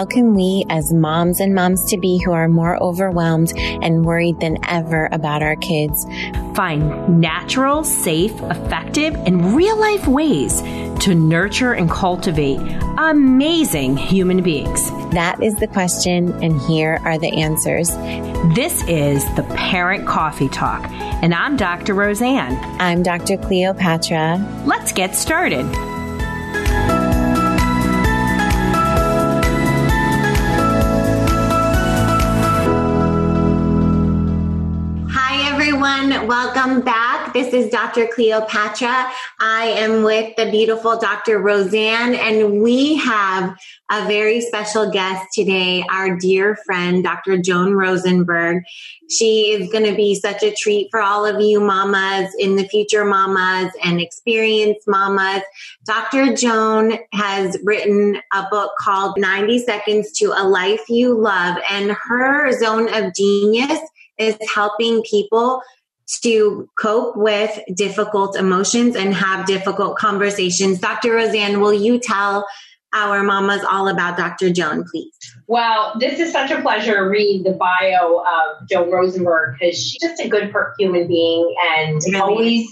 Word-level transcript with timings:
How 0.00 0.06
can 0.06 0.32
we, 0.32 0.64
as 0.70 0.94
moms 0.94 1.40
and 1.40 1.54
moms 1.54 1.84
to 1.90 1.98
be 1.98 2.18
who 2.24 2.32
are 2.32 2.48
more 2.48 2.82
overwhelmed 2.82 3.52
and 3.58 4.02
worried 4.02 4.40
than 4.40 4.56
ever 4.66 5.10
about 5.12 5.42
our 5.42 5.56
kids, 5.56 6.06
find 6.54 7.20
natural, 7.20 7.84
safe, 7.84 8.32
effective, 8.44 9.14
and 9.26 9.54
real 9.54 9.78
life 9.78 10.06
ways 10.06 10.62
to 11.04 11.14
nurture 11.14 11.74
and 11.74 11.90
cultivate 11.90 12.60
amazing 12.96 13.98
human 13.98 14.42
beings? 14.42 14.90
That 15.12 15.42
is 15.42 15.54
the 15.56 15.68
question, 15.68 16.32
and 16.42 16.58
here 16.62 16.98
are 17.04 17.18
the 17.18 17.38
answers. 17.38 17.90
This 18.54 18.82
is 18.88 19.22
the 19.36 19.42
Parent 19.54 20.06
Coffee 20.06 20.48
Talk, 20.48 20.82
and 21.22 21.34
I'm 21.34 21.58
Dr. 21.58 21.92
Roseanne. 21.92 22.56
I'm 22.80 23.02
Dr. 23.02 23.36
Cleopatra. 23.36 24.62
Let's 24.64 24.92
get 24.92 25.14
started. 25.14 25.66
Welcome 36.26 36.82
back. 36.82 37.32
This 37.32 37.54
is 37.54 37.70
Dr. 37.70 38.06
Cleopatra. 38.06 39.10
I 39.40 39.64
am 39.78 40.02
with 40.02 40.36
the 40.36 40.50
beautiful 40.50 40.98
Dr. 40.98 41.38
Roseanne, 41.38 42.14
and 42.14 42.60
we 42.60 42.96
have 42.96 43.56
a 43.90 44.06
very 44.06 44.42
special 44.42 44.90
guest 44.90 45.26
today, 45.32 45.82
our 45.90 46.16
dear 46.16 46.56
friend, 46.66 47.02
Dr. 47.02 47.38
Joan 47.38 47.72
Rosenberg. 47.72 48.64
She 49.08 49.52
is 49.52 49.70
going 49.70 49.86
to 49.86 49.94
be 49.94 50.14
such 50.14 50.42
a 50.42 50.54
treat 50.54 50.88
for 50.90 51.00
all 51.00 51.24
of 51.24 51.40
you 51.40 51.58
mamas 51.58 52.34
in 52.38 52.56
the 52.56 52.68
future 52.68 53.06
mamas 53.06 53.72
and 53.82 53.98
experienced 53.98 54.86
mamas. 54.86 55.42
Dr. 55.86 56.34
Joan 56.34 56.98
has 57.14 57.56
written 57.64 58.20
a 58.32 58.46
book 58.50 58.72
called 58.78 59.18
90 59.18 59.60
Seconds 59.60 60.12
to 60.18 60.32
a 60.36 60.44
Life 60.46 60.82
You 60.90 61.18
Love, 61.18 61.56
and 61.70 61.92
her 61.92 62.52
zone 62.58 62.92
of 62.92 63.14
genius 63.14 63.80
is 64.18 64.36
helping 64.54 65.02
people 65.02 65.62
to 66.18 66.68
cope 66.78 67.16
with 67.16 67.58
difficult 67.74 68.36
emotions 68.36 68.96
and 68.96 69.14
have 69.14 69.46
difficult 69.46 69.96
conversations. 69.96 70.80
Dr. 70.80 71.12
Roseanne, 71.12 71.60
will 71.60 71.72
you 71.72 71.98
tell 71.98 72.46
our 72.92 73.22
mamas 73.22 73.62
all 73.64 73.88
about 73.88 74.16
Dr. 74.16 74.50
Joan, 74.50 74.84
please? 74.90 75.14
Well, 75.46 75.94
this 75.98 76.18
is 76.18 76.32
such 76.32 76.50
a 76.50 76.60
pleasure 76.60 76.96
to 76.96 77.02
read 77.02 77.44
the 77.44 77.52
bio 77.52 78.18
of 78.18 78.68
Joan 78.68 78.90
Rosenberg 78.90 79.56
because 79.58 79.76
she's 79.76 80.00
just 80.00 80.20
a 80.20 80.28
good 80.28 80.52
human 80.78 81.06
being 81.06 81.54
and 81.76 82.00
really? 82.06 82.20
always 82.20 82.68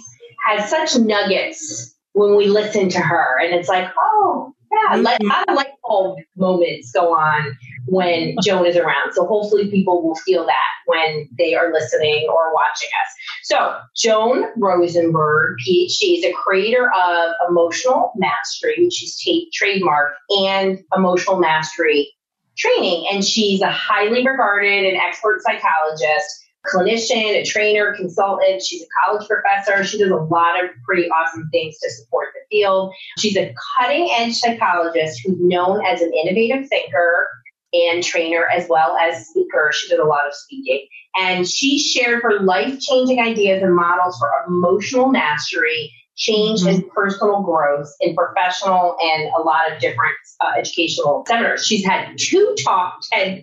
has 0.46 0.68
such 0.68 0.98
nuggets 0.98 1.94
when 2.12 2.36
we 2.36 2.46
listen 2.46 2.88
to 2.90 3.00
her. 3.00 3.38
And 3.40 3.54
it's 3.54 3.68
like, 3.68 3.88
oh, 3.96 4.52
yeah, 4.72 4.96
mm-hmm. 4.96 5.02
like, 5.02 5.20
I 5.48 5.52
light 5.52 5.72
bulb 5.82 6.18
moments 6.36 6.90
go 6.92 7.14
on 7.14 7.56
when 7.90 8.36
Joan 8.42 8.66
is 8.66 8.76
around. 8.76 9.12
So 9.12 9.26
hopefully 9.26 9.70
people 9.70 10.02
will 10.02 10.14
feel 10.16 10.44
that 10.46 10.68
when 10.86 11.28
they 11.36 11.54
are 11.54 11.72
listening 11.72 12.26
or 12.28 12.52
watching 12.54 12.88
us. 13.04 13.14
So 13.44 13.76
Joan 13.96 14.46
Rosenberg, 14.56 15.58
PhD, 15.66 16.18
is 16.18 16.24
a 16.24 16.32
creator 16.32 16.90
of 16.90 17.32
Emotional 17.48 18.12
Mastery, 18.16 18.76
which 18.78 19.02
is 19.02 19.16
t- 19.16 19.50
trademark, 19.52 20.14
and 20.30 20.78
Emotional 20.94 21.38
Mastery 21.38 22.10
training. 22.56 23.06
And 23.10 23.24
she's 23.24 23.62
a 23.62 23.70
highly 23.70 24.26
regarded 24.26 24.84
and 24.84 24.96
expert 24.96 25.40
psychologist, 25.42 26.44
clinician, 26.66 27.40
a 27.40 27.44
trainer, 27.44 27.94
consultant. 27.96 28.62
She's 28.62 28.82
a 28.82 28.86
college 29.02 29.26
professor. 29.28 29.84
She 29.84 29.98
does 29.98 30.10
a 30.10 30.16
lot 30.16 30.62
of 30.62 30.70
pretty 30.84 31.08
awesome 31.08 31.48
things 31.52 31.78
to 31.78 31.90
support 31.90 32.28
the 32.34 32.40
field. 32.50 32.92
She's 33.18 33.36
a 33.36 33.54
cutting 33.76 34.08
edge 34.18 34.34
psychologist 34.34 35.20
who's 35.24 35.38
known 35.40 35.84
as 35.86 36.02
an 36.02 36.12
innovative 36.12 36.68
thinker 36.68 37.28
and 37.72 38.02
trainer 38.02 38.46
as 38.46 38.68
well 38.68 38.96
as 38.96 39.26
speaker. 39.28 39.70
She 39.72 39.88
did 39.88 40.00
a 40.00 40.04
lot 40.04 40.26
of 40.26 40.34
speaking. 40.34 40.86
And 41.18 41.48
she 41.48 41.78
shared 41.78 42.22
her 42.22 42.40
life 42.40 42.80
changing 42.80 43.20
ideas 43.20 43.62
and 43.62 43.74
models 43.74 44.18
for 44.18 44.30
emotional 44.46 45.08
mastery, 45.08 45.92
change, 46.16 46.60
mm-hmm. 46.60 46.82
and 46.82 46.90
personal 46.90 47.42
growth 47.42 47.88
in 48.00 48.14
professional 48.14 48.96
and 49.00 49.28
a 49.36 49.40
lot 49.40 49.70
of 49.70 49.80
different 49.80 50.14
uh, 50.40 50.52
educational 50.58 51.24
seminars. 51.26 51.66
She's 51.66 51.84
had 51.84 52.16
two 52.18 52.54
talk, 52.64 53.00
TED, 53.12 53.42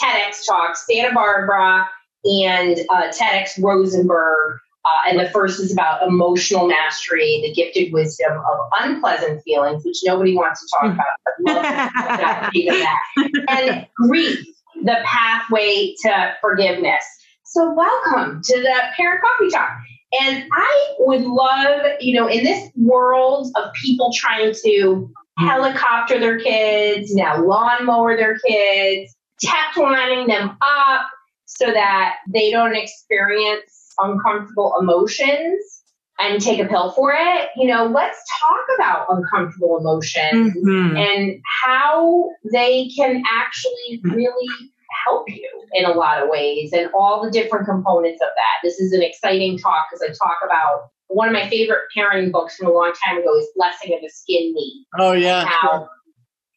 TEDx 0.00 0.46
talks, 0.46 0.86
Santa 0.86 1.14
Barbara 1.14 1.88
and 2.24 2.78
uh, 2.90 3.08
TEDx 3.08 3.62
Rosenberg. 3.62 4.58
Uh, 4.84 5.10
and 5.10 5.20
the 5.20 5.30
first 5.30 5.60
is 5.60 5.72
about 5.72 6.02
emotional 6.06 6.66
mastery, 6.66 7.40
the 7.42 7.52
gifted 7.52 7.92
wisdom 7.92 8.32
of 8.32 8.58
unpleasant 8.80 9.42
feelings, 9.44 9.84
which 9.84 9.98
nobody 10.04 10.34
wants 10.34 10.60
to 10.60 10.66
talk 10.76 10.94
about. 10.94 11.06
And 13.48 13.86
grief, 13.94 14.44
the 14.82 14.96
pathway 15.04 15.94
to 16.02 16.34
forgiveness. 16.40 17.04
So, 17.44 17.72
welcome 17.74 18.40
to 18.42 18.60
the 18.60 18.74
Parent 18.96 19.22
Coffee 19.22 19.50
Talk. 19.50 19.70
And 20.20 20.44
I 20.52 20.94
would 20.98 21.22
love, 21.22 21.86
you 22.00 22.18
know, 22.18 22.28
in 22.28 22.44
this 22.44 22.70
world 22.76 23.48
of 23.56 23.72
people 23.74 24.12
trying 24.14 24.54
to 24.64 25.10
helicopter 25.38 26.18
their 26.18 26.38
kids, 26.38 27.14
now 27.14 27.42
lawnmower 27.42 28.16
their 28.16 28.38
kids, 28.38 29.14
tech 29.40 29.76
lining 29.76 30.26
them 30.26 30.56
up 30.60 31.06
so 31.46 31.72
that 31.72 32.16
they 32.28 32.50
don't 32.50 32.76
experience 32.76 33.81
uncomfortable 33.98 34.74
emotions 34.80 35.82
and 36.18 36.40
take 36.40 36.60
a 36.60 36.66
pill 36.66 36.92
for 36.92 37.12
it. 37.14 37.48
You 37.56 37.68
know, 37.68 37.86
let's 37.86 38.18
talk 38.40 38.76
about 38.76 39.06
uncomfortable 39.08 39.78
emotions 39.78 40.54
mm-hmm. 40.56 40.96
and 40.96 41.40
how 41.64 42.30
they 42.52 42.88
can 42.96 43.22
actually 43.30 44.00
really 44.04 44.48
help 45.06 45.28
you 45.30 45.48
in 45.72 45.84
a 45.84 45.92
lot 45.92 46.22
of 46.22 46.28
ways 46.28 46.72
and 46.72 46.90
all 46.94 47.24
the 47.24 47.30
different 47.30 47.66
components 47.66 48.20
of 48.22 48.28
that. 48.28 48.62
This 48.62 48.78
is 48.78 48.92
an 48.92 49.02
exciting 49.02 49.58
talk 49.58 49.86
because 49.90 50.02
I 50.02 50.12
talk 50.12 50.38
about 50.44 50.90
one 51.08 51.28
of 51.28 51.34
my 51.34 51.48
favorite 51.48 51.82
parenting 51.96 52.32
books 52.32 52.56
from 52.56 52.68
a 52.68 52.72
long 52.72 52.92
time 53.04 53.18
ago 53.18 53.38
is 53.38 53.48
Blessing 53.56 53.94
of 53.94 54.00
the 54.00 54.10
Skinned 54.10 54.54
Knee. 54.54 54.86
Oh 54.98 55.12
yeah. 55.12 55.44
How 55.44 55.88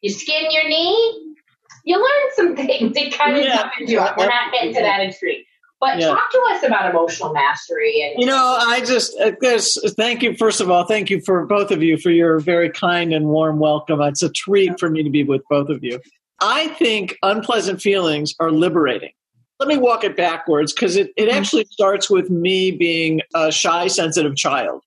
you 0.01 0.11
skin 0.11 0.51
your 0.51 0.67
knee, 0.67 1.35
you 1.83 1.97
learn 1.97 2.31
some 2.35 2.55
things. 2.55 2.95
It 2.95 3.17
kind 3.17 3.37
of 3.37 3.43
yeah. 3.43 3.69
into 3.79 3.93
it. 3.93 4.13
We're 4.17 4.27
not 4.27 4.51
getting 4.53 4.73
to 4.75 4.81
that 4.81 5.01
extreme. 5.01 5.43
But 5.85 5.99
yeah. 5.99 6.07
talk 6.07 6.31
to 6.31 6.43
us 6.49 6.63
about 6.63 6.89
emotional 6.89 7.31
mastery. 7.31 8.01
And 8.01 8.19
you 8.19 8.25
know, 8.25 8.57
I 8.59 8.81
just 8.81 9.15
uh, 9.19 9.33
thank 9.95 10.23
you. 10.23 10.35
First 10.35 10.59
of 10.59 10.71
all, 10.71 10.85
thank 10.85 11.11
you 11.11 11.21
for 11.21 11.45
both 11.45 11.69
of 11.69 11.83
you 11.83 11.97
for 11.97 12.09
your 12.09 12.39
very 12.39 12.71
kind 12.71 13.13
and 13.13 13.27
warm 13.27 13.59
welcome. 13.59 14.01
It's 14.01 14.23
a 14.23 14.29
treat 14.29 14.79
for 14.79 14.89
me 14.89 15.03
to 15.03 15.11
be 15.11 15.23
with 15.23 15.43
both 15.47 15.69
of 15.69 15.83
you. 15.83 15.99
I 16.41 16.69
think 16.69 17.17
unpleasant 17.21 17.83
feelings 17.83 18.33
are 18.39 18.51
liberating. 18.51 19.11
Let 19.59 19.69
me 19.69 19.77
walk 19.77 20.03
it 20.03 20.17
backwards 20.17 20.73
because 20.73 20.95
it, 20.95 21.11
it 21.15 21.29
mm-hmm. 21.29 21.37
actually 21.37 21.65
starts 21.65 22.09
with 22.09 22.31
me 22.31 22.71
being 22.71 23.21
a 23.35 23.51
shy, 23.51 23.85
sensitive 23.85 24.35
child. 24.35 24.81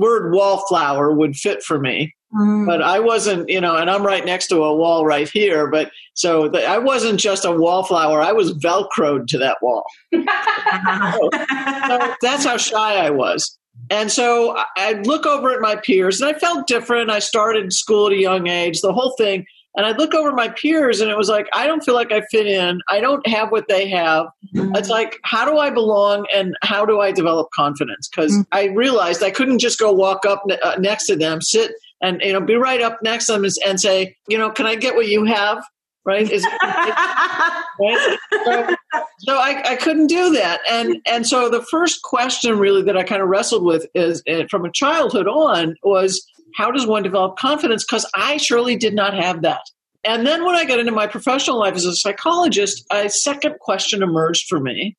Word 0.00 0.32
wallflower 0.32 1.12
would 1.12 1.36
fit 1.36 1.62
for 1.62 1.78
me 1.78 2.12
Mm. 2.34 2.66
But 2.66 2.82
I 2.82 3.00
wasn't, 3.00 3.48
you 3.48 3.60
know, 3.60 3.76
and 3.76 3.90
I'm 3.90 4.04
right 4.04 4.24
next 4.24 4.48
to 4.48 4.62
a 4.62 4.74
wall 4.74 5.04
right 5.04 5.28
here. 5.28 5.68
But 5.68 5.90
so 6.14 6.48
the, 6.48 6.64
I 6.64 6.78
wasn't 6.78 7.18
just 7.18 7.44
a 7.44 7.50
wallflower, 7.50 8.22
I 8.22 8.32
was 8.32 8.52
velcroed 8.54 9.26
to 9.28 9.38
that 9.38 9.58
wall. 9.60 9.84
so, 10.14 10.20
so 11.88 12.14
that's 12.22 12.44
how 12.44 12.56
shy 12.56 12.96
I 12.96 13.10
was. 13.10 13.58
And 13.88 14.12
so 14.12 14.56
I'd 14.76 15.06
look 15.06 15.26
over 15.26 15.52
at 15.52 15.60
my 15.60 15.76
peers, 15.76 16.20
and 16.20 16.34
I 16.34 16.38
felt 16.38 16.66
different. 16.68 17.10
I 17.10 17.18
started 17.18 17.72
school 17.72 18.06
at 18.06 18.12
a 18.12 18.16
young 18.16 18.46
age, 18.46 18.80
the 18.82 18.92
whole 18.92 19.14
thing. 19.18 19.46
And 19.76 19.86
I'd 19.86 19.98
look 19.98 20.14
over 20.14 20.32
my 20.32 20.48
peers, 20.48 21.00
and 21.00 21.10
it 21.10 21.16
was 21.16 21.28
like, 21.28 21.46
I 21.54 21.66
don't 21.66 21.82
feel 21.84 21.94
like 21.94 22.12
I 22.12 22.22
fit 22.22 22.46
in. 22.46 22.80
I 22.88 23.00
don't 23.00 23.24
have 23.26 23.50
what 23.50 23.68
they 23.68 23.88
have. 23.88 24.26
Mm-hmm. 24.54 24.74
It's 24.74 24.88
like, 24.88 25.18
how 25.22 25.48
do 25.48 25.58
I 25.58 25.70
belong 25.70 26.26
and 26.34 26.56
how 26.62 26.84
do 26.84 27.00
I 27.00 27.12
develop 27.12 27.48
confidence? 27.54 28.08
Because 28.08 28.32
mm-hmm. 28.32 28.42
I 28.52 28.64
realized 28.74 29.22
I 29.22 29.30
couldn't 29.30 29.60
just 29.60 29.78
go 29.78 29.92
walk 29.92 30.24
up 30.26 30.42
ne- 30.46 30.58
uh, 30.58 30.76
next 30.78 31.06
to 31.06 31.16
them, 31.16 31.40
sit 31.40 31.72
and 32.00 32.20
you 32.22 32.32
know 32.32 32.40
be 32.40 32.54
right 32.54 32.80
up 32.80 32.98
next 33.02 33.26
to 33.26 33.32
them 33.32 33.44
and 33.66 33.80
say 33.80 34.16
you 34.28 34.38
know 34.38 34.50
can 34.50 34.66
i 34.66 34.74
get 34.74 34.94
what 34.94 35.08
you 35.08 35.24
have? 35.24 35.62
Right? 36.02 36.30
Is 36.30 36.44
right? 36.62 38.18
so, 38.32 38.76
so 39.18 39.36
I, 39.36 39.62
I 39.72 39.76
couldn't 39.76 40.06
do 40.06 40.32
that. 40.32 40.60
And 40.68 40.96
and 41.06 41.26
so 41.26 41.50
the 41.50 41.62
first 41.70 42.02
question 42.02 42.58
really 42.58 42.82
that 42.82 42.96
i 42.96 43.02
kind 43.02 43.22
of 43.22 43.28
wrestled 43.28 43.64
with 43.64 43.86
is 43.94 44.22
eh, 44.26 44.46
from 44.50 44.64
a 44.64 44.72
childhood 44.72 45.28
on 45.28 45.76
was 45.82 46.26
how 46.56 46.70
does 46.70 46.86
one 46.86 47.02
develop 47.02 47.36
confidence? 47.36 47.84
Because 47.84 48.10
i 48.14 48.38
surely 48.38 48.76
did 48.76 48.94
not 48.94 49.14
have 49.14 49.42
that. 49.42 49.60
And 50.02 50.26
then 50.26 50.44
when 50.44 50.54
i 50.54 50.64
got 50.64 50.80
into 50.80 50.92
my 50.92 51.06
professional 51.06 51.58
life 51.58 51.74
as 51.74 51.84
a 51.84 51.94
psychologist 51.94 52.84
a 52.90 53.10
second 53.10 53.58
question 53.60 54.02
emerged 54.02 54.46
for 54.48 54.58
me. 54.58 54.96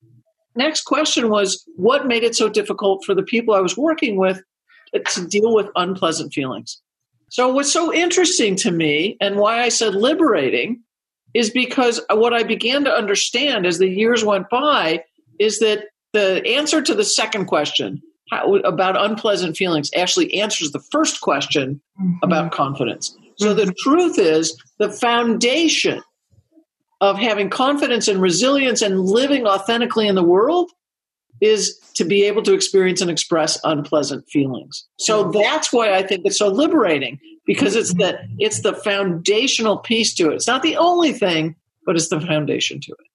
Next 0.56 0.84
question 0.84 1.30
was 1.30 1.64
what 1.78 2.06
made 2.06 2.24
it 2.24 2.36
so 2.36 2.48
difficult 2.48 3.04
for 3.06 3.16
the 3.16 3.24
people 3.24 3.56
i 3.56 3.60
was 3.60 3.76
working 3.76 4.18
with 4.18 4.42
to 4.94 5.28
deal 5.28 5.56
with 5.56 5.68
unpleasant 5.76 6.34
feelings 6.34 6.82
so, 7.32 7.48
what's 7.48 7.72
so 7.72 7.94
interesting 7.94 8.58
to 8.58 8.72
me 8.72 9.16
and 9.22 9.38
why 9.38 9.62
I 9.62 9.70
said 9.70 9.96
liberating 9.96 10.82
is 11.34 11.50
because 11.50 12.02
what 12.10 12.34
I 12.34 12.44
began 12.44 12.84
to 12.84 12.92
understand 12.92 13.66
as 13.66 13.78
the 13.78 13.88
years 13.88 14.22
went 14.26 14.50
by 14.50 15.06
is 15.40 15.60
that 15.60 15.86
the 16.12 16.46
answer 16.46 16.82
to 16.82 16.94
the 16.94 17.06
second 17.06 17.46
question 17.46 18.02
how, 18.30 18.58
about 18.58 19.02
unpleasant 19.02 19.56
feelings 19.56 19.90
actually 19.96 20.42
answers 20.42 20.72
the 20.72 20.84
first 20.92 21.22
question 21.22 21.80
mm-hmm. 21.98 22.18
about 22.22 22.52
confidence. 22.52 23.18
So, 23.38 23.56
mm-hmm. 23.56 23.66
the 23.66 23.74
truth 23.80 24.20
is 24.20 24.62
the 24.78 24.90
foundation 24.90 26.04
of 27.00 27.18
having 27.18 27.50
confidence 27.50 28.10
and 28.10 28.22
resilience 28.22 28.82
and 28.82 29.00
living 29.00 29.48
authentically 29.48 30.10
in 30.10 30.16
the 30.16 30.24
world 30.24 30.70
is 31.42 31.80
to 31.96 32.06
be 32.06 32.24
able 32.24 32.44
to 32.44 32.54
experience 32.54 33.02
and 33.02 33.12
express 33.12 33.60
unpleasant 33.64 34.30
feelings. 34.30 34.88
So 35.00 35.32
that's 35.32 35.74
why 35.74 35.94
I 35.94 36.04
think 36.04 36.22
it's 36.26 36.38
so 36.38 36.48
liberating 36.48 37.20
because 37.46 37.76
it's 37.76 37.94
the 37.94 38.20
it's 38.38 38.62
the 38.62 38.74
foundational 38.74 39.78
piece 39.78 40.14
to 40.16 40.30
it. 40.32 40.36
It's 40.36 40.48
not 40.48 40.62
the 40.62 40.78
only 40.78 41.12
thing, 41.12 41.56
but 41.86 41.96
it's 41.96 42.10
the 42.10 42.22
foundation 42.22 42.80
to 42.82 42.92
it. 42.92 43.08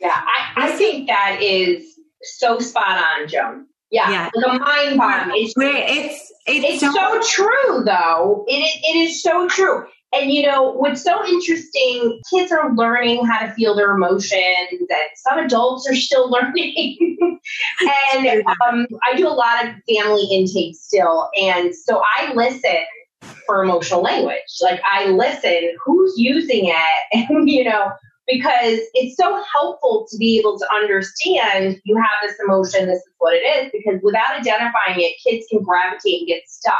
Yeah, 0.00 0.20
I, 0.20 0.68
I 0.68 0.72
think 0.72 1.08
that 1.08 1.38
is 1.42 1.84
so 2.22 2.58
spot 2.58 3.02
on, 3.02 3.28
Joan. 3.28 3.66
Yeah, 3.90 4.10
yeah. 4.10 4.30
like 4.34 4.56
a 4.56 4.58
mind 4.58 4.98
bomb. 4.98 5.30
It's, 5.34 5.54
it's, 5.56 6.32
it's, 6.46 6.64
it's 6.64 6.80
so, 6.80 6.92
so, 6.92 7.22
true, 7.22 7.84
though. 7.84 8.44
It, 8.48 8.80
it 8.82 8.96
is 8.96 9.22
so 9.22 9.48
true. 9.48 9.86
And 10.14 10.30
you 10.30 10.46
know, 10.46 10.72
what's 10.72 11.02
so 11.02 11.26
interesting, 11.26 12.20
kids 12.30 12.52
are 12.52 12.74
learning 12.74 13.26
how 13.26 13.46
to 13.46 13.52
feel 13.52 13.74
their 13.74 13.94
emotions, 13.94 14.32
and 14.70 14.88
some 15.16 15.38
adults 15.38 15.88
are 15.88 15.94
still 15.94 16.30
learning. 16.30 17.18
and 18.14 18.46
um, 18.46 18.86
I 19.02 19.16
do 19.16 19.26
a 19.26 19.30
lot 19.30 19.64
of 19.64 19.74
family 19.88 20.26
intake 20.30 20.76
still. 20.76 21.30
And 21.40 21.74
so 21.74 22.02
I 22.18 22.32
listen 22.34 22.84
for 23.46 23.62
emotional 23.62 24.02
language. 24.02 24.38
Like 24.62 24.80
I 24.90 25.06
listen, 25.06 25.76
who's 25.84 26.14
using 26.16 26.66
it? 26.66 26.74
And, 27.28 27.48
you 27.48 27.64
know, 27.64 27.92
because 28.26 28.80
it's 28.94 29.16
so 29.16 29.42
helpful 29.52 30.06
to 30.10 30.16
be 30.16 30.38
able 30.38 30.58
to 30.58 30.66
understand 30.74 31.80
you 31.84 31.96
have 31.96 32.28
this 32.28 32.36
emotion, 32.44 32.86
this 32.86 32.98
is 32.98 33.12
what 33.18 33.34
it 33.34 33.38
is, 33.38 33.70
because 33.72 34.00
without 34.02 34.38
identifying 34.38 34.98
it, 34.98 35.14
kids 35.22 35.46
can 35.50 35.62
gravitate 35.62 36.20
and 36.20 36.28
get 36.28 36.42
stuck 36.46 36.74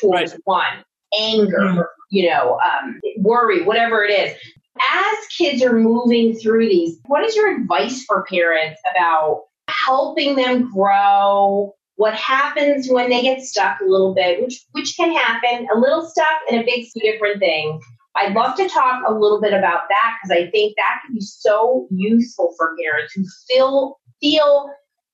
towards 0.00 0.32
right. 0.32 0.40
one 0.44 0.84
anger, 1.18 1.58
mm-hmm. 1.58 1.80
You 2.14 2.30
know, 2.30 2.58
um, 2.60 3.00
worry, 3.18 3.62
whatever 3.62 4.04
it 4.04 4.10
is. 4.10 4.36
As 4.92 5.16
kids 5.36 5.62
are 5.62 5.72
moving 5.72 6.34
through 6.36 6.68
these, 6.68 6.98
what 7.06 7.24
is 7.24 7.34
your 7.34 7.60
advice 7.60 8.04
for 8.04 8.24
parents 8.24 8.80
about 8.90 9.42
helping 9.68 10.36
them 10.36 10.70
grow? 10.72 11.74
What 11.96 12.14
happens 12.14 12.88
when 12.88 13.10
they 13.10 13.22
get 13.22 13.42
stuck 13.42 13.80
a 13.80 13.84
little 13.84 14.14
bit, 14.14 14.42
which 14.42 14.64
which 14.72 14.96
can 14.96 15.12
happen, 15.12 15.68
a 15.72 15.78
little 15.78 16.06
stuck 16.06 16.40
and 16.50 16.60
a 16.60 16.64
big 16.64 16.86
different 16.96 17.40
thing. 17.40 17.80
I'd 18.16 18.34
love 18.34 18.56
to 18.56 18.68
talk 18.68 19.02
a 19.06 19.12
little 19.12 19.40
bit 19.40 19.52
about 19.52 19.82
that 19.88 20.16
because 20.22 20.36
I 20.36 20.50
think 20.50 20.76
that 20.76 21.00
can 21.04 21.16
be 21.16 21.20
so 21.20 21.88
useful 21.90 22.54
for 22.56 22.76
parents 22.76 23.12
who 23.12 23.24
feel 23.48 23.98
feel 24.20 24.70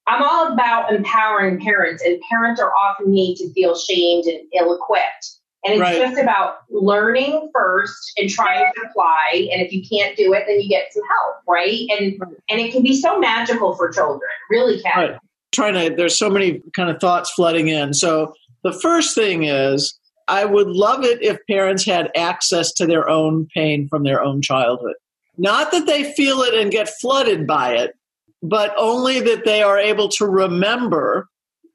I'm 0.06 0.22
all 0.22 0.52
about 0.52 0.92
empowering 0.92 1.60
parents, 1.60 2.02
and 2.02 2.20
parents 2.30 2.60
are 2.60 2.72
often 2.74 3.12
made 3.12 3.36
to 3.36 3.52
feel 3.52 3.76
shamed 3.76 4.24
and 4.24 4.40
ill 4.54 4.74
equipped. 4.74 5.39
And 5.64 5.74
it's 5.74 5.80
right. 5.80 5.98
just 5.98 6.20
about 6.20 6.58
learning 6.70 7.50
first 7.52 8.12
and 8.16 8.30
trying 8.30 8.64
to 8.74 8.88
apply. 8.88 9.48
And 9.52 9.60
if 9.60 9.72
you 9.72 9.82
can't 9.86 10.16
do 10.16 10.32
it, 10.32 10.44
then 10.46 10.60
you 10.60 10.68
get 10.68 10.92
some 10.92 11.02
help, 11.06 11.36
right? 11.46 11.86
And 11.98 12.16
right. 12.18 12.32
and 12.48 12.60
it 12.60 12.72
can 12.72 12.82
be 12.82 12.98
so 12.98 13.18
magical 13.18 13.74
for 13.76 13.90
children, 13.90 14.30
really 14.48 14.80
can. 14.80 14.92
Right. 14.96 15.18
Trying 15.52 15.74
to 15.74 15.94
there's 15.94 16.18
so 16.18 16.30
many 16.30 16.62
kind 16.74 16.88
of 16.88 16.98
thoughts 16.98 17.30
flooding 17.32 17.68
in. 17.68 17.92
So 17.92 18.32
the 18.62 18.72
first 18.72 19.14
thing 19.14 19.44
is 19.44 19.98
I 20.28 20.46
would 20.46 20.68
love 20.68 21.04
it 21.04 21.22
if 21.22 21.38
parents 21.46 21.84
had 21.84 22.10
access 22.16 22.72
to 22.74 22.86
their 22.86 23.08
own 23.08 23.46
pain 23.54 23.88
from 23.88 24.04
their 24.04 24.22
own 24.22 24.40
childhood. 24.40 24.94
Not 25.36 25.72
that 25.72 25.86
they 25.86 26.12
feel 26.12 26.40
it 26.40 26.54
and 26.54 26.70
get 26.70 26.88
flooded 26.88 27.46
by 27.46 27.74
it, 27.74 27.96
but 28.42 28.72
only 28.78 29.20
that 29.20 29.44
they 29.44 29.62
are 29.62 29.78
able 29.78 30.08
to 30.10 30.26
remember 30.26 31.28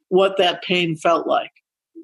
what 0.10 0.38
that 0.38 0.64
pain 0.64 0.96
felt 0.96 1.28
like 1.28 1.52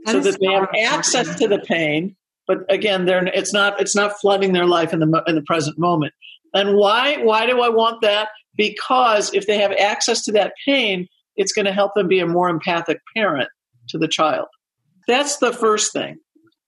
so 0.08 0.20
that 0.20 0.40
they 0.40 0.48
have 0.48 0.70
access 0.78 1.36
to 1.40 1.48
the 1.48 1.60
pain 1.60 2.16
but 2.52 2.66
again 2.70 3.06
they're 3.06 3.26
it's 3.28 3.54
not 3.54 3.80
it's 3.80 3.96
not 3.96 4.20
flooding 4.20 4.54
their 4.54 4.66
life 4.66 4.94
in 4.94 5.00
the 5.00 5.24
in 5.28 5.36
the 5.36 5.42
present 5.44 5.78
moment. 5.80 6.14
And 6.54 6.76
why 6.76 7.18
why 7.18 7.46
do 7.46 7.62
i 7.62 7.70
want 7.70 8.02
that? 8.02 8.30
Because 8.58 9.34
if 9.34 9.48
they 9.48 9.60
have 9.60 9.72
access 9.72 10.24
to 10.26 10.34
that 10.34 10.54
pain 10.66 11.08
it's 11.38 11.54
going 11.54 11.66
to 11.66 11.74
help 11.74 11.94
them 11.96 12.08
be 12.10 12.20
a 12.20 12.28
more 12.28 12.50
empathic 12.50 13.00
parent 13.16 13.50
to 13.88 13.98
the 13.98 14.08
child. 14.08 14.48
That's 15.08 15.38
the 15.38 15.54
first 15.54 15.94
thing. 15.94 16.18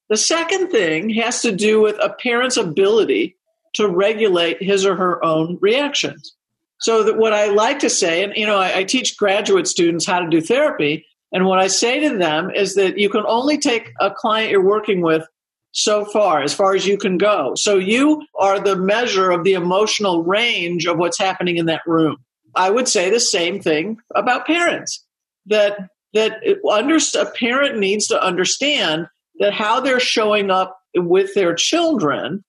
The 0.10 0.16
second 0.16 0.70
thing 0.70 1.10
has 1.12 1.42
to 1.42 1.52
do 1.52 1.82
with 1.82 1.98
a 2.02 2.14
parent's 2.14 2.56
ability 2.56 3.36
to 3.76 3.88
regulate 3.88 4.64
his 4.64 4.86
or 4.86 4.96
her 4.96 5.24
own 5.24 5.58
reactions. 5.62 6.34
So 6.80 7.04
that 7.04 7.18
what 7.18 7.34
i 7.34 7.48
like 7.48 7.80
to 7.80 7.90
say 7.90 8.24
and 8.24 8.34
you 8.36 8.46
know 8.46 8.58
I, 8.58 8.80
I 8.80 8.84
teach 8.84 9.18
graduate 9.18 9.68
students 9.68 10.06
how 10.06 10.20
to 10.20 10.30
do 10.30 10.40
therapy 10.40 11.06
and 11.34 11.46
what 11.46 11.60
I 11.60 11.68
say 11.68 12.08
to 12.08 12.18
them 12.18 12.52
is 12.52 12.76
that 12.76 13.00
you 13.00 13.10
can 13.10 13.24
only 13.28 13.58
take 13.58 13.92
a 14.00 14.12
client 14.12 14.52
you're 14.52 14.64
working 14.64 15.02
with 15.02 15.28
so 15.72 16.06
far, 16.06 16.44
as 16.44 16.54
far 16.54 16.76
as 16.76 16.86
you 16.86 16.98
can 16.98 17.18
go. 17.18 17.54
So 17.56 17.78
you 17.78 18.26
are 18.40 18.60
the 18.60 18.76
measure 18.76 19.32
of 19.32 19.44
the 19.44 19.54
emotional 19.54 20.24
range 20.24 20.86
of 20.86 21.00
what's 21.00 21.18
happening 21.18 21.58
in 21.58 21.66
that 21.66 21.82
room. 21.88 22.18
I 22.56 22.70
would 22.70 22.88
say 22.88 23.10
the 23.10 23.20
same 23.20 23.60
thing 23.60 23.98
about 24.16 24.46
parents 24.46 25.04
that 25.48 25.90
that 26.14 26.44
under, 26.72 26.98
a 26.98 27.26
parent 27.32 27.80
needs 27.80 28.06
to 28.08 28.24
understand 28.24 29.08
that 29.40 29.52
how 29.52 29.80
they're 29.80 30.00
showing 30.00 30.52
up 30.52 30.78
with 30.96 31.34
their 31.34 31.56
children, 31.56 32.44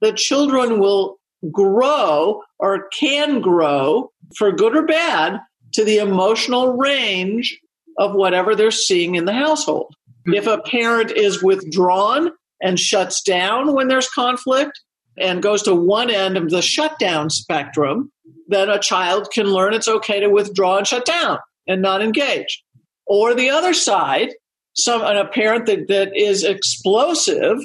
the 0.00 0.12
children 0.12 0.78
will 0.78 1.18
grow 1.50 2.42
or 2.60 2.88
can 2.90 3.40
grow 3.40 4.12
for 4.36 4.52
good 4.52 4.76
or 4.76 4.86
bad 4.86 5.40
to 5.72 5.84
the 5.84 5.98
emotional 5.98 6.76
range 6.76 7.58
of 7.98 8.14
whatever 8.14 8.54
they're 8.54 8.70
seeing 8.70 9.16
in 9.16 9.24
the 9.24 9.32
household. 9.32 9.94
Mm-hmm. 10.26 10.34
If 10.34 10.46
a 10.46 10.62
parent 10.62 11.10
is 11.10 11.42
withdrawn 11.42 12.30
and 12.62 12.78
shuts 12.78 13.22
down 13.22 13.74
when 13.74 13.88
there's 13.88 14.08
conflict 14.08 14.80
and 15.18 15.42
goes 15.42 15.62
to 15.64 15.74
one 15.74 16.10
end 16.10 16.36
of 16.36 16.48
the 16.50 16.62
shutdown 16.62 17.28
spectrum, 17.28 18.10
then 18.46 18.70
a 18.70 18.78
child 18.78 19.30
can 19.32 19.46
learn 19.46 19.74
it's 19.74 19.88
okay 19.88 20.20
to 20.20 20.28
withdraw 20.28 20.78
and 20.78 20.86
shut 20.86 21.04
down 21.04 21.38
and 21.66 21.82
not 21.82 22.02
engage. 22.02 22.62
Or 23.06 23.34
the 23.34 23.50
other 23.50 23.74
side, 23.74 24.30
some 24.74 25.02
a 25.02 25.26
parent 25.26 25.66
that, 25.66 25.88
that 25.88 26.16
is 26.16 26.44
explosive 26.44 27.58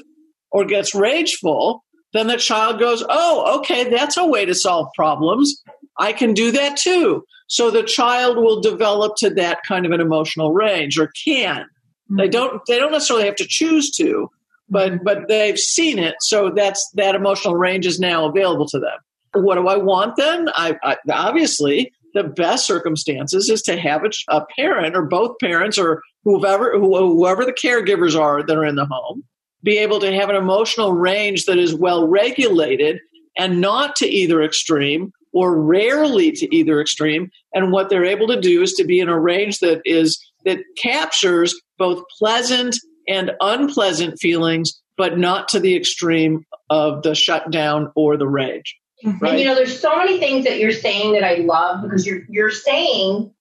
or 0.51 0.65
gets 0.65 0.95
rageful, 0.95 1.83
then 2.13 2.27
the 2.27 2.37
child 2.37 2.79
goes, 2.79 3.03
Oh, 3.07 3.59
okay, 3.59 3.89
that's 3.89 4.17
a 4.17 4.25
way 4.25 4.45
to 4.45 4.55
solve 4.55 4.87
problems. 4.95 5.61
I 5.97 6.13
can 6.13 6.33
do 6.33 6.51
that 6.51 6.77
too. 6.77 7.23
So 7.53 7.69
the 7.69 7.83
child 7.83 8.37
will 8.37 8.61
develop 8.61 9.13
to 9.17 9.29
that 9.35 9.59
kind 9.67 9.85
of 9.85 9.91
an 9.91 10.01
emotional 10.01 10.51
range 10.51 10.97
or 10.97 11.11
can. 11.23 11.57
Mm-hmm. 11.57 12.15
They 12.17 12.27
don't 12.27 12.65
they 12.65 12.79
don't 12.79 12.91
necessarily 12.91 13.27
have 13.27 13.35
to 13.35 13.47
choose 13.47 13.91
to, 13.91 14.27
but 14.69 14.93
mm-hmm. 14.93 15.03
but 15.03 15.27
they've 15.27 15.59
seen 15.59 15.99
it, 15.99 16.15
so 16.21 16.49
that's 16.49 16.89
that 16.95 17.13
emotional 17.13 17.55
range 17.55 17.85
is 17.85 17.99
now 17.99 18.25
available 18.25 18.67
to 18.69 18.79
them. 18.79 18.97
What 19.35 19.55
do 19.55 19.67
I 19.67 19.77
want 19.77 20.15
then? 20.15 20.49
I, 20.49 20.77
I 20.81 20.97
obviously 21.11 21.93
the 22.15 22.23
best 22.23 22.65
circumstances 22.65 23.49
is 23.51 23.61
to 23.63 23.79
have 23.79 24.03
a, 24.03 24.09
a 24.29 24.45
parent 24.55 24.95
or 24.95 25.03
both 25.03 25.37
parents 25.39 25.77
or 25.77 26.01
whoever 26.23 26.79
whoever 26.79 27.45
the 27.45 27.53
caregivers 27.53 28.19
are 28.19 28.41
that 28.41 28.57
are 28.57 28.65
in 28.65 28.77
the 28.77 28.87
home 28.87 29.23
be 29.61 29.77
able 29.77 29.99
to 29.99 30.11
have 30.11 30.29
an 30.29 30.35
emotional 30.35 30.91
range 30.91 31.45
that 31.45 31.59
is 31.59 31.75
well 31.75 32.07
regulated 32.07 32.99
and 33.37 33.61
not 33.61 33.95
to 33.97 34.07
either 34.07 34.41
extreme 34.41 35.13
or 35.33 35.59
rarely 35.59 36.31
to 36.31 36.55
either 36.55 36.79
extreme. 36.79 37.29
And 37.53 37.71
what 37.71 37.89
they're 37.89 38.05
able 38.05 38.27
to 38.27 38.39
do 38.39 38.61
is 38.61 38.73
to 38.73 38.83
be 38.83 38.99
in 38.99 39.09
a 39.09 39.19
range 39.19 39.59
that 39.59 39.81
is 39.85 40.23
that 40.45 40.59
captures 40.77 41.59
both 41.77 42.03
pleasant 42.19 42.75
and 43.07 43.31
unpleasant 43.41 44.19
feelings, 44.19 44.81
but 44.97 45.17
not 45.17 45.47
to 45.49 45.59
the 45.59 45.75
extreme 45.75 46.45
of 46.69 47.03
the 47.03 47.15
shutdown 47.15 47.91
or 47.95 48.17
the 48.17 48.27
rage. 48.27 48.75
Mm-hmm. 49.03 49.17
Right? 49.19 49.31
And 49.31 49.39
you 49.39 49.45
know, 49.45 49.55
there's 49.55 49.79
so 49.79 49.97
many 49.97 50.19
things 50.19 50.45
that 50.45 50.59
you're 50.59 50.71
saying 50.71 51.13
that 51.13 51.23
I 51.23 51.35
love 51.35 51.81
because 51.81 52.05
you're 52.05 52.21
you're 52.29 52.51
saying 52.51 53.33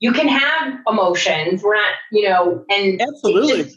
you 0.00 0.12
can 0.12 0.28
have 0.28 0.80
emotions. 0.86 1.62
We're 1.62 1.76
not, 1.76 1.94
you 2.12 2.28
know, 2.28 2.64
and 2.68 3.00
absolutely 3.00 3.72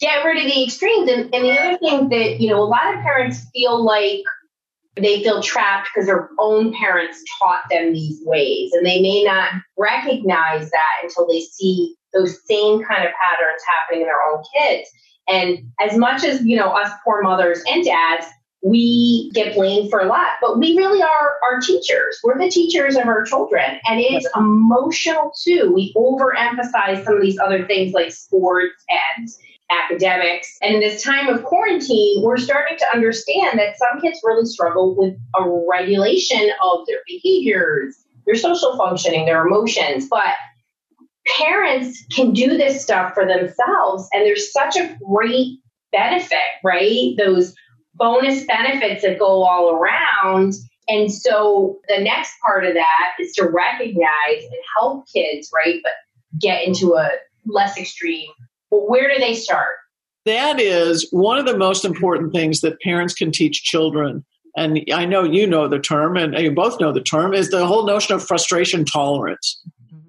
get 0.00 0.24
rid 0.24 0.44
of 0.44 0.52
the 0.52 0.64
extremes. 0.64 1.10
And, 1.10 1.34
and 1.34 1.44
the 1.44 1.58
other 1.58 1.78
thing 1.78 2.08
that 2.10 2.40
you 2.40 2.50
know, 2.50 2.62
a 2.62 2.64
lot 2.64 2.94
of 2.94 3.00
parents 3.00 3.46
feel 3.54 3.82
like 3.82 4.22
they 4.96 5.22
feel 5.22 5.42
trapped 5.42 5.90
because 5.92 6.06
their 6.06 6.30
own 6.38 6.72
parents 6.72 7.22
taught 7.38 7.62
them 7.70 7.92
these 7.92 8.20
ways. 8.24 8.72
And 8.72 8.84
they 8.84 9.00
may 9.00 9.24
not 9.24 9.52
recognize 9.76 10.70
that 10.70 11.00
until 11.02 11.26
they 11.26 11.40
see 11.40 11.94
those 12.14 12.38
same 12.46 12.82
kind 12.82 13.04
of 13.04 13.12
patterns 13.22 13.62
happening 13.66 14.02
in 14.02 14.06
their 14.06 14.22
own 14.32 14.42
kids. 14.56 14.88
And 15.28 15.58
as 15.80 15.96
much 15.96 16.24
as 16.24 16.42
you 16.42 16.56
know 16.56 16.70
us 16.70 16.90
poor 17.04 17.22
mothers 17.22 17.62
and 17.70 17.84
dads 17.84 18.26
we 18.64 19.30
get 19.32 19.54
blamed 19.54 19.90
for 19.90 20.00
a 20.00 20.06
lot 20.06 20.30
but 20.40 20.58
we 20.58 20.76
really 20.76 21.02
are 21.02 21.36
our 21.44 21.60
teachers. 21.60 22.18
We're 22.24 22.38
the 22.38 22.50
teachers 22.50 22.96
of 22.96 23.06
our 23.06 23.22
children. 23.22 23.78
And 23.86 24.00
it 24.00 24.12
is 24.14 24.28
emotional 24.34 25.32
too. 25.44 25.72
We 25.74 25.92
overemphasize 25.94 27.04
some 27.04 27.16
of 27.16 27.22
these 27.22 27.38
other 27.38 27.66
things 27.66 27.92
like 27.92 28.12
sports 28.12 28.82
and 28.88 29.28
academics. 29.70 30.56
And 30.62 30.74
in 30.74 30.80
this 30.80 31.02
time 31.02 31.28
of 31.28 31.44
quarantine, 31.44 32.22
we're 32.22 32.36
starting 32.36 32.78
to 32.78 32.86
understand 32.92 33.58
that 33.58 33.78
some 33.78 34.00
kids 34.00 34.20
really 34.24 34.46
struggle 34.46 34.94
with 34.96 35.14
a 35.36 35.64
regulation 35.68 36.50
of 36.64 36.86
their 36.86 36.98
behaviors, 37.06 37.96
their 38.26 38.36
social 38.36 38.76
functioning, 38.76 39.26
their 39.26 39.46
emotions. 39.46 40.08
But 40.08 40.34
parents 41.38 42.04
can 42.14 42.32
do 42.32 42.56
this 42.56 42.82
stuff 42.82 43.14
for 43.14 43.26
themselves. 43.26 44.08
And 44.12 44.24
there's 44.24 44.52
such 44.52 44.76
a 44.76 44.96
great 45.04 45.58
benefit, 45.92 46.38
right? 46.62 47.14
Those 47.18 47.54
bonus 47.94 48.44
benefits 48.44 49.02
that 49.02 49.18
go 49.18 49.42
all 49.42 49.70
around 49.72 50.54
And 50.88 51.12
so 51.12 51.80
the 51.88 52.02
next 52.02 52.34
part 52.44 52.64
of 52.64 52.74
that 52.74 53.14
is 53.20 53.32
to 53.32 53.48
recognize 53.48 54.42
and 54.42 54.60
help 54.78 55.04
kids, 55.12 55.50
right? 55.54 55.80
But 55.82 55.92
get 56.40 56.66
into 56.66 56.94
a 56.94 57.10
less 57.46 57.76
extreme. 57.78 58.30
Well, 58.70 58.86
where 58.88 59.12
do 59.12 59.18
they 59.18 59.34
start? 59.34 59.68
That 60.24 60.60
is 60.60 61.08
one 61.12 61.38
of 61.38 61.46
the 61.46 61.56
most 61.56 61.84
important 61.84 62.32
things 62.32 62.60
that 62.60 62.80
parents 62.80 63.14
can 63.14 63.30
teach 63.30 63.62
children. 63.62 64.24
And 64.56 64.84
I 64.92 65.04
know 65.04 65.22
you 65.22 65.46
know 65.46 65.68
the 65.68 65.78
term, 65.78 66.16
and 66.16 66.34
you 66.38 66.50
both 66.50 66.80
know 66.80 66.92
the 66.92 67.02
term, 67.02 67.34
is 67.34 67.50
the 67.50 67.66
whole 67.66 67.86
notion 67.86 68.14
of 68.14 68.26
frustration 68.26 68.84
tolerance. 68.84 69.60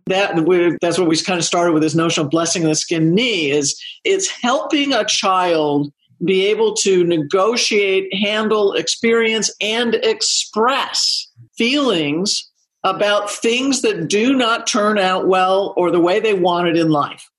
That 0.07 0.47
we, 0.47 0.77
that's 0.81 0.97
what 0.97 1.09
we 1.09 1.17
kind 1.21 1.37
of 1.37 1.43
started 1.43 1.73
with 1.73 1.83
this 1.83 1.93
notion 1.93 2.23
of 2.23 2.31
blessing 2.31 2.63
the 2.63 2.75
skin 2.75 3.13
knee 3.13 3.51
is 3.51 3.79
it's 4.05 4.29
helping 4.29 4.93
a 4.93 5.03
child 5.03 5.91
be 6.23 6.45
able 6.47 6.73
to 6.75 7.03
negotiate, 7.03 8.11
handle, 8.13 8.73
experience, 8.73 9.53
and 9.61 9.95
express 9.95 11.27
feelings 11.57 12.49
about 12.83 13.29
things 13.29 13.81
that 13.81 14.07
do 14.07 14.33
not 14.33 14.65
turn 14.65 14.97
out 14.97 15.27
well 15.27 15.73
or 15.75 15.91
the 15.91 15.99
way 15.99 16.19
they 16.19 16.33
wanted 16.33 16.77
in 16.77 16.89
life. 16.89 17.29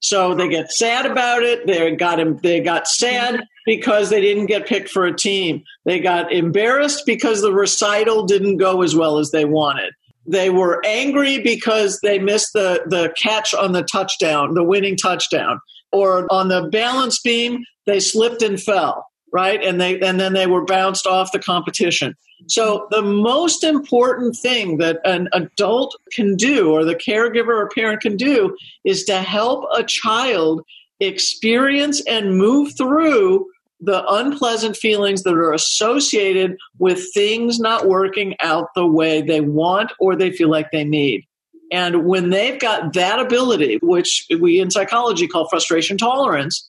So 0.00 0.34
they 0.34 0.48
get 0.48 0.70
sad 0.70 1.06
about 1.06 1.42
it. 1.42 1.66
They 1.66 1.94
got 1.96 2.42
they 2.42 2.60
got 2.60 2.86
sad 2.86 3.42
because 3.66 4.10
they 4.10 4.20
didn't 4.20 4.46
get 4.46 4.66
picked 4.66 4.90
for 4.90 5.06
a 5.06 5.16
team. 5.16 5.62
They 5.84 6.00
got 6.00 6.32
embarrassed 6.32 7.02
because 7.04 7.40
the 7.40 7.52
recital 7.52 8.24
didn't 8.24 8.58
go 8.58 8.82
as 8.82 8.94
well 8.94 9.18
as 9.18 9.30
they 9.30 9.44
wanted. 9.44 9.92
They 10.26 10.50
were 10.50 10.80
angry 10.84 11.40
because 11.40 11.98
they 12.02 12.18
missed 12.18 12.50
the 12.54 12.82
the 12.86 13.12
catch 13.20 13.54
on 13.54 13.72
the 13.72 13.82
touchdown, 13.82 14.54
the 14.54 14.64
winning 14.64 14.96
touchdown, 14.96 15.60
or 15.92 16.26
on 16.30 16.48
the 16.48 16.68
balance 16.70 17.20
beam 17.20 17.64
they 17.86 18.00
slipped 18.00 18.42
and 18.42 18.60
fell 18.60 19.06
right 19.32 19.62
and 19.64 19.80
they 19.80 19.98
and 20.00 20.20
then 20.20 20.32
they 20.32 20.46
were 20.46 20.64
bounced 20.64 21.06
off 21.06 21.32
the 21.32 21.38
competition 21.38 22.14
so 22.46 22.86
the 22.90 23.02
most 23.02 23.64
important 23.64 24.36
thing 24.36 24.78
that 24.78 25.00
an 25.04 25.28
adult 25.32 25.96
can 26.12 26.36
do 26.36 26.70
or 26.70 26.84
the 26.84 26.94
caregiver 26.94 27.48
or 27.48 27.68
parent 27.68 28.00
can 28.00 28.16
do 28.16 28.56
is 28.84 29.04
to 29.04 29.20
help 29.20 29.68
a 29.74 29.82
child 29.82 30.62
experience 31.00 32.00
and 32.06 32.38
move 32.38 32.76
through 32.76 33.46
the 33.80 34.04
unpleasant 34.08 34.76
feelings 34.76 35.22
that 35.22 35.34
are 35.34 35.52
associated 35.52 36.56
with 36.78 37.12
things 37.14 37.60
not 37.60 37.86
working 37.86 38.34
out 38.40 38.68
the 38.74 38.86
way 38.86 39.22
they 39.22 39.40
want 39.40 39.92
or 40.00 40.16
they 40.16 40.32
feel 40.32 40.50
like 40.50 40.70
they 40.70 40.84
need. 40.84 41.24
And 41.70 42.06
when 42.06 42.30
they've 42.30 42.58
got 42.58 42.94
that 42.94 43.20
ability 43.20 43.78
which 43.82 44.26
we 44.40 44.58
in 44.58 44.70
psychology 44.70 45.28
call 45.28 45.48
frustration 45.48 45.98
tolerance 45.98 46.68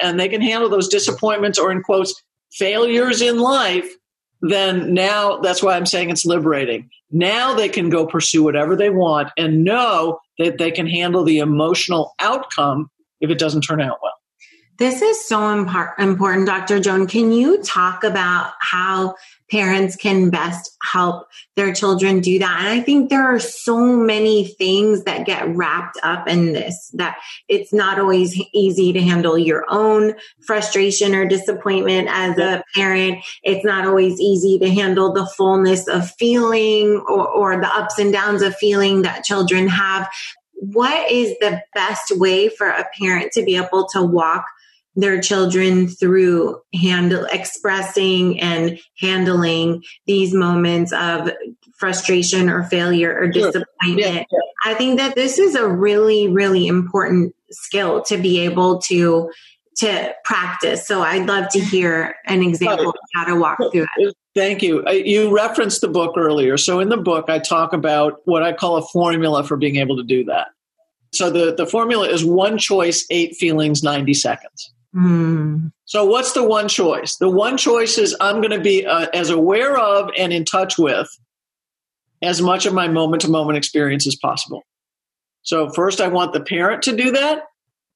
and 0.00 0.18
they 0.18 0.28
can 0.28 0.40
handle 0.40 0.68
those 0.68 0.88
disappointments 0.88 1.58
or 1.58 1.70
in 1.70 1.82
quotes 1.82 2.20
failures 2.50 3.20
in 3.20 3.38
life 3.38 3.88
then 4.40 4.94
now 4.94 5.38
that's 5.38 5.62
why 5.62 5.76
I'm 5.76 5.86
saying 5.86 6.10
it's 6.10 6.24
liberating. 6.24 6.90
Now 7.10 7.54
they 7.54 7.68
can 7.68 7.90
go 7.90 8.06
pursue 8.06 8.42
whatever 8.42 8.76
they 8.76 8.90
want 8.90 9.30
and 9.36 9.64
know 9.64 10.20
that 10.38 10.58
they 10.58 10.70
can 10.70 10.86
handle 10.86 11.24
the 11.24 11.38
emotional 11.38 12.14
outcome 12.20 12.90
if 13.20 13.30
it 13.30 13.38
doesn't 13.38 13.62
turn 13.62 13.80
out 13.80 13.98
well. 14.02 14.12
This 14.78 15.02
is 15.02 15.26
so 15.26 15.50
important, 15.98 16.46
Dr. 16.46 16.78
Joan. 16.78 17.08
Can 17.08 17.32
you 17.32 17.60
talk 17.62 18.04
about 18.04 18.52
how 18.60 19.16
parents 19.50 19.96
can 19.96 20.30
best 20.30 20.76
help 20.82 21.26
their 21.56 21.72
children 21.72 22.20
do 22.20 22.38
that? 22.38 22.58
And 22.60 22.68
I 22.68 22.80
think 22.80 23.08
there 23.08 23.24
are 23.24 23.38
so 23.38 23.96
many 23.96 24.44
things 24.44 25.04
that 25.04 25.26
get 25.26 25.48
wrapped 25.54 25.98
up 26.02 26.28
in 26.28 26.52
this 26.52 26.90
that 26.94 27.18
it's 27.48 27.72
not 27.72 27.98
always 27.98 28.38
easy 28.52 28.92
to 28.92 29.00
handle 29.00 29.38
your 29.38 29.64
own 29.68 30.14
frustration 30.46 31.14
or 31.14 31.26
disappointment 31.26 32.08
as 32.10 32.38
a 32.38 32.62
parent. 32.74 33.24
It's 33.42 33.64
not 33.64 33.86
always 33.86 34.20
easy 34.20 34.58
to 34.58 34.70
handle 34.70 35.12
the 35.12 35.26
fullness 35.26 35.88
of 35.88 36.10
feeling 36.12 37.02
or, 37.08 37.28
or 37.28 37.60
the 37.60 37.68
ups 37.68 37.98
and 37.98 38.12
downs 38.12 38.42
of 38.42 38.56
feeling 38.56 39.02
that 39.02 39.24
children 39.24 39.68
have. 39.68 40.08
What 40.54 41.10
is 41.10 41.36
the 41.38 41.62
best 41.74 42.16
way 42.16 42.48
for 42.48 42.68
a 42.68 42.88
parent 42.98 43.32
to 43.32 43.44
be 43.44 43.56
able 43.56 43.86
to 43.90 44.02
walk 44.02 44.44
their 44.98 45.20
children 45.20 45.86
through 45.86 46.60
handle 46.74 47.24
expressing 47.30 48.40
and 48.40 48.80
handling 48.98 49.84
these 50.06 50.34
moments 50.34 50.92
of 50.92 51.30
frustration 51.76 52.50
or 52.50 52.64
failure 52.64 53.16
or 53.16 53.28
disappointment. 53.28 53.98
Yeah, 53.98 54.24
yeah. 54.30 54.38
I 54.64 54.74
think 54.74 54.98
that 54.98 55.14
this 55.14 55.38
is 55.38 55.54
a 55.54 55.68
really, 55.68 56.26
really 56.26 56.66
important 56.66 57.32
skill 57.50 58.02
to 58.02 58.18
be 58.18 58.40
able 58.40 58.80
to 58.82 59.30
to 59.76 60.12
practice. 60.24 60.88
So 60.88 61.02
I'd 61.02 61.28
love 61.28 61.48
to 61.50 61.60
hear 61.60 62.16
an 62.26 62.42
example 62.42 62.88
of 62.88 62.96
how 63.14 63.26
to 63.26 63.36
walk 63.36 63.58
through 63.70 63.86
it. 63.98 64.16
Thank 64.34 64.60
you. 64.60 64.84
You 64.90 65.32
referenced 65.32 65.80
the 65.80 65.88
book 65.88 66.16
earlier. 66.16 66.56
So 66.56 66.80
in 66.80 66.88
the 66.88 66.96
book, 66.96 67.26
I 67.28 67.38
talk 67.38 67.72
about 67.72 68.20
what 68.24 68.42
I 68.42 68.52
call 68.52 68.76
a 68.76 68.82
formula 68.82 69.44
for 69.44 69.56
being 69.56 69.76
able 69.76 69.96
to 69.96 70.02
do 70.02 70.24
that. 70.24 70.48
So 71.12 71.30
the, 71.30 71.54
the 71.54 71.64
formula 71.64 72.08
is 72.08 72.24
one 72.24 72.58
choice, 72.58 73.06
eight 73.08 73.36
feelings, 73.36 73.84
90 73.84 74.14
seconds. 74.14 74.74
Mm. 74.94 75.72
So, 75.84 76.04
what's 76.04 76.32
the 76.32 76.44
one 76.44 76.68
choice? 76.68 77.16
The 77.16 77.28
one 77.28 77.56
choice 77.56 77.98
is 77.98 78.16
I'm 78.20 78.36
going 78.36 78.56
to 78.56 78.60
be 78.60 78.86
uh, 78.86 79.06
as 79.12 79.30
aware 79.30 79.76
of 79.76 80.10
and 80.16 80.32
in 80.32 80.44
touch 80.44 80.78
with 80.78 81.08
as 82.22 82.40
much 82.40 82.66
of 82.66 82.74
my 82.74 82.88
moment 82.88 83.22
to 83.22 83.30
moment 83.30 83.58
experience 83.58 84.06
as 84.06 84.16
possible. 84.16 84.62
So, 85.42 85.68
first, 85.70 86.00
I 86.00 86.08
want 86.08 86.32
the 86.32 86.40
parent 86.40 86.82
to 86.84 86.96
do 86.96 87.12
that. 87.12 87.42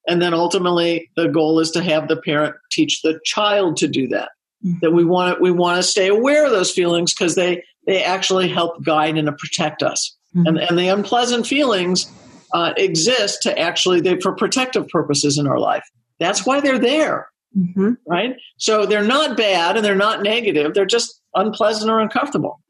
And 0.07 0.21
then 0.21 0.35
ultimately, 0.35 1.11
the 1.17 1.29
goal 1.29 1.61
is 1.61 1.71
to 1.73 1.83
have 1.83 2.09
the 2.09 2.17
parent 2.17 2.57
teach 2.71 3.03
the 3.03 3.21
child 3.25 3.77
to 3.79 3.89
do 3.89 4.09
that. 4.09 4.31
Mm-hmm. 4.65 4.79
That 4.81 4.93
we 4.93 5.05
want 5.05 5.37
to, 5.37 5.43
we 5.43 5.51
want 5.51 5.77
to 5.77 5.83
stay 5.83 6.09
aware 6.09 6.45
of 6.45 6.51
those 6.51 6.73
feelings 6.73 7.15
because 7.15 7.35
they, 7.35 7.65
they 7.87 8.03
actually 8.03 8.49
help 8.49 8.85
guide 8.85 9.17
and 9.17 9.37
protect 9.39 9.83
us. 9.83 10.17
Mm-hmm. 10.35 10.47
And, 10.47 10.59
and 10.59 10.79
the 10.79 10.89
unpleasant 10.89 11.47
feelings 11.47 12.11
uh, 12.53 12.75
exist 12.77 13.43
to 13.43 13.59
actually, 13.59 14.01
they 14.01 14.21
for 14.21 14.35
protective 14.35 14.89
purposes 14.89 15.39
in 15.39 15.47
our 15.47 15.59
life. 15.59 15.85
That's 16.23 16.47
why 16.47 16.61
they're 16.61 16.79
there. 16.79 17.29
Mm-hmm. 17.57 17.93
Right? 18.07 18.37
So 18.57 18.87
they're 18.87 19.05
not 19.05 19.37
bad 19.37 19.77
and 19.77 19.85
they're 19.85 19.95
not 19.95 20.23
negative. 20.23 20.75
They're 20.75 20.87
just 20.87 21.21
unpleasant 21.35 21.91
or 21.91 22.01
uncomfortable. 22.01 22.61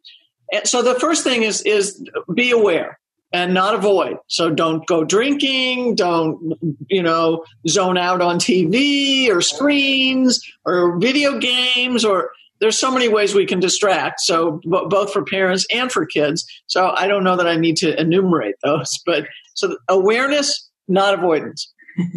And 0.52 0.66
so 0.66 0.82
the 0.82 0.98
first 0.98 1.24
thing 1.24 1.42
is 1.42 1.62
is 1.62 2.04
be 2.34 2.50
aware 2.50 2.98
and 3.32 3.54
not 3.54 3.74
avoid. 3.74 4.18
So 4.26 4.50
don't 4.50 4.86
go 4.86 5.04
drinking, 5.04 5.94
don't 5.94 6.58
you 6.88 7.02
know, 7.02 7.44
zone 7.68 7.96
out 7.96 8.20
on 8.20 8.38
TV 8.38 9.28
or 9.30 9.40
screens 9.40 10.40
or 10.64 10.98
video 10.98 11.38
games 11.38 12.04
or 12.04 12.30
there's 12.62 12.78
so 12.78 12.92
many 12.92 13.08
ways 13.08 13.34
we 13.34 13.44
can 13.44 13.58
distract. 13.58 14.20
So 14.20 14.60
b- 14.62 14.86
both 14.88 15.12
for 15.12 15.24
parents 15.24 15.66
and 15.74 15.90
for 15.90 16.06
kids. 16.06 16.46
So 16.68 16.94
I 16.96 17.08
don't 17.08 17.24
know 17.24 17.36
that 17.36 17.48
I 17.48 17.56
need 17.56 17.76
to 17.78 18.00
enumerate 18.00 18.54
those, 18.62 18.88
but 19.06 19.26
so 19.54 19.76
awareness, 19.88 20.70
not 20.86 21.14
avoidance. 21.14 21.72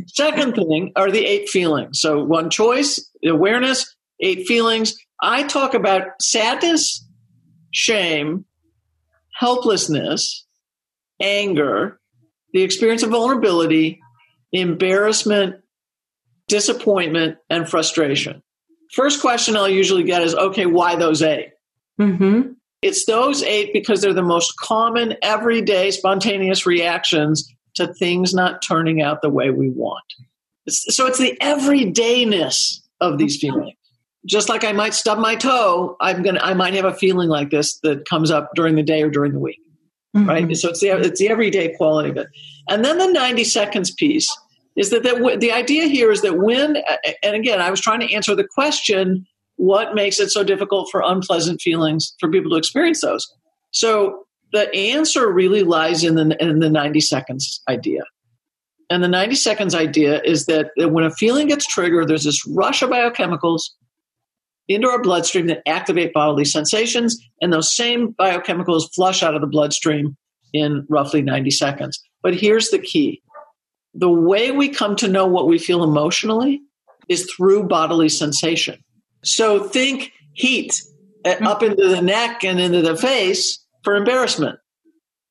Second 0.07 0.55
thing 0.55 0.91
are 0.95 1.11
the 1.11 1.25
eight 1.25 1.49
feelings. 1.49 1.99
So 1.99 2.23
one 2.23 2.49
choice, 2.49 3.09
awareness, 3.23 3.95
eight 4.19 4.47
feelings. 4.47 4.95
I 5.21 5.43
talk 5.43 5.73
about 5.73 6.21
sadness, 6.21 7.05
shame, 7.71 8.45
helplessness, 9.33 10.45
anger, 11.21 11.99
the 12.53 12.63
experience 12.63 13.03
of 13.03 13.09
vulnerability, 13.09 13.99
embarrassment, 14.51 15.57
disappointment, 16.47 17.37
and 17.49 17.67
frustration. 17.67 18.41
First 18.93 19.19
question 19.19 19.55
I'll 19.55 19.67
usually 19.67 20.03
get 20.03 20.21
is 20.21 20.35
okay, 20.35 20.65
why 20.65 20.95
those 20.95 21.21
8 21.21 21.49
mm-hmm. 21.99 22.51
It's 22.81 23.05
those 23.05 23.41
eight 23.41 23.73
because 23.73 24.01
they're 24.01 24.13
the 24.13 24.21
most 24.21 24.57
common, 24.59 25.15
everyday, 25.23 25.89
spontaneous 25.89 26.67
reactions 26.67 27.51
to 27.75 27.93
things 27.93 28.33
not 28.33 28.61
turning 28.61 29.01
out 29.01 29.21
the 29.21 29.29
way 29.29 29.49
we 29.49 29.69
want. 29.69 30.03
So 30.67 31.05
it's 31.05 31.19
the 31.19 31.37
everydayness 31.41 32.79
of 32.99 33.17
these 33.17 33.37
feelings. 33.37 33.73
Just 34.25 34.49
like 34.49 34.63
I 34.63 34.71
might 34.71 34.95
stub 34.95 35.19
my 35.19 35.35
toe, 35.35 35.95
I'm 36.01 36.23
gonna 36.23 36.39
I 36.41 36.55
might 36.55 36.73
have 36.73 36.85
a 36.85 36.93
feeling 36.93 37.29
like 37.29 37.51
this 37.51 37.79
that 37.83 38.09
comes 38.09 38.31
up 38.31 38.51
during 38.55 38.75
the 38.75 38.81
day 38.81 39.03
or 39.03 39.09
during 39.09 39.33
the 39.33 39.39
week. 39.39 39.59
Mm-hmm. 40.15 40.29
Right? 40.29 40.57
So 40.57 40.69
it's 40.69 40.79
the 40.79 40.89
it's 40.89 41.19
the 41.19 41.29
everyday 41.29 41.75
quality 41.75 42.09
of 42.09 42.17
it. 42.17 42.27
And 42.67 42.83
then 42.83 42.97
the 42.97 43.11
90 43.11 43.43
seconds 43.43 43.91
piece 43.91 44.27
is 44.75 44.89
that, 44.89 45.03
that 45.03 45.39
the 45.39 45.51
idea 45.51 45.85
here 45.85 46.11
is 46.11 46.21
that 46.23 46.39
when 46.39 46.77
and 47.21 47.35
again 47.35 47.61
I 47.61 47.69
was 47.69 47.79
trying 47.79 47.99
to 47.99 48.11
answer 48.13 48.33
the 48.35 48.47
question 48.47 49.27
what 49.57 49.93
makes 49.93 50.19
it 50.19 50.31
so 50.31 50.43
difficult 50.43 50.89
for 50.91 51.01
unpleasant 51.05 51.61
feelings 51.61 52.13
for 52.19 52.29
people 52.29 52.51
to 52.51 52.57
experience 52.57 53.01
those. 53.01 53.31
So 53.71 54.24
the 54.51 54.73
answer 54.73 55.31
really 55.31 55.63
lies 55.63 56.03
in 56.03 56.15
the, 56.15 56.35
in 56.39 56.59
the 56.59 56.69
90 56.69 57.01
seconds 57.01 57.61
idea. 57.67 58.01
And 58.89 59.03
the 59.03 59.07
90 59.07 59.35
seconds 59.35 59.73
idea 59.73 60.21
is 60.21 60.45
that 60.45 60.71
when 60.77 61.03
a 61.03 61.11
feeling 61.11 61.47
gets 61.47 61.65
triggered, 61.65 62.07
there's 62.07 62.23
this 62.23 62.45
rush 62.47 62.81
of 62.81 62.91
biochemicals 62.91 63.61
into 64.67 64.87
our 64.87 65.01
bloodstream 65.01 65.47
that 65.47 65.61
activate 65.67 66.13
bodily 66.13 66.45
sensations, 66.45 67.19
and 67.41 67.53
those 67.53 67.75
same 67.75 68.13
biochemicals 68.13 68.93
flush 68.93 69.21
out 69.23 69.35
of 69.35 69.41
the 69.41 69.47
bloodstream 69.47 70.17
in 70.53 70.85
roughly 70.89 71.21
90 71.21 71.51
seconds. 71.51 72.01
But 72.23 72.35
here's 72.35 72.69
the 72.69 72.79
key 72.79 73.21
the 73.93 74.09
way 74.09 74.51
we 74.51 74.69
come 74.69 74.95
to 74.97 75.07
know 75.07 75.25
what 75.25 75.47
we 75.47 75.57
feel 75.57 75.83
emotionally 75.83 76.61
is 77.07 77.31
through 77.31 77.63
bodily 77.63 78.09
sensation. 78.09 78.83
So 79.23 79.63
think 79.63 80.11
heat, 80.33 80.73
mm-hmm. 81.23 81.47
up 81.47 81.63
into 81.63 81.87
the 81.87 82.01
neck 82.01 82.43
and 82.43 82.59
into 82.59 82.81
the 82.81 82.97
face 82.97 83.64
for 83.85 83.95
embarrassment. 83.95 84.59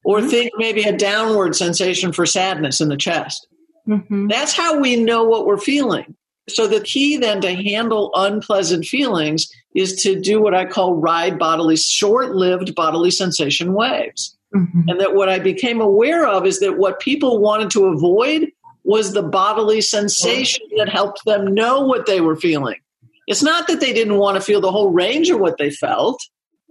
Or 0.05 0.19
mm-hmm. 0.19 0.29
think 0.29 0.53
maybe 0.57 0.85
a 0.85 0.97
downward 0.97 1.57
sensation 1.57 2.13
for 2.13 2.25
sadness 2.25 2.81
in 2.81 2.89
the 2.89 2.97
chest. 2.97 3.47
Mm-hmm. 3.87 4.29
That's 4.29 4.55
how 4.55 4.81
we 4.81 4.97
know 4.97 5.25
what 5.25 5.47
we're 5.47 5.59
feeling. 5.59 6.17
So 6.49 6.67
the 6.67 6.81
key 6.81 7.17
then 7.17 7.41
to 7.41 7.55
handle 7.55 8.11
unpleasant 8.15 8.85
feelings 8.85 9.49
is 9.75 9.95
to 10.03 10.21
do 10.21 10.41
what 10.41 10.55
I 10.55 10.67
call 10.67 10.97
ride 10.97 11.39
bodily, 11.39 11.77
short 11.77 12.35
lived 12.35 12.75
bodily 12.75 13.11
sensation 13.11 13.75
waves. 13.75 14.37
Mm-hmm. 14.55 14.89
And 14.89 15.01
that 15.01 15.15
what 15.15 15.29
I 15.29 15.39
became 15.39 15.81
aware 15.81 16.27
of 16.27 16.47
is 16.47 16.61
that 16.61 16.79
what 16.79 17.01
people 17.01 17.41
wanted 17.41 17.71
to 17.71 17.87
avoid 17.87 18.51
was 18.85 19.13
the 19.13 19.23
bodily 19.23 19.81
sensation 19.81 20.67
that 20.77 20.89
helped 20.89 21.25
them 21.25 21.55
know 21.55 21.81
what 21.81 22.07
they 22.07 22.21
were 22.21 22.37
feeling. 22.37 22.79
It's 23.27 23.43
not 23.43 23.67
that 23.69 23.81
they 23.81 23.95
didn't 23.95 24.19
want 24.19 24.37
to 24.37 24.43
feel 24.43 24.61
the 24.61 24.71
whole 24.71 24.91
range 24.91 25.31
of 25.31 25.41
what 25.41 25.57
they 25.57 25.71
felt. 25.71 26.23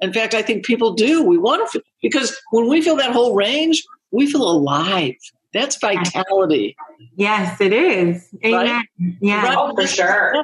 In 0.02 0.12
fact, 0.12 0.34
I 0.34 0.42
think 0.42 0.66
people 0.66 0.94
do. 0.94 1.24
We 1.24 1.38
want 1.38 1.66
to 1.66 1.72
feel, 1.72 1.82
because 2.02 2.38
when 2.52 2.68
we 2.68 2.82
feel 2.82 2.96
that 2.98 3.12
whole 3.12 3.36
range, 3.36 3.84
we 4.12 4.30
feel 4.30 4.50
alive. 4.50 5.16
That's 5.54 5.78
vitality. 5.78 6.76
Yes, 7.16 7.62
it 7.62 7.74
is. 7.74 8.28
Amen. 8.44 8.66
Right? 8.66 8.86
Yeah, 9.22 9.44
right? 9.44 9.58
oh, 9.58 9.76
for 9.76 9.88
sure. 9.88 10.44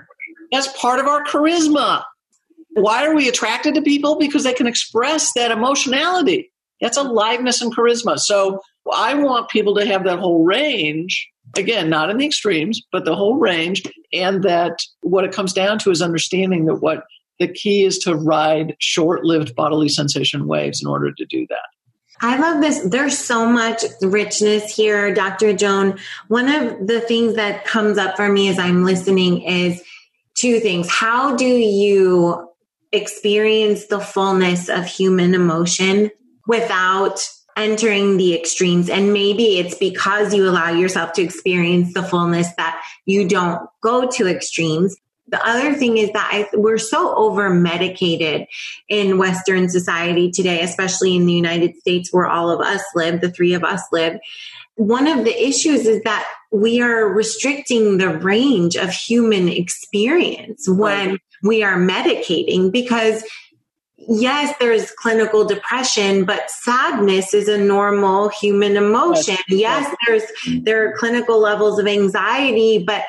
That's 0.52 0.68
part 0.80 1.00
of 1.00 1.08
our 1.08 1.24
charisma. 1.26 2.04
Why 2.74 3.06
are 3.06 3.16
we 3.16 3.28
attracted 3.28 3.74
to 3.76 3.82
people? 3.82 4.18
Because 4.18 4.44
they 4.44 4.54
can 4.54 4.68
express 4.68 5.34
that 5.34 5.52
emotionality. 5.52 6.52
That's 6.80 6.98
aliveness 6.98 7.62
and 7.62 7.76
charisma. 7.76 8.20
So 8.20 8.62
I 8.94 9.16
want 9.16 9.50
people 9.50 9.76
to 9.76 9.86
have 9.86 10.04
that 10.06 10.20
whole 10.20 10.46
range. 10.46 11.28
Again, 11.58 11.90
not 11.90 12.12
in 12.12 12.18
the 12.18 12.28
extremes, 12.28 12.80
but 12.92 13.06
the 13.06 13.16
whole 13.16 13.36
range. 13.36 13.82
And 14.14 14.44
that 14.44 14.80
what 15.02 15.26
it 15.26 15.32
comes 15.32 15.54
down 15.54 15.80
to 15.80 15.92
is 15.92 16.02
understanding 16.02 16.66
that 16.66 16.76
what 16.76 17.04
the 17.40 17.48
key 17.48 17.84
is 17.84 17.98
to 18.00 18.16
ride 18.16 18.76
short 18.80 19.24
lived 19.24 19.56
bodily 19.56 19.90
sensation 19.90 20.46
waves 20.46 20.82
in 20.82 20.88
order 20.88 21.12
to 21.14 21.26
do 21.26 21.48
that. 21.50 21.70
I 22.22 22.38
love 22.38 22.62
this. 22.62 22.82
There's 22.82 23.18
so 23.18 23.48
much 23.48 23.84
richness 24.02 24.76
here, 24.76 25.14
Dr. 25.14 25.54
Joan. 25.54 25.98
One 26.28 26.50
of 26.50 26.86
the 26.86 27.00
things 27.00 27.36
that 27.36 27.64
comes 27.64 27.98
up 27.98 28.18
for 28.18 28.28
me 28.28 28.50
as 28.50 28.60
I'm 28.60 28.84
listening 28.84 29.42
is 29.44 29.82
two 30.36 30.60
things. 30.60 30.90
How 30.90 31.36
do 31.38 31.46
you 31.46 32.50
experience 32.92 33.86
the 33.86 34.00
fullness 34.00 34.68
of 34.68 34.86
human 34.86 35.34
emotion 35.34 36.12
without 36.46 37.26
entering 37.56 38.18
the 38.18 38.36
extremes? 38.36 38.90
And 38.90 39.14
maybe 39.14 39.58
it's 39.58 39.76
because 39.76 40.34
you 40.34 40.50
allow 40.50 40.72
yourself 40.72 41.14
to 41.14 41.22
experience 41.22 41.94
the 41.94 42.04
fullness 42.04 42.54
that 42.58 42.82
you 43.06 43.30
don't 43.30 43.62
go 43.82 44.10
to 44.10 44.28
extremes 44.28 44.94
the 45.30 45.40
other 45.46 45.74
thing 45.74 45.98
is 45.98 46.12
that 46.12 46.30
I, 46.32 46.58
we're 46.58 46.78
so 46.78 47.16
over 47.16 47.50
medicated 47.50 48.48
in 48.88 49.18
Western 49.18 49.70
society 49.70 50.32
today, 50.32 50.62
especially 50.62 51.16
in 51.16 51.26
the 51.26 51.34
United 51.34 51.76
States 51.78 52.10
where 52.12 52.26
all 52.26 52.50
of 52.50 52.60
us 52.60 52.82
live, 52.96 53.22
the 53.22 53.32
three 53.32 53.54
of 53.54 53.64
us 53.64 53.82
live. 53.92 54.20
One 54.76 55.08
of 55.08 55.26
the 55.26 55.48
issues 55.48 55.86
is 55.86 56.02
that 56.04 56.26
we 56.52 56.82
are 56.82 57.06
restricting 57.06 57.98
the 57.98 58.10
range 58.10 58.76
of 58.76 58.92
human 58.92 59.50
experience 59.50 60.68
when 60.68 61.20
we 61.44 61.64
are 61.64 61.78
medicating 61.78 62.72
because 62.72 63.24
yes, 63.98 64.56
there's 64.60 64.92
clinical 64.92 65.46
depression, 65.46 66.26
but 66.26 66.50
sadness 66.50 67.34
is 67.34 67.48
a 67.48 67.58
normal 67.58 68.30
human 68.30 68.78
emotion. 68.78 69.38
Yes, 69.50 69.94
there's 70.08 70.24
there 70.64 70.88
are 70.88 70.98
clinical 70.98 71.40
levels 71.40 71.78
of 71.80 71.88
anxiety, 71.88 72.84
but 72.84 73.04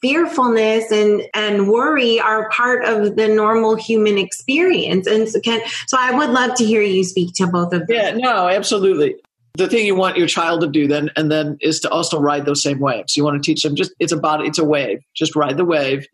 fearfulness 0.00 0.90
and 0.92 1.22
and 1.34 1.68
worry 1.68 2.20
are 2.20 2.50
part 2.50 2.84
of 2.84 3.16
the 3.16 3.28
normal 3.28 3.76
human 3.76 4.18
experience. 4.18 5.06
And 5.06 5.28
so 5.28 5.40
can 5.40 5.60
so 5.86 5.96
i 5.98 6.12
would 6.12 6.30
love 6.30 6.56
to 6.56 6.64
hear 6.64 6.82
you 6.82 7.04
speak 7.04 7.34
to 7.36 7.46
both 7.46 7.72
of 7.72 7.86
them. 7.86 7.96
Yeah 7.96 8.10
no 8.12 8.48
absolutely. 8.48 9.16
The 9.54 9.68
thing 9.68 9.86
you 9.86 9.94
want 9.94 10.18
your 10.18 10.26
child 10.26 10.60
to 10.60 10.66
do 10.66 10.86
then 10.86 11.10
and 11.16 11.32
then 11.32 11.56
is 11.60 11.80
to 11.80 11.90
also 11.90 12.20
ride 12.20 12.44
those 12.44 12.62
same 12.62 12.78
waves. 12.78 13.16
You 13.16 13.24
want 13.24 13.42
to 13.42 13.46
teach 13.46 13.62
them 13.62 13.74
just 13.74 13.92
it's 13.98 14.12
a 14.12 14.18
body 14.18 14.46
it's 14.46 14.58
a 14.58 14.64
wave. 14.64 15.00
Just 15.14 15.34
ride 15.34 15.56
the 15.56 15.64
wave. 15.64 16.06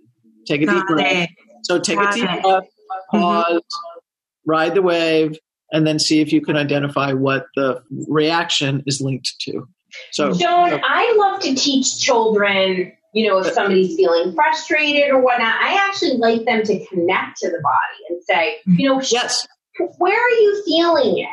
Take 0.47 0.63
a 0.63 0.67
Got 0.67 0.75
deep 0.75 0.97
breath 0.97 1.29
so 1.63 1.79
take 1.79 1.99
Got 1.99 2.15
a 2.15 2.21
deep 2.21 2.31
it. 2.31 2.43
breath 2.43 2.65
pause 3.11 3.47
mm-hmm. 3.47 4.51
ride 4.51 4.75
the 4.75 4.83
wave 4.83 5.39
and 5.73 5.87
then 5.87 5.99
see 5.99 6.21
if 6.21 6.33
you 6.33 6.41
can 6.41 6.57
identify 6.57 7.13
what 7.13 7.47
the 7.57 7.83
reaction 8.09 8.83
is 8.87 9.01
linked 9.01 9.35
to. 9.41 9.67
So 10.11 10.33
Joan, 10.33 10.81
I 10.85 11.15
love 11.19 11.41
to 11.43 11.55
teach 11.55 11.99
children 11.99 12.93
you 13.13 13.29
know, 13.29 13.39
if 13.39 13.53
somebody's 13.53 13.95
feeling 13.95 14.35
frustrated 14.35 15.11
or 15.11 15.21
whatnot, 15.21 15.55
I 15.61 15.87
actually 15.87 16.17
like 16.17 16.45
them 16.45 16.63
to 16.63 16.87
connect 16.87 17.39
to 17.39 17.51
the 17.51 17.61
body 17.63 18.09
and 18.09 18.23
say, 18.25 18.57
mm. 18.67 18.79
you 18.79 18.89
know, 18.89 19.03
yes. 19.03 19.47
where 19.99 20.19
are 20.19 20.31
you 20.31 20.63
feeling 20.65 21.19
it? 21.19 21.29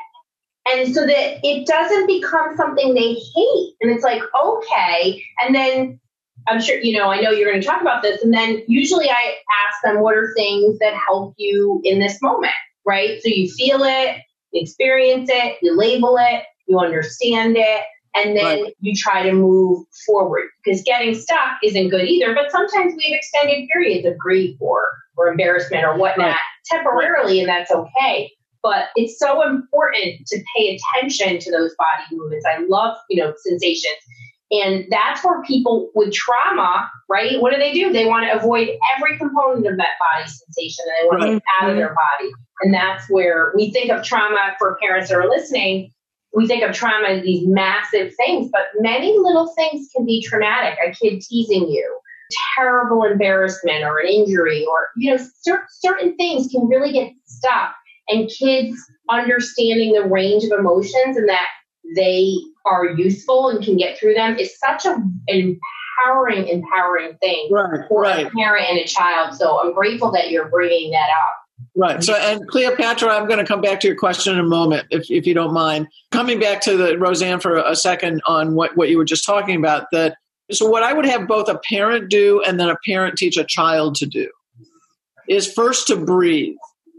And 0.71 0.93
so 0.93 1.05
that 1.05 1.39
it 1.41 1.65
doesn't 1.65 2.05
become 2.05 2.55
something 2.57 2.93
they 2.93 3.13
hate. 3.13 3.73
And 3.81 3.91
it's 3.91 4.03
like, 4.03 4.21
okay. 4.43 5.23
And 5.43 5.55
then 5.55 5.99
I'm 6.47 6.61
sure, 6.61 6.77
you 6.77 6.97
know, 6.97 7.09
I 7.09 7.21
know 7.21 7.31
you're 7.31 7.49
going 7.49 7.61
to 7.61 7.67
talk 7.67 7.81
about 7.81 8.03
this. 8.03 8.21
And 8.21 8.33
then 8.33 8.61
usually 8.67 9.09
I 9.09 9.35
ask 9.67 9.81
them, 9.83 10.01
what 10.01 10.15
are 10.15 10.33
things 10.35 10.79
that 10.79 10.93
help 10.93 11.33
you 11.37 11.81
in 11.85 11.99
this 11.99 12.21
moment? 12.21 12.53
Right. 12.85 13.21
So 13.21 13.29
you 13.29 13.49
feel 13.51 13.83
it, 13.83 14.17
you 14.51 14.61
experience 14.61 15.29
it, 15.31 15.57
you 15.61 15.77
label 15.77 16.17
it, 16.19 16.43
you 16.67 16.77
understand 16.79 17.55
it 17.57 17.83
and 18.15 18.35
then 18.35 18.63
right. 18.63 18.75
you 18.79 18.93
try 18.95 19.23
to 19.23 19.31
move 19.31 19.85
forward 20.05 20.43
because 20.63 20.81
getting 20.83 21.13
stuck 21.13 21.57
isn't 21.63 21.89
good 21.89 22.07
either. 22.07 22.33
But 22.33 22.51
sometimes 22.51 22.93
we 22.97 23.03
have 23.03 23.17
extended 23.17 23.69
periods 23.71 24.07
of 24.07 24.17
grief 24.17 24.57
or, 24.59 24.81
or 25.17 25.27
embarrassment 25.27 25.83
or 25.83 25.97
whatnot 25.97 26.27
right. 26.27 26.37
temporarily, 26.65 27.39
and 27.39 27.47
that's 27.47 27.71
okay. 27.71 28.31
But 28.61 28.85
it's 28.95 29.17
so 29.17 29.47
important 29.47 30.25
to 30.27 30.43
pay 30.55 30.77
attention 30.77 31.39
to 31.39 31.51
those 31.51 31.73
body 31.77 32.03
movements. 32.11 32.45
I 32.45 32.65
love, 32.67 32.97
you 33.09 33.23
know, 33.23 33.33
sensations. 33.37 33.95
And 34.51 34.85
that's 34.89 35.23
where 35.23 35.43
people 35.43 35.91
with 35.93 36.11
trauma, 36.11 36.89
right? 37.07 37.39
What 37.39 37.53
do 37.53 37.59
they 37.59 37.71
do? 37.71 37.93
They 37.93 38.05
want 38.05 38.25
to 38.25 38.35
avoid 38.35 38.69
every 38.97 39.17
component 39.17 39.67
of 39.67 39.77
that 39.77 39.95
body 39.99 40.27
sensation 40.27 40.85
and 40.87 40.95
they 40.99 41.07
want 41.07 41.21
right. 41.21 41.27
to 41.27 41.33
get 41.33 41.43
out 41.61 41.69
of 41.69 41.73
mm-hmm. 41.73 41.79
their 41.79 41.89
body. 41.89 42.31
And 42.61 42.73
that's 42.73 43.07
where 43.09 43.53
we 43.55 43.71
think 43.71 43.91
of 43.91 44.03
trauma 44.03 44.55
for 44.57 44.77
parents 44.81 45.09
that 45.09 45.17
are 45.17 45.29
listening 45.29 45.93
we 46.33 46.47
think 46.47 46.63
of 46.63 46.75
trauma 46.75 47.07
as 47.07 47.23
these 47.23 47.47
massive 47.47 48.13
things, 48.15 48.49
but 48.51 48.67
many 48.79 49.17
little 49.17 49.51
things 49.57 49.89
can 49.95 50.05
be 50.05 50.23
traumatic. 50.23 50.77
A 50.85 50.91
kid 50.91 51.21
teasing 51.21 51.69
you, 51.69 51.99
terrible 52.55 53.03
embarrassment 53.03 53.83
or 53.83 53.99
an 53.99 54.07
injury, 54.07 54.65
or, 54.65 54.89
you 54.97 55.11
know, 55.11 55.23
cer- 55.41 55.67
certain 55.69 56.15
things 56.17 56.47
can 56.51 56.67
really 56.67 56.91
get 56.91 57.13
stuck. 57.25 57.73
And 58.07 58.29
kids 58.29 58.75
understanding 59.09 59.93
the 59.93 60.07
range 60.07 60.43
of 60.43 60.51
emotions 60.51 61.17
and 61.17 61.29
that 61.29 61.47
they 61.95 62.35
are 62.65 62.85
useful 62.85 63.49
and 63.49 63.63
can 63.63 63.77
get 63.77 63.97
through 63.97 64.13
them 64.13 64.37
is 64.37 64.57
such 64.59 64.85
a, 64.85 64.91
an 64.91 65.59
empowering, 65.99 66.47
empowering 66.47 67.17
thing 67.21 67.49
right, 67.51 67.87
for 67.87 68.03
right. 68.03 68.27
a 68.27 68.29
parent 68.31 68.65
and 68.69 68.79
a 68.79 68.85
child. 68.85 69.35
So 69.35 69.59
I'm 69.61 69.73
grateful 69.73 70.11
that 70.11 70.29
you're 70.29 70.49
bringing 70.49 70.91
that 70.91 71.09
up. 71.09 71.35
Right. 71.79 72.03
So, 72.03 72.13
and 72.13 72.45
Cleopatra, 72.49 73.07
I'm 73.07 73.25
going 73.25 73.39
to 73.39 73.45
come 73.45 73.61
back 73.61 73.79
to 73.79 73.87
your 73.87 73.95
question 73.95 74.33
in 74.33 74.39
a 74.41 74.43
moment, 74.43 74.87
if, 74.89 75.09
if 75.09 75.25
you 75.25 75.33
don't 75.33 75.53
mind. 75.53 75.87
Coming 76.11 76.37
back 76.37 76.59
to 76.63 76.75
the 76.75 76.97
Roseanne 76.97 77.39
for 77.39 77.55
a 77.55 77.73
second 77.73 78.21
on 78.27 78.53
what, 78.53 78.75
what 78.75 78.89
you 78.89 78.97
were 78.97 79.05
just 79.05 79.25
talking 79.25 79.55
about, 79.55 79.87
that 79.93 80.17
so 80.51 80.67
what 80.67 80.83
I 80.83 80.91
would 80.91 81.05
have 81.05 81.25
both 81.25 81.47
a 81.47 81.57
parent 81.69 82.09
do 82.09 82.43
and 82.45 82.59
then 82.59 82.69
a 82.69 82.75
parent 82.85 83.15
teach 83.15 83.37
a 83.37 83.45
child 83.45 83.95
to 83.95 84.05
do 84.05 84.29
is 85.29 85.49
first 85.49 85.87
to 85.87 85.95
breathe. 85.95 86.57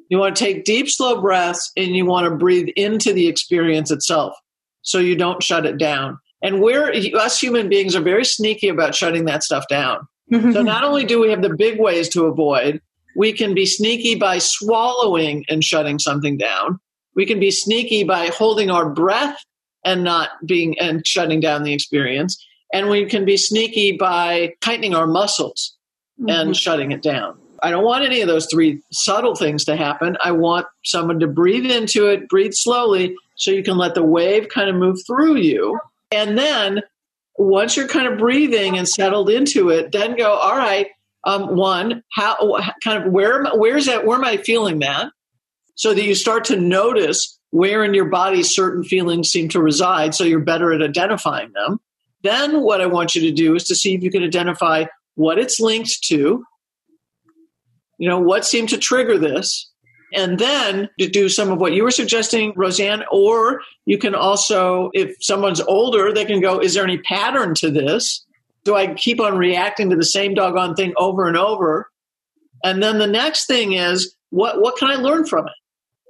You 0.08 0.16
want 0.16 0.34
to 0.34 0.44
take 0.44 0.64
deep, 0.64 0.88
slow 0.88 1.20
breaths 1.20 1.70
and 1.76 1.88
you 1.88 2.06
want 2.06 2.24
to 2.24 2.34
breathe 2.34 2.68
into 2.74 3.12
the 3.12 3.28
experience 3.28 3.90
itself 3.90 4.32
so 4.80 4.98
you 4.98 5.14
don't 5.14 5.42
shut 5.42 5.66
it 5.66 5.76
down. 5.76 6.18
And 6.42 6.62
we're, 6.62 6.90
us 7.18 7.38
human 7.38 7.68
beings 7.68 7.94
are 7.94 8.00
very 8.00 8.24
sneaky 8.24 8.68
about 8.68 8.94
shutting 8.94 9.26
that 9.26 9.42
stuff 9.42 9.66
down. 9.68 10.08
Mm-hmm. 10.32 10.52
so 10.52 10.62
not 10.62 10.84
only 10.84 11.04
do 11.04 11.20
we 11.20 11.30
have 11.30 11.42
the 11.42 11.54
big 11.54 11.80
ways 11.80 12.08
to 12.10 12.26
avoid, 12.26 12.80
we 13.16 13.32
can 13.32 13.54
be 13.54 13.66
sneaky 13.66 14.14
by 14.14 14.38
swallowing 14.38 15.44
and 15.48 15.62
shutting 15.64 15.98
something 15.98 16.36
down. 16.36 16.78
We 17.14 17.26
can 17.26 17.40
be 17.40 17.50
sneaky 17.50 18.04
by 18.04 18.26
holding 18.26 18.70
our 18.70 18.88
breath 18.88 19.36
and 19.84 20.04
not 20.04 20.30
being 20.46 20.78
and 20.78 21.06
shutting 21.06 21.40
down 21.40 21.62
the 21.62 21.72
experience. 21.72 22.44
And 22.72 22.88
we 22.88 23.06
can 23.06 23.24
be 23.24 23.36
sneaky 23.36 23.96
by 23.96 24.54
tightening 24.60 24.94
our 24.94 25.06
muscles 25.06 25.76
mm-hmm. 26.20 26.30
and 26.30 26.56
shutting 26.56 26.92
it 26.92 27.02
down. 27.02 27.36
I 27.62 27.70
don't 27.70 27.84
want 27.84 28.04
any 28.04 28.20
of 28.20 28.28
those 28.28 28.46
three 28.46 28.80
subtle 28.90 29.34
things 29.34 29.64
to 29.66 29.76
happen. 29.76 30.16
I 30.24 30.32
want 30.32 30.66
someone 30.84 31.20
to 31.20 31.26
breathe 31.26 31.70
into 31.70 32.06
it, 32.06 32.28
breathe 32.28 32.52
slowly, 32.54 33.16
so 33.36 33.50
you 33.50 33.62
can 33.62 33.76
let 33.76 33.94
the 33.94 34.02
wave 34.02 34.48
kind 34.48 34.70
of 34.70 34.76
move 34.76 34.98
through 35.06 35.36
you. 35.36 35.78
And 36.10 36.38
then 36.38 36.82
once 37.36 37.76
you're 37.76 37.88
kind 37.88 38.06
of 38.06 38.18
breathing 38.18 38.78
and 38.78 38.88
settled 38.88 39.30
into 39.30 39.70
it, 39.70 39.92
then 39.92 40.16
go, 40.16 40.32
all 40.32 40.56
right, 40.56 40.88
um, 41.24 41.56
one, 41.56 42.02
how 42.12 42.36
kind 42.82 43.04
of 43.04 43.12
where 43.12 43.44
where's 43.54 43.86
that? 43.86 44.06
Where 44.06 44.16
am 44.16 44.24
I 44.24 44.38
feeling 44.38 44.78
that? 44.80 45.12
So 45.74 45.94
that 45.94 46.04
you 46.04 46.14
start 46.14 46.44
to 46.46 46.56
notice 46.56 47.38
where 47.50 47.84
in 47.84 47.94
your 47.94 48.06
body 48.06 48.42
certain 48.42 48.84
feelings 48.84 49.30
seem 49.30 49.48
to 49.50 49.60
reside, 49.60 50.14
so 50.14 50.24
you're 50.24 50.40
better 50.40 50.72
at 50.72 50.82
identifying 50.82 51.52
them. 51.52 51.80
Then, 52.22 52.62
what 52.62 52.80
I 52.80 52.86
want 52.86 53.14
you 53.14 53.22
to 53.22 53.32
do 53.32 53.54
is 53.54 53.64
to 53.64 53.74
see 53.74 53.94
if 53.94 54.02
you 54.02 54.10
can 54.10 54.22
identify 54.22 54.84
what 55.14 55.38
it's 55.38 55.58
linked 55.58 56.02
to. 56.04 56.44
You 57.98 58.08
know, 58.08 58.18
what 58.18 58.46
seemed 58.46 58.70
to 58.70 58.78
trigger 58.78 59.18
this, 59.18 59.70
And 60.12 60.38
then 60.38 60.88
to 60.98 61.08
do 61.08 61.28
some 61.28 61.50
of 61.50 61.60
what 61.60 61.72
you 61.72 61.84
were 61.84 61.90
suggesting, 61.90 62.52
Roseanne, 62.56 63.04
or 63.10 63.62
you 63.86 63.98
can 63.98 64.14
also, 64.14 64.90
if 64.92 65.14
someone's 65.20 65.60
older, 65.60 66.12
they 66.12 66.24
can 66.24 66.40
go, 66.40 66.58
is 66.58 66.74
there 66.74 66.84
any 66.84 66.98
pattern 66.98 67.54
to 67.56 67.70
this? 67.70 68.24
Do 68.64 68.74
I 68.74 68.94
keep 68.94 69.20
on 69.20 69.38
reacting 69.38 69.90
to 69.90 69.96
the 69.96 70.04
same 70.04 70.34
doggone 70.34 70.74
thing 70.74 70.92
over 70.96 71.26
and 71.26 71.36
over? 71.36 71.90
And 72.62 72.82
then 72.82 72.98
the 72.98 73.06
next 73.06 73.46
thing 73.46 73.72
is, 73.72 74.14
what, 74.30 74.60
what 74.60 74.76
can 74.76 74.90
I 74.90 74.94
learn 74.94 75.26
from 75.26 75.46
it? 75.46 75.52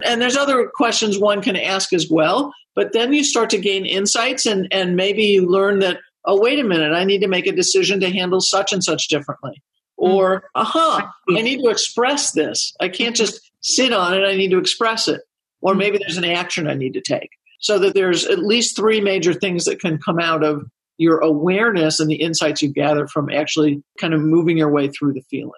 And 0.05 0.21
there's 0.21 0.37
other 0.37 0.71
questions 0.75 1.19
one 1.19 1.43
can 1.43 1.57
ask 1.57 1.93
as 1.93 2.09
well. 2.11 2.53
But 2.75 2.93
then 2.93 3.13
you 3.13 3.25
start 3.25 3.51
to 3.51 3.59
gain 3.59 3.87
insights 3.87 4.47
and, 4.47 4.69
and 4.71 4.97
maybe 4.97 5.25
you 5.25 5.47
learn 5.47 5.81
that, 5.81 5.99
oh, 6.25 6.41
wait 6.41 6.59
a 6.59 6.65
minute, 6.65 6.93
I 6.93 7.05
need 7.05 7.21
to 7.21 7.29
make 7.29 7.47
a 7.47 7.53
decision 7.53 8.01
to 8.01 8.11
handle 8.11 8.41
such 8.41 8.73
and 8.73 8.83
such 8.83 9.09
differently. 9.09 9.63
Mm-hmm. 10.01 10.13
Or, 10.13 10.45
aha, 10.55 11.13
mm-hmm. 11.29 11.37
I 11.37 11.43
need 11.43 11.63
to 11.63 11.71
express 11.71 12.33
this. 12.33 12.73
I 12.81 12.89
can't 12.89 13.17
just 13.17 13.41
sit 13.61 13.93
on 13.93 14.15
it, 14.15 14.25
I 14.25 14.37
need 14.37 14.51
to 14.51 14.59
express 14.59 15.09
it. 15.09 15.21
Or 15.61 15.73
mm-hmm. 15.73 15.79
maybe 15.79 15.99
there's 15.99 16.17
an 16.17 16.25
action 16.25 16.69
I 16.69 16.75
need 16.75 16.95
to 16.95 17.03
take. 17.03 17.31
So 17.61 17.79
that 17.81 17.95
there's 17.95 18.25
at 18.25 18.39
least 18.39 18.77
three 18.77 19.03
major 19.03 19.35
things 19.35 19.67
that 19.67 19.81
can 19.81 19.99
come 19.99 20.19
out 20.19 20.43
of 20.43 20.65
your 21.01 21.19
awareness 21.21 21.99
and 21.99 22.11
the 22.11 22.17
insights 22.17 22.61
you 22.61 22.71
gather 22.71 23.09
from 23.09 23.31
actually 23.31 23.83
kind 23.99 24.13
of 24.13 24.21
moving 24.21 24.59
your 24.59 24.71
way 24.71 24.87
through 24.87 25.15
the 25.15 25.23
feeling. 25.31 25.51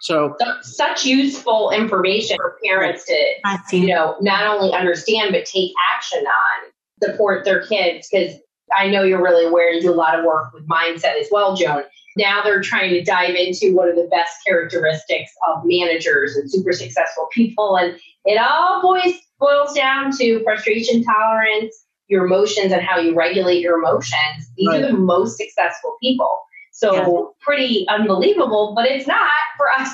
So 0.00 0.36
such 0.62 1.04
useful 1.04 1.72
information 1.72 2.36
for 2.36 2.56
parents 2.64 3.04
to 3.06 3.76
you 3.76 3.88
know 3.88 4.16
not 4.20 4.46
only 4.46 4.72
understand 4.72 5.32
but 5.32 5.44
take 5.44 5.72
action 5.92 6.24
on, 6.24 6.70
support 7.02 7.44
their 7.44 7.66
kids 7.66 8.08
because 8.10 8.36
I 8.72 8.86
know 8.86 9.02
you're 9.02 9.22
really 9.22 9.44
aware 9.44 9.72
and 9.72 9.82
do 9.82 9.92
a 9.92 9.92
lot 9.92 10.16
of 10.16 10.24
work 10.24 10.54
with 10.54 10.68
mindset 10.68 11.20
as 11.20 11.26
well, 11.32 11.56
Joan. 11.56 11.82
Now 12.16 12.40
they're 12.44 12.62
trying 12.62 12.90
to 12.90 13.02
dive 13.02 13.34
into 13.34 13.74
what 13.74 13.88
are 13.88 13.96
the 13.96 14.08
best 14.08 14.36
characteristics 14.46 15.32
of 15.48 15.62
managers 15.64 16.36
and 16.36 16.48
super 16.48 16.72
successful 16.72 17.26
people. 17.32 17.76
And 17.76 17.98
it 18.24 18.40
all 18.40 18.80
boils, 18.80 19.14
boils 19.40 19.74
down 19.74 20.16
to 20.18 20.42
frustration 20.44 21.02
tolerance, 21.02 21.74
your 22.10 22.26
emotions, 22.26 22.72
and 22.72 22.82
how 22.82 22.98
you 22.98 23.14
regulate 23.14 23.60
your 23.60 23.78
emotions. 23.78 24.50
These 24.56 24.68
right. 24.68 24.82
are 24.82 24.88
the 24.88 24.98
most 24.98 25.36
successful 25.36 25.96
people. 26.02 26.30
So 26.72 26.94
yeah. 26.94 27.24
pretty 27.40 27.86
unbelievable, 27.88 28.74
but 28.74 28.86
it's 28.86 29.06
not 29.06 29.28
for 29.56 29.70
us. 29.70 29.90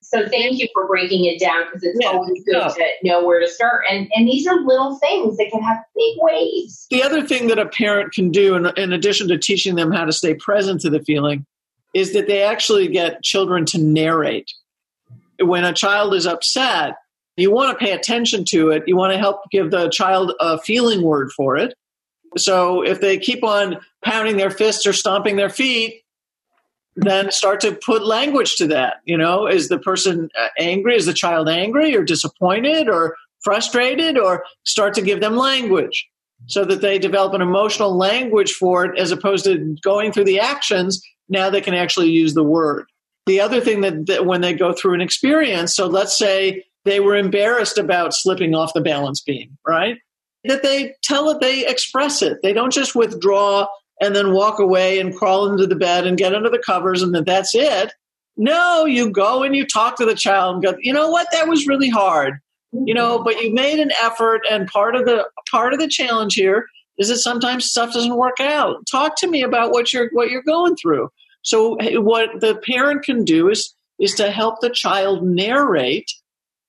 So 0.00 0.26
thank 0.26 0.58
you 0.58 0.68
for 0.72 0.86
breaking 0.86 1.26
it 1.26 1.38
down 1.38 1.64
because 1.66 1.82
it's 1.82 1.98
yeah, 2.00 2.08
always 2.08 2.42
good 2.44 2.54
to 2.54 2.92
know 3.02 3.24
where 3.26 3.40
to 3.40 3.48
start. 3.48 3.84
And 3.90 4.08
and 4.14 4.26
these 4.26 4.46
are 4.46 4.58
little 4.58 4.98
things 4.98 5.36
that 5.36 5.50
can 5.50 5.62
have 5.62 5.78
big 5.94 6.16
waves. 6.20 6.86
The 6.90 7.02
other 7.02 7.22
thing 7.26 7.48
that 7.48 7.58
a 7.58 7.66
parent 7.66 8.14
can 8.14 8.30
do, 8.30 8.54
in, 8.54 8.66
in 8.78 8.92
addition 8.94 9.28
to 9.28 9.38
teaching 9.38 9.74
them 9.74 9.92
how 9.92 10.06
to 10.06 10.12
stay 10.12 10.34
present 10.34 10.80
to 10.82 10.90
the 10.90 11.00
feeling, 11.00 11.44
is 11.94 12.14
that 12.14 12.26
they 12.26 12.42
actually 12.42 12.88
get 12.88 13.22
children 13.22 13.66
to 13.66 13.78
narrate. 13.78 14.50
When 15.40 15.64
a 15.64 15.74
child 15.74 16.14
is 16.14 16.26
upset, 16.26 16.94
you 17.38 17.50
want 17.50 17.78
to 17.78 17.84
pay 17.84 17.92
attention 17.92 18.44
to 18.48 18.70
it. 18.70 18.84
You 18.86 18.96
want 18.96 19.12
to 19.12 19.18
help 19.18 19.42
give 19.50 19.70
the 19.70 19.88
child 19.90 20.32
a 20.40 20.58
feeling 20.58 21.02
word 21.02 21.30
for 21.32 21.56
it. 21.56 21.74
So 22.36 22.82
if 22.82 23.00
they 23.00 23.18
keep 23.18 23.42
on 23.42 23.78
pounding 24.04 24.36
their 24.36 24.50
fists 24.50 24.86
or 24.86 24.92
stomping 24.92 25.36
their 25.36 25.48
feet, 25.48 26.02
then 26.96 27.30
start 27.30 27.60
to 27.60 27.78
put 27.86 28.04
language 28.04 28.56
to 28.56 28.66
that. 28.68 28.96
You 29.04 29.16
know, 29.16 29.46
is 29.46 29.68
the 29.68 29.78
person 29.78 30.28
uh, 30.38 30.48
angry? 30.58 30.96
Is 30.96 31.06
the 31.06 31.14
child 31.14 31.48
angry 31.48 31.96
or 31.96 32.02
disappointed 32.02 32.88
or 32.88 33.16
frustrated? 33.40 34.18
Or 34.18 34.44
start 34.64 34.94
to 34.94 35.02
give 35.02 35.20
them 35.20 35.36
language 35.36 36.08
so 36.46 36.64
that 36.64 36.80
they 36.80 36.98
develop 36.98 37.34
an 37.34 37.42
emotional 37.42 37.96
language 37.96 38.52
for 38.52 38.84
it 38.84 38.98
as 38.98 39.10
opposed 39.10 39.44
to 39.44 39.76
going 39.82 40.12
through 40.12 40.24
the 40.24 40.40
actions. 40.40 41.00
Now 41.28 41.50
they 41.50 41.60
can 41.60 41.74
actually 41.74 42.10
use 42.10 42.34
the 42.34 42.44
word. 42.44 42.86
The 43.26 43.40
other 43.40 43.60
thing 43.60 43.82
that, 43.82 44.06
that 44.06 44.26
when 44.26 44.40
they 44.40 44.54
go 44.54 44.72
through 44.72 44.94
an 44.94 45.00
experience, 45.00 45.74
so 45.76 45.86
let's 45.86 46.16
say 46.16 46.64
they 46.84 47.00
were 47.00 47.16
embarrassed 47.16 47.78
about 47.78 48.14
slipping 48.14 48.54
off 48.54 48.72
the 48.74 48.80
balance 48.80 49.20
beam, 49.20 49.58
right? 49.66 49.98
That 50.44 50.62
they 50.62 50.94
tell 51.02 51.30
it, 51.30 51.40
they 51.40 51.66
express 51.66 52.22
it. 52.22 52.38
They 52.42 52.52
don't 52.52 52.72
just 52.72 52.94
withdraw 52.94 53.66
and 54.00 54.14
then 54.14 54.32
walk 54.32 54.58
away 54.58 55.00
and 55.00 55.14
crawl 55.14 55.50
into 55.50 55.66
the 55.66 55.76
bed 55.76 56.06
and 56.06 56.16
get 56.16 56.34
under 56.34 56.48
the 56.48 56.62
covers 56.64 57.02
and 57.02 57.14
then 57.14 57.24
that's 57.24 57.54
it. 57.54 57.92
No, 58.36 58.84
you 58.84 59.10
go 59.10 59.42
and 59.42 59.56
you 59.56 59.66
talk 59.66 59.96
to 59.96 60.06
the 60.06 60.14
child 60.14 60.54
and 60.54 60.64
go, 60.64 60.78
you 60.80 60.92
know 60.92 61.10
what, 61.10 61.26
that 61.32 61.48
was 61.48 61.66
really 61.66 61.88
hard. 61.88 62.34
You 62.72 62.94
know, 62.94 63.22
but 63.22 63.40
you 63.40 63.52
made 63.52 63.80
an 63.80 63.90
effort 64.00 64.42
and 64.48 64.68
part 64.68 64.94
of 64.94 65.06
the 65.06 65.26
part 65.50 65.72
of 65.72 65.80
the 65.80 65.88
challenge 65.88 66.34
here 66.34 66.66
is 66.98 67.08
that 67.08 67.16
sometimes 67.16 67.64
stuff 67.64 67.94
doesn't 67.94 68.16
work 68.16 68.40
out. 68.40 68.86
Talk 68.90 69.16
to 69.18 69.26
me 69.26 69.42
about 69.42 69.70
what 69.70 69.92
you're 69.92 70.10
what 70.12 70.30
you're 70.30 70.42
going 70.42 70.76
through. 70.76 71.08
So 71.42 71.78
what 72.00 72.40
the 72.40 72.56
parent 72.56 73.04
can 73.04 73.24
do 73.24 73.48
is 73.48 73.74
is 73.98 74.14
to 74.14 74.30
help 74.30 74.60
the 74.60 74.70
child 74.70 75.24
narrate 75.24 76.12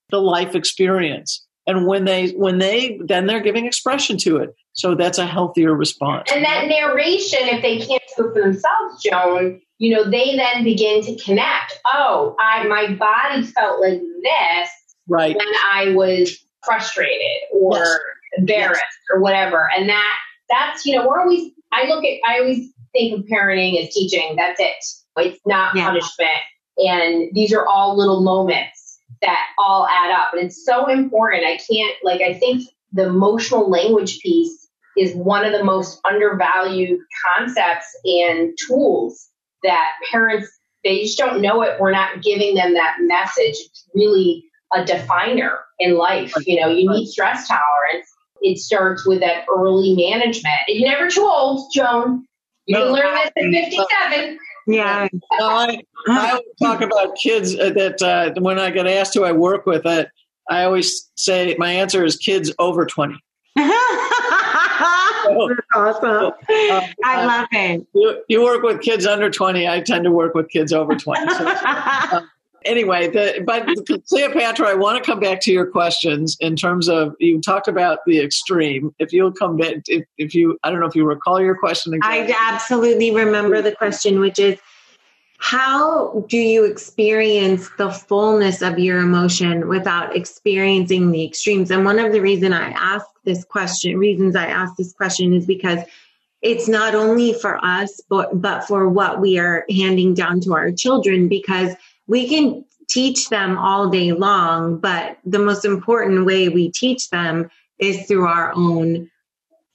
the 0.09 0.19
life 0.19 0.55
experience. 0.55 1.45
And 1.67 1.85
when 1.85 2.05
they 2.05 2.29
when 2.29 2.57
they 2.57 2.99
then 3.05 3.27
they're 3.27 3.41
giving 3.41 3.65
expression 3.65 4.17
to 4.19 4.37
it. 4.37 4.55
So 4.73 4.95
that's 4.95 5.17
a 5.17 5.25
healthier 5.25 5.75
response. 5.75 6.31
And 6.33 6.43
that 6.43 6.67
narration, 6.67 7.39
if 7.43 7.61
they 7.61 7.77
can't 7.77 8.01
do 8.17 8.27
it 8.27 8.33
for 8.33 8.41
themselves, 8.41 9.03
Joan, 9.03 9.61
you 9.77 9.93
know, 9.93 10.09
they 10.09 10.35
then 10.35 10.63
begin 10.63 11.03
to 11.03 11.15
connect. 11.23 11.79
Oh, 11.93 12.35
I 12.39 12.67
my 12.67 12.93
body 12.93 13.43
felt 13.43 13.81
like 13.81 14.01
this 14.23 14.69
right. 15.07 15.35
when 15.35 15.47
I 15.71 15.93
was 15.93 16.43
frustrated 16.65 17.41
or 17.53 17.77
yes. 17.77 17.99
embarrassed 18.37 18.81
yes. 18.81 19.15
or 19.15 19.21
whatever. 19.21 19.69
And 19.77 19.89
that 19.89 20.17
that's, 20.49 20.85
you 20.85 20.95
know, 20.95 21.07
we're 21.07 21.19
always 21.19 21.51
I 21.71 21.87
look 21.87 22.03
at 22.03 22.19
I 22.27 22.39
always 22.39 22.71
think 22.93 23.19
of 23.19 23.25
parenting 23.25 23.79
as 23.83 23.93
teaching. 23.93 24.35
That's 24.35 24.59
it. 24.59 24.73
It's 25.17 25.41
not 25.45 25.75
yeah. 25.75 25.85
punishment. 25.85 26.29
And 26.77 27.29
these 27.33 27.53
are 27.53 27.65
all 27.67 27.97
little 27.97 28.23
moments 28.23 28.88
that 29.21 29.47
all 29.57 29.87
add 29.87 30.11
up. 30.11 30.33
And 30.33 30.43
it's 30.43 30.65
so 30.65 30.87
important. 30.87 31.45
I 31.45 31.57
can't 31.57 31.95
like 32.03 32.21
I 32.21 32.33
think 32.33 32.63
the 32.91 33.07
emotional 33.07 33.69
language 33.69 34.19
piece 34.19 34.67
is 34.97 35.13
one 35.15 35.45
of 35.45 35.51
the 35.51 35.63
most 35.63 35.99
undervalued 36.05 36.99
concepts 37.25 37.87
and 38.03 38.57
tools 38.67 39.29
that 39.63 39.93
parents 40.11 40.49
they 40.83 41.01
just 41.01 41.17
don't 41.17 41.41
know 41.41 41.61
it. 41.61 41.79
We're 41.79 41.91
not 41.91 42.23
giving 42.23 42.55
them 42.55 42.73
that 42.73 42.97
message. 43.01 43.57
It's 43.59 43.85
really 43.93 44.45
a 44.73 44.85
definer 44.85 45.59
in 45.79 45.97
life. 45.97 46.33
You 46.45 46.61
know 46.61 46.69
you 46.69 46.89
need 46.89 47.07
stress 47.07 47.47
tolerance. 47.47 48.07
It 48.41 48.57
starts 48.57 49.05
with 49.05 49.19
that 49.19 49.45
early 49.53 49.95
management. 49.95 50.59
You're 50.67 50.89
never 50.89 51.09
too 51.09 51.27
old 51.29 51.71
joan. 51.73 52.25
You 52.65 52.77
no, 52.77 52.85
can 52.85 52.93
learn 52.93 53.51
this 53.51 53.79
at 53.79 53.79
uh, 53.79 54.09
57 54.11 54.39
yeah. 54.69 55.07
I, 55.39 55.81
I 56.07 56.41
talk 56.61 56.81
about 56.81 57.15
kids 57.15 57.55
that 57.55 58.01
uh, 58.01 58.39
when 58.39 58.59
I 58.59 58.69
get 58.69 58.87
asked 58.87 59.13
who 59.13 59.23
I 59.23 59.31
work 59.31 59.65
with, 59.65 59.85
uh, 59.85 60.05
I 60.49 60.63
always 60.63 61.09
say 61.15 61.55
my 61.57 61.71
answer 61.71 62.03
is 62.03 62.17
kids 62.17 62.53
over 62.59 62.85
20. 62.85 63.15
awesome. 65.75 66.31
Uh, 66.49 66.81
I 67.03 67.25
love 67.25 67.47
it. 67.51 67.85
You, 67.93 68.23
you, 68.27 68.43
work 68.43 68.63
with 68.63 68.81
kids 68.81 69.05
under 69.05 69.29
20. 69.29 69.67
I 69.67 69.81
tend 69.81 70.05
to 70.05 70.11
work 70.11 70.33
with 70.33 70.49
kids 70.49 70.73
over 70.73 70.95
20. 70.95 71.33
So, 71.33 71.45
uh, 71.47 72.21
anyway, 72.65 73.09
the, 73.09 73.43
but 73.45 73.67
Cleopatra, 74.07 74.67
I 74.67 74.73
want 74.73 75.03
to 75.03 75.11
come 75.11 75.19
back 75.19 75.41
to 75.41 75.51
your 75.51 75.65
questions 75.65 76.37
in 76.39 76.55
terms 76.55 76.87
of 76.89 77.15
you 77.19 77.41
talked 77.41 77.67
about 77.67 77.99
the 78.05 78.19
extreme. 78.19 78.93
If 78.99 79.13
you'll 79.13 79.31
come 79.31 79.57
back, 79.57 79.75
if, 79.87 80.05
if 80.17 80.33
you, 80.33 80.57
I 80.63 80.69
don't 80.69 80.79
know 80.79 80.87
if 80.87 80.95
you 80.95 81.05
recall 81.05 81.41
your 81.41 81.55
question. 81.55 81.93
Again. 81.93 82.01
I 82.03 82.35
absolutely 82.37 83.11
remember 83.11 83.61
the 83.61 83.73
question, 83.73 84.19
which 84.19 84.39
is 84.39 84.59
how 85.39 86.25
do 86.27 86.37
you 86.37 86.65
experience 86.65 87.69
the 87.77 87.89
fullness 87.89 88.61
of 88.61 88.77
your 88.77 88.99
emotion 88.99 89.69
without 89.69 90.15
experiencing 90.15 91.11
the 91.11 91.23
extremes? 91.23 91.71
And 91.71 91.85
one 91.85 91.97
of 91.97 92.11
the 92.11 92.19
reason 92.19 92.51
I 92.51 92.71
ask 92.71 93.05
this 93.23 93.45
question, 93.45 93.97
reasons 93.97 94.35
I 94.35 94.47
ask 94.47 94.75
this 94.75 94.91
question 94.91 95.33
is 95.33 95.45
because 95.45 95.79
it's 96.41 96.67
not 96.67 96.93
only 96.93 97.33
for 97.33 97.57
us, 97.63 98.01
but, 98.09 98.41
but 98.41 98.65
for 98.65 98.89
what 98.89 99.21
we 99.21 99.39
are 99.39 99.65
handing 99.69 100.13
down 100.13 100.41
to 100.41 100.53
our 100.53 100.71
children, 100.71 101.29
because 101.29 101.73
we 102.09 102.27
can 102.27 102.65
teach 102.89 103.29
them 103.29 103.57
all 103.57 103.89
day 103.89 104.11
long, 104.11 104.79
but 104.79 105.19
the 105.23 105.39
most 105.39 105.63
important 105.63 106.25
way 106.25 106.49
we 106.49 106.71
teach 106.71 107.09
them 107.09 107.49
is 107.77 108.05
through 108.07 108.25
our 108.25 108.51
own 108.53 109.09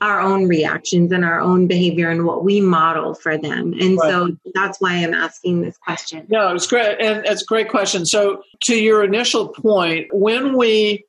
our 0.01 0.21
own 0.21 0.47
reactions 0.49 1.13
and 1.13 1.25
our 1.25 1.41
own 1.41 1.67
behavior 1.67 2.11
and 2.11 2.27
what 2.27 2.45
we 2.45 2.61
model 2.61 3.15
for 3.15 3.39
them. 3.39 3.73
And 3.81 3.97
right. 3.97 4.11
so 4.11 4.37
that's 4.53 4.79
why 4.79 4.97
I'm 4.97 5.15
asking 5.15 5.63
this 5.63 5.79
question. 5.79 6.27
No, 6.29 6.55
it's 6.55 6.67
great. 6.67 7.01
And 7.01 7.25
it's 7.25 7.43
a 7.43 7.47
great 7.47 7.71
question. 7.71 8.05
So, 8.05 8.43
to 8.65 8.79
your 8.79 9.03
initial 9.03 9.49
point, 9.49 10.09
when 10.13 10.59
we 10.59 11.07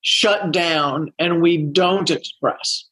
shut 0.00 0.50
down 0.50 1.12
and 1.20 1.40
we 1.40 1.58
don't 1.58 2.10
express, 2.10 2.86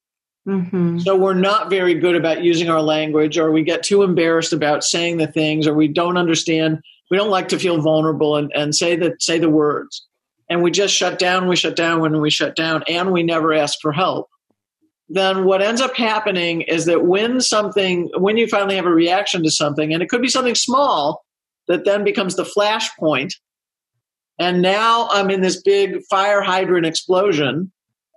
mm-hmm. 0.46 1.00
so 1.00 1.16
we're 1.16 1.34
not 1.34 1.68
very 1.68 1.94
good 1.94 2.14
about 2.14 2.44
using 2.44 2.68
our 2.68 2.82
language, 2.82 3.36
or 3.36 3.50
we 3.50 3.64
get 3.64 3.82
too 3.82 4.02
embarrassed 4.02 4.52
about 4.52 4.84
saying 4.84 5.16
the 5.16 5.26
things, 5.26 5.66
or 5.66 5.74
we 5.74 5.88
don't 5.88 6.18
understand, 6.18 6.80
we 7.10 7.16
don't 7.16 7.30
like 7.30 7.48
to 7.48 7.58
feel 7.58 7.80
vulnerable 7.80 8.36
and, 8.36 8.52
and 8.54 8.74
say, 8.74 8.96
the, 8.96 9.16
say 9.18 9.38
the 9.38 9.50
words. 9.50 10.06
And 10.48 10.62
we 10.62 10.70
just 10.70 10.94
shut 10.94 11.18
down, 11.18 11.48
we 11.48 11.56
shut 11.56 11.76
down 11.76 12.00
when 12.00 12.20
we 12.20 12.30
shut 12.30 12.56
down, 12.56 12.82
and 12.88 13.12
we 13.12 13.22
never 13.22 13.52
ask 13.52 13.78
for 13.80 13.92
help 13.92 14.28
then 15.10 15.44
what 15.44 15.60
ends 15.60 15.80
up 15.80 15.96
happening 15.96 16.62
is 16.62 16.84
that 16.84 17.04
when 17.04 17.40
something, 17.40 18.08
when 18.16 18.36
you 18.36 18.46
finally 18.46 18.76
have 18.76 18.86
a 18.86 18.90
reaction 18.90 19.42
to 19.42 19.50
something, 19.50 19.92
and 19.92 20.02
it 20.02 20.08
could 20.08 20.22
be 20.22 20.28
something 20.28 20.54
small 20.54 21.24
that 21.66 21.84
then 21.84 22.04
becomes 22.04 22.36
the 22.36 22.44
flashpoint, 22.44 23.34
And 24.38 24.62
now 24.62 25.08
I'm 25.10 25.28
in 25.30 25.40
this 25.40 25.60
big 25.60 26.02
fire 26.08 26.40
hydrant 26.40 26.86
explosion. 26.86 27.72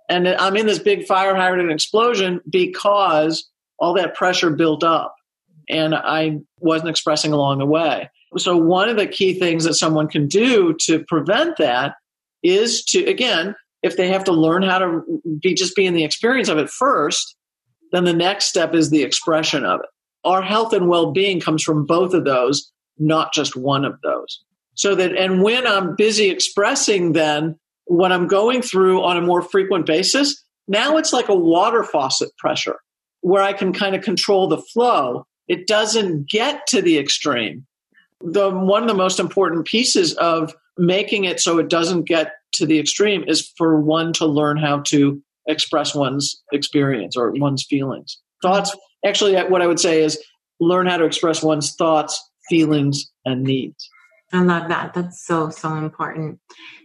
And 0.08 0.28
I'm 0.28 0.56
in 0.56 0.66
this 0.66 0.78
big 0.78 1.06
fire 1.06 1.34
hydrant 1.34 1.72
explosion 1.72 2.40
because 2.48 3.50
all 3.78 3.94
that 3.94 4.14
pressure 4.14 4.50
built 4.50 4.84
up 4.84 5.16
and 5.68 5.94
I 5.94 6.40
wasn't 6.60 6.90
expressing 6.90 7.32
along 7.32 7.58
the 7.58 7.66
way. 7.66 8.08
So, 8.36 8.56
one 8.56 8.88
of 8.88 8.96
the 8.96 9.06
key 9.06 9.38
things 9.38 9.64
that 9.64 9.74
someone 9.74 10.08
can 10.08 10.28
do 10.28 10.74
to 10.82 11.04
prevent 11.04 11.56
that 11.58 11.94
is 12.42 12.84
to, 12.86 13.04
again, 13.04 13.54
if 13.82 13.96
they 13.96 14.08
have 14.08 14.24
to 14.24 14.32
learn 14.32 14.62
how 14.62 14.78
to 14.78 15.02
be 15.42 15.54
just 15.54 15.76
be 15.76 15.86
in 15.86 15.94
the 15.94 16.04
experience 16.04 16.48
of 16.48 16.58
it 16.58 16.70
first, 16.70 17.36
then 17.92 18.04
the 18.04 18.12
next 18.12 18.46
step 18.46 18.74
is 18.74 18.90
the 18.90 19.02
expression 19.02 19.64
of 19.64 19.80
it. 19.80 19.86
Our 20.24 20.42
health 20.42 20.72
and 20.72 20.88
well 20.88 21.12
being 21.12 21.38
comes 21.38 21.62
from 21.62 21.86
both 21.86 22.14
of 22.14 22.24
those, 22.24 22.72
not 22.98 23.32
just 23.32 23.56
one 23.56 23.84
of 23.84 24.00
those. 24.02 24.42
So 24.74 24.94
that, 24.94 25.14
and 25.16 25.42
when 25.42 25.66
I'm 25.66 25.94
busy 25.96 26.30
expressing, 26.30 27.12
then 27.12 27.58
what 27.84 28.10
I'm 28.10 28.26
going 28.26 28.62
through 28.62 29.04
on 29.04 29.16
a 29.16 29.22
more 29.22 29.42
frequent 29.42 29.86
basis, 29.86 30.42
now 30.66 30.96
it's 30.96 31.12
like 31.12 31.28
a 31.28 31.34
water 31.34 31.84
faucet 31.84 32.36
pressure 32.38 32.78
where 33.20 33.42
I 33.42 33.52
can 33.52 33.72
kind 33.72 33.94
of 33.94 34.02
control 34.02 34.48
the 34.48 34.62
flow. 34.72 35.26
It 35.46 35.66
doesn't 35.66 36.28
get 36.28 36.66
to 36.68 36.82
the 36.82 36.98
extreme. 36.98 37.66
The 38.24 38.50
one 38.50 38.82
of 38.82 38.88
the 38.88 38.94
most 38.94 39.20
important 39.20 39.66
pieces 39.66 40.14
of 40.14 40.54
making 40.76 41.24
it 41.24 41.40
so 41.40 41.58
it 41.58 41.68
doesn't 41.68 42.04
get 42.04 42.32
to 42.54 42.66
the 42.66 42.78
extreme 42.78 43.24
is 43.26 43.52
for 43.56 43.80
one 43.80 44.12
to 44.14 44.26
learn 44.26 44.56
how 44.56 44.80
to 44.80 45.22
express 45.46 45.94
one's 45.94 46.42
experience 46.52 47.16
or 47.16 47.32
one's 47.32 47.64
feelings. 47.64 48.18
Thoughts, 48.42 48.74
actually, 49.04 49.36
what 49.36 49.62
I 49.62 49.66
would 49.66 49.80
say 49.80 50.02
is 50.02 50.22
learn 50.60 50.86
how 50.86 50.96
to 50.96 51.04
express 51.04 51.42
one's 51.42 51.74
thoughts, 51.74 52.22
feelings, 52.48 53.10
and 53.24 53.42
needs. 53.42 53.88
I 54.32 54.42
love 54.42 54.68
that. 54.68 54.94
That's 54.94 55.24
so, 55.24 55.50
so 55.50 55.74
important. 55.74 56.40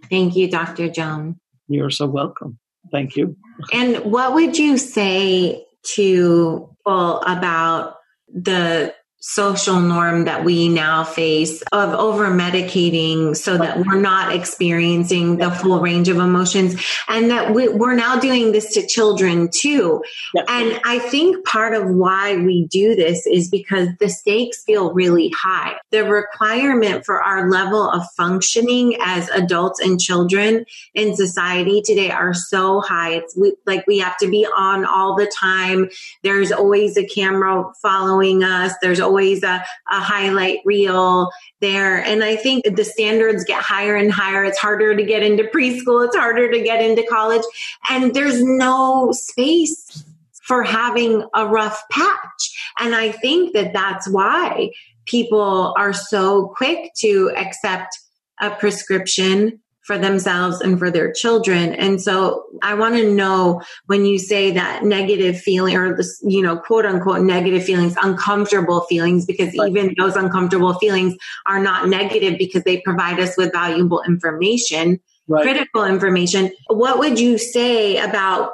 Thank 0.09 0.35
you, 0.35 0.49
Dr. 0.49 0.89
Joan. 0.89 1.39
You're 1.67 1.89
so 1.89 2.05
welcome. 2.05 2.59
Thank 2.91 3.15
you. 3.15 3.35
And 3.73 3.97
what 3.99 4.33
would 4.33 4.57
you 4.57 4.77
say 4.77 5.65
to 5.95 6.69
people 6.89 7.21
about 7.21 7.95
the 8.27 8.93
social 9.19 9.79
norm 9.79 10.25
that 10.25 10.43
we 10.43 10.69
now 10.69 11.03
face 11.03 11.61
of 11.71 11.93
over 11.93 12.27
medicating 12.27 13.35
so 13.35 13.57
that 13.57 13.85
we're 13.85 13.99
not 13.99 14.33
experiencing 14.33 15.37
the 15.37 15.51
full 15.51 15.79
range 15.81 16.09
of 16.09 16.17
emotions 16.17 16.75
and 17.07 17.29
that 17.31 17.53
we, 17.53 17.67
are 17.67 17.95
now 17.95 18.19
doing 18.19 18.51
this 18.51 18.73
to 18.73 18.85
children 18.85 19.49
too. 19.53 20.01
Yep. 20.35 20.45
and 20.47 20.81
i 20.85 20.99
think 20.99 21.43
part 21.45 21.73
of 21.73 21.89
why 21.89 22.35
we 22.35 22.67
do 22.67 22.95
this 22.95 23.25
is 23.25 23.49
because 23.49 23.89
the 23.99 24.09
stakes 24.09 24.63
feel 24.63 24.93
really 24.93 25.29
high. 25.35 25.75
The 25.91 26.03
requirement 26.03 27.05
for 27.05 27.21
our 27.21 27.49
level 27.49 27.89
of 27.89 28.03
functioning 28.15 28.97
as 29.01 29.29
adults 29.29 29.79
and 29.79 29.99
children 29.99 30.65
in 30.93 31.15
society 31.15 31.81
today 31.83 32.11
are 32.11 32.33
so 32.33 32.81
high. 32.81 33.13
It's 33.13 33.37
like 33.65 33.85
we 33.87 33.99
have 33.99 34.17
to 34.17 34.29
be 34.29 34.45
on 34.45 34.85
all 34.85 35.15
the 35.15 35.31
time. 35.39 35.89
There's 36.23 36.51
always 36.51 36.97
a 36.97 37.05
camera 37.05 37.71
following 37.81 38.43
us. 38.43 38.73
There's 38.81 38.99
always 39.09 39.43
a, 39.43 39.65
a 39.91 39.99
highlight 39.99 40.59
reel 40.65 41.31
there. 41.61 41.97
And 41.97 42.23
I 42.23 42.35
think 42.35 42.75
the 42.75 42.85
standards 42.85 43.43
get 43.43 43.61
higher 43.61 43.95
and 43.95 44.11
higher. 44.11 44.43
It's 44.43 44.59
harder 44.59 44.95
to 44.95 45.03
get 45.03 45.23
into 45.23 45.45
preschool. 45.45 46.05
It's 46.05 46.15
harder 46.15 46.51
to 46.51 46.61
get 46.61 46.83
into 46.83 47.03
college. 47.09 47.41
And 47.89 48.13
there's 48.13 48.43
no 48.43 49.11
space 49.11 50.03
for 50.43 50.63
having 50.63 51.23
a 51.33 51.47
rough 51.47 51.81
patch. 51.91 52.73
And 52.77 52.93
I 52.93 53.11
think 53.11 53.53
that 53.53 53.73
that's 53.73 54.07
why 54.07 54.69
people 55.05 55.73
are 55.75 55.93
so 55.93 56.53
quick 56.55 56.91
to 56.99 57.31
accept 57.35 57.97
a 58.39 58.51
prescription 58.51 59.59
for 59.89 59.97
themselves 59.97 60.61
and 60.61 60.77
for 60.77 60.91
their 60.91 61.11
children. 61.11 61.73
And 61.73 61.99
so 61.99 62.45
I 62.61 62.75
want 62.75 62.93
to 62.97 63.11
know 63.11 63.63
when 63.87 64.05
you 64.05 64.19
say 64.19 64.51
that 64.51 64.83
negative 64.83 65.41
feeling 65.41 65.75
or 65.75 65.97
this, 65.97 66.21
you 66.23 66.43
know, 66.43 66.57
quote 66.57 66.85
unquote 66.85 67.21
negative 67.21 67.63
feelings, 67.63 67.95
uncomfortable 67.99 68.81
feelings, 68.81 69.25
because 69.25 69.51
even 69.55 69.95
those 69.97 70.15
uncomfortable 70.15 70.75
feelings 70.75 71.15
are 71.47 71.59
not 71.59 71.89
negative 71.89 72.37
because 72.37 72.61
they 72.65 72.81
provide 72.81 73.19
us 73.19 73.35
with 73.35 73.51
valuable 73.51 74.03
information, 74.03 74.99
right. 75.27 75.41
critical 75.41 75.83
information. 75.83 76.51
What 76.67 76.99
would 76.99 77.19
you 77.19 77.39
say 77.39 77.97
about 77.97 78.51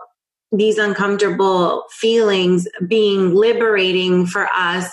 these 0.53 0.77
uncomfortable 0.77 1.83
feelings 1.91 2.65
being 2.87 3.35
liberating 3.35 4.25
for 4.25 4.47
us 4.55 4.89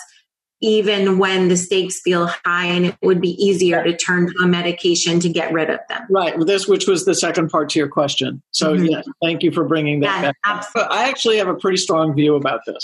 even 0.63 1.17
when 1.17 1.49
the 1.49 1.57
stakes 1.57 1.99
feel 1.99 2.27
high 2.45 2.65
and 2.67 2.85
it 2.85 2.97
would 3.01 3.19
be 3.19 3.31
easier 3.31 3.83
to 3.83 3.95
turn 3.95 4.27
to 4.27 4.43
a 4.43 4.47
medication 4.47 5.19
to 5.19 5.27
get 5.27 5.51
rid 5.51 5.69
of 5.69 5.81
them. 5.89 6.01
Right. 6.09 6.33
This, 6.39 6.69
which 6.69 6.87
was 6.87 7.03
the 7.03 7.13
second 7.13 7.49
part 7.49 7.69
to 7.71 7.79
your 7.79 7.89
question. 7.89 8.41
So, 8.51 8.73
mm-hmm. 8.73 8.85
yeah, 8.85 9.01
thank 9.21 9.43
you 9.43 9.51
for 9.51 9.65
bringing 9.65 9.99
that 9.99 10.15
yeah, 10.15 10.21
back. 10.21 10.35
Absolutely. 10.45 10.95
I 10.95 11.09
actually 11.09 11.37
have 11.37 11.49
a 11.49 11.55
pretty 11.55 11.77
strong 11.77 12.15
view 12.15 12.35
about 12.35 12.61
this. 12.65 12.81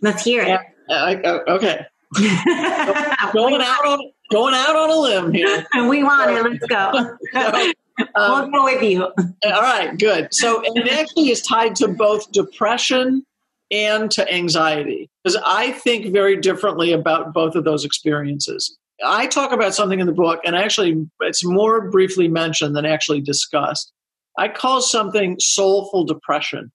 Let's 0.00 0.22
hear 0.22 0.44
it. 0.44 0.60
I, 0.88 1.16
uh, 1.16 1.40
okay. 1.48 1.86
going 3.34 3.60
out 3.60 3.84
on 3.84 4.12
going 4.30 4.54
out 4.54 4.76
on 4.76 4.90
a 4.90 4.96
limb 4.96 5.32
here. 5.32 5.66
we 5.88 6.04
want 6.04 6.30
it. 6.30 6.42
Let's 6.42 6.66
go. 6.66 7.16
so, 7.32 7.72
um, 8.14 8.52
we'll 8.52 8.60
go 8.60 8.64
with 8.64 8.82
you. 8.82 9.02
All 9.02 9.60
right, 9.60 9.98
good. 9.98 10.28
So 10.32 10.62
it 10.64 10.88
actually 10.88 11.30
is 11.30 11.42
tied 11.42 11.74
to 11.76 11.88
both 11.88 12.30
depression 12.30 13.26
and 13.70 14.10
to 14.12 14.32
anxiety 14.32 15.10
because 15.22 15.40
I 15.44 15.72
think 15.72 16.12
very 16.12 16.36
differently 16.36 16.92
about 16.92 17.32
both 17.32 17.54
of 17.54 17.64
those 17.64 17.84
experiences. 17.84 18.76
I 19.04 19.26
talk 19.26 19.52
about 19.52 19.74
something 19.74 20.00
in 20.00 20.06
the 20.06 20.12
book, 20.12 20.40
and 20.44 20.56
actually, 20.56 21.06
it's 21.20 21.44
more 21.44 21.88
briefly 21.88 22.26
mentioned 22.26 22.74
than 22.74 22.84
actually 22.84 23.20
discussed. 23.20 23.92
I 24.36 24.48
call 24.48 24.80
something 24.80 25.36
soulful 25.38 26.04
depression. 26.04 26.72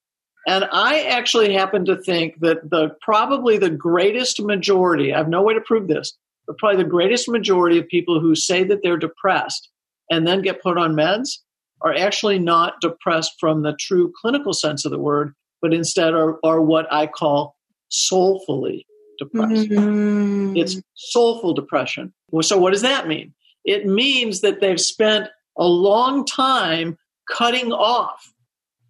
And 0.48 0.66
I 0.72 1.04
actually 1.04 1.54
happen 1.54 1.86
to 1.86 2.02
think 2.02 2.40
that 2.42 2.70
the 2.70 2.96
probably 3.02 3.58
the 3.58 3.70
greatest 3.70 4.42
majority, 4.42 5.14
I 5.14 5.18
have 5.18 5.30
no 5.30 5.42
way 5.42 5.54
to 5.54 5.62
prove 5.62 5.88
this, 5.88 6.18
but 6.46 6.58
probably 6.58 6.84
the 6.84 6.90
greatest 6.90 7.30
majority 7.30 7.78
of 7.78 7.88
people 7.88 8.20
who 8.20 8.36
say 8.36 8.64
that 8.66 8.84
they're 8.84 8.98
depressed 8.98 9.70
and 10.10 10.28
then 10.28 10.42
get 10.42 10.62
put 10.62 10.78
on 10.78 10.96
meds 10.96 11.40
are 11.82 11.94
actually 11.94 12.40
not 12.40 12.82
depressed 12.82 13.34
from 13.40 13.62
the 13.62 13.76
true 13.80 14.12
clinical 14.22 14.54
sense 14.54 14.84
of 14.86 14.92
the 14.92 15.00
word, 15.00 15.34
but 15.64 15.74
instead 15.74 16.14
are, 16.14 16.38
are 16.44 16.62
what 16.62 16.92
I 16.92 17.08
call 17.08 17.56
soulfully 17.88 18.86
depressed. 19.18 19.70
Mm-hmm. 19.70 20.58
It's 20.58 20.80
soulful 20.94 21.54
depression. 21.54 22.14
So, 22.42 22.58
what 22.58 22.74
does 22.74 22.82
that 22.82 23.08
mean? 23.08 23.34
It 23.64 23.88
means 23.88 24.42
that 24.42 24.60
they've 24.60 24.80
spent 24.80 25.30
a 25.58 25.66
long 25.66 26.26
time 26.26 26.98
cutting 27.32 27.72
off, 27.72 28.34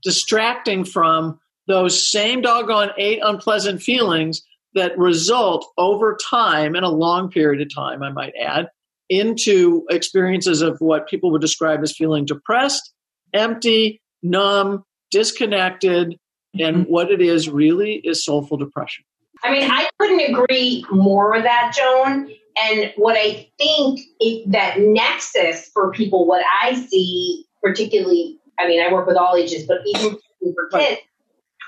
distracting 0.02 0.84
from 0.84 1.40
those 1.68 2.10
same 2.10 2.42
doggone 2.42 2.90
eight 2.98 3.20
unpleasant 3.24 3.82
feelings 3.82 4.42
that 4.74 4.98
result 4.98 5.72
over 5.78 6.18
time, 6.30 6.76
in 6.76 6.84
a 6.84 6.90
long 6.90 7.30
period 7.30 7.62
of 7.62 7.74
time, 7.74 8.02
I 8.02 8.10
might 8.10 8.34
add, 8.42 8.70
into 9.10 9.86
experiences 9.92 10.64
of 10.64 10.78
what 10.80 11.08
people 11.08 11.32
would 11.32 11.42
describe 11.42 11.84
as 11.84 11.96
feeling 11.96 12.26
depressed, 12.26 12.92
empty, 13.32 14.02
numb, 14.24 14.84
disconnected, 15.12 16.18
and 16.60 16.86
what 16.88 17.12
it 17.12 17.22
is 17.22 17.50
really 17.50 17.96
is 18.04 18.24
soulful 18.24 18.58
depression. 18.58 19.04
I 19.44 19.52
mean, 19.52 19.70
I 19.70 19.90
couldn't 20.00 20.22
agree 20.22 20.86
more 20.92 21.32
with 21.32 21.44
that, 21.44 21.74
Joan. 21.76 22.30
And 22.64 22.94
what 22.98 23.18
I 23.18 23.50
think 23.58 24.00
it, 24.20 24.52
that 24.52 24.80
nexus 24.80 25.70
for 25.74 25.92
people, 25.92 26.28
what 26.28 26.46
I 26.62 26.76
see, 26.76 27.46
particularly, 27.62 28.40
I 28.60 28.68
mean, 28.68 28.82
I 28.82 28.92
work 28.94 29.08
with 29.08 29.18
all 29.18 29.36
ages, 29.36 29.66
but 29.68 29.80
even 29.86 30.18
for 30.54 30.70
kids, 30.72 31.02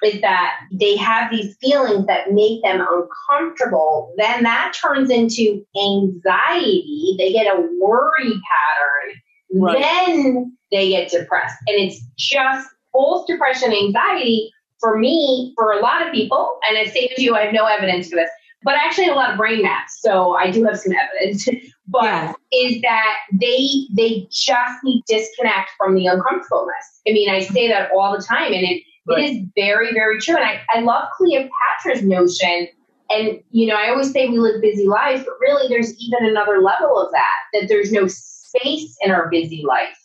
is 0.03 0.21
that 0.21 0.57
they 0.71 0.95
have 0.95 1.31
these 1.31 1.55
feelings 1.57 2.05
that 2.05 2.31
make 2.31 2.61
them 2.61 2.85
uncomfortable. 2.87 4.13
Then 4.17 4.43
that 4.43 4.75
turns 4.79 5.09
into 5.09 5.65
anxiety. 5.75 7.15
They 7.17 7.31
get 7.31 7.47
a 7.47 7.67
worry 7.81 8.33
pattern. 8.33 9.21
Right. 9.55 9.79
Then 9.81 10.57
they 10.71 10.89
get 10.89 11.09
depressed. 11.09 11.55
And 11.67 11.77
it's 11.81 11.99
just 12.17 12.67
both 12.93 13.25
depression 13.25 13.71
and 13.71 13.95
anxiety 13.95 14.51
for 14.85 14.99
me, 14.99 15.51
for 15.55 15.71
a 15.71 15.79
lot 15.79 16.05
of 16.05 16.13
people, 16.13 16.59
and 16.69 16.77
as 16.77 16.93
same 16.93 17.07
as 17.17 17.23
you, 17.23 17.35
I 17.35 17.41
have 17.41 17.53
no 17.53 17.65
evidence 17.65 18.07
for 18.07 18.17
this, 18.17 18.29
but 18.61 18.75
actually 18.75 19.07
a 19.07 19.15
lot 19.15 19.31
of 19.31 19.37
brain 19.37 19.63
maps, 19.63 19.99
so 19.99 20.35
I 20.35 20.51
do 20.51 20.63
have 20.65 20.77
some 20.77 20.93
evidence. 20.93 21.49
but 21.87 22.03
yeah. 22.03 22.33
is 22.53 22.81
that 22.83 23.15
they 23.33 23.67
they 23.95 24.27
just 24.31 24.83
need 24.83 25.01
disconnect 25.07 25.71
from 25.75 25.95
the 25.95 26.05
uncomfortableness. 26.05 27.01
I 27.07 27.13
mean, 27.13 27.31
I 27.31 27.39
say 27.39 27.67
that 27.67 27.89
all 27.95 28.15
the 28.15 28.23
time, 28.23 28.53
and 28.53 28.63
it, 28.63 28.83
right. 29.07 29.23
it 29.23 29.31
is 29.31 29.43
very 29.55 29.91
very 29.91 30.19
true. 30.19 30.35
And 30.35 30.45
I, 30.45 30.61
I 30.71 30.81
love 30.81 31.09
Cleopatra's 31.17 32.03
notion. 32.03 32.67
And 33.09 33.39
you 33.49 33.65
know, 33.65 33.75
I 33.75 33.89
always 33.89 34.11
say 34.11 34.29
we 34.29 34.37
live 34.37 34.61
busy 34.61 34.87
lives, 34.87 35.23
but 35.23 35.33
really, 35.41 35.67
there's 35.67 35.97
even 35.99 36.29
another 36.29 36.61
level 36.61 36.95
of 36.99 37.11
that. 37.11 37.37
That 37.53 37.69
there's 37.69 37.91
no 37.91 38.05
space 38.05 38.95
in 39.01 39.09
our 39.09 39.29
busy 39.31 39.63
life 39.67 39.97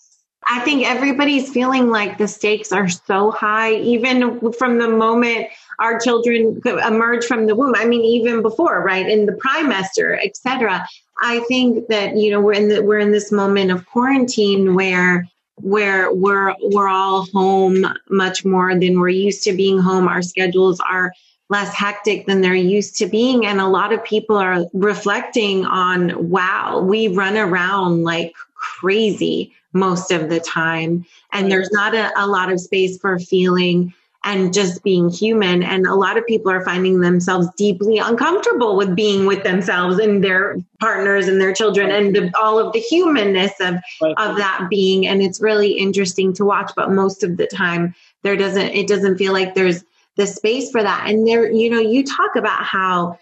I 0.48 0.61
think 0.61 0.87
everybody's 0.87 1.50
feeling 1.50 1.90
like 1.90 2.18
the 2.18 2.26
stakes 2.26 2.72
are 2.72 2.88
so 2.88 3.31
high, 3.31 3.74
even 3.74 4.53
from 4.53 4.79
the 4.79 4.88
moment 4.88 5.48
our 5.79 5.98
children 5.98 6.61
emerge 6.64 7.24
from 7.24 7.46
the 7.46 7.55
womb. 7.55 7.74
I 7.76 7.85
mean, 7.85 8.03
even 8.03 8.42
before, 8.42 8.83
right, 8.83 9.09
in 9.09 9.26
the 9.26 9.33
trimester, 9.33 10.18
etc. 10.22 10.87
I 11.22 11.40
think 11.40 11.88
that 11.88 12.16
you 12.16 12.31
know 12.31 12.40
we're 12.40 12.55
in 12.55 12.68
the, 12.68 12.83
we're 12.83 12.98
in 12.98 13.12
this 13.12 13.31
moment 13.31 13.70
of 13.70 13.87
quarantine 13.87 14.74
where 14.74 15.29
where 15.57 16.12
we're 16.12 16.55
we're 16.62 16.88
all 16.88 17.26
home 17.33 17.87
much 18.09 18.44
more 18.44 18.74
than 18.79 18.98
we're 18.98 19.09
used 19.09 19.44
to 19.44 19.53
being 19.53 19.79
home. 19.79 20.09
Our 20.09 20.22
schedules 20.22 20.81
are 20.81 21.12
less 21.50 21.74
hectic 21.74 22.26
than 22.26 22.40
they're 22.40 22.55
used 22.55 22.96
to 22.98 23.07
being. 23.07 23.44
And 23.44 23.61
a 23.61 23.66
lot 23.66 23.92
of 23.92 24.03
people 24.05 24.37
are 24.37 24.66
reflecting 24.72 25.66
on, 25.66 26.31
wow, 26.31 26.81
we 26.81 27.09
run 27.09 27.37
around 27.37 28.05
like 28.05 28.33
crazy 28.55 29.53
most 29.73 30.11
of 30.11 30.29
the 30.29 30.41
time. 30.41 31.07
And 31.33 31.51
there's 31.51 31.71
not 31.71 31.95
a, 31.95 32.11
a 32.17 32.27
lot 32.27 32.53
of 32.53 32.61
space 32.61 32.99
for 32.99 33.19
feeling 33.19 33.95
and 34.23 34.53
just 34.53 34.83
being 34.83 35.09
human. 35.09 35.63
And 35.63 35.87
a 35.87 35.95
lot 35.95 36.19
of 36.19 36.27
people 36.27 36.51
are 36.53 36.65
finding 36.65 37.01
themselves 37.01 37.49
deeply 37.57 37.99
uncomfortable 37.99 38.77
with 38.77 38.95
being 38.95 39.25
with 39.25 39.45
themselves 39.45 39.99
and 39.99 40.23
their 40.23 40.57
partners 40.79 41.27
and 41.27 41.41
their 41.41 41.55
children 41.55 41.91
and 41.91 42.15
the, 42.15 42.31
all 42.39 42.59
of 42.59 42.73
the 42.73 42.81
humanness 42.81 43.53
of, 43.61 43.77
of 44.03 44.37
that 44.37 44.67
being. 44.69 45.07
And 45.07 45.23
it's 45.23 45.41
really 45.41 45.73
interesting 45.73 46.35
to 46.35 46.45
watch. 46.45 46.71
But 46.77 46.91
most 46.91 47.23
of 47.23 47.39
the 47.39 47.47
time, 47.47 47.95
there 48.23 48.37
doesn't, 48.37 48.69
it 48.69 48.87
doesn't 48.87 49.17
feel 49.17 49.33
like 49.33 49.55
there's 49.55 49.85
the 50.17 50.27
space 50.27 50.71
for 50.71 50.83
that. 50.83 51.09
And 51.09 51.27
there, 51.27 51.51
you 51.51 51.71
know, 51.71 51.81
you 51.81 52.05
talk 52.05 52.37
about 52.37 52.63
how 52.63 53.19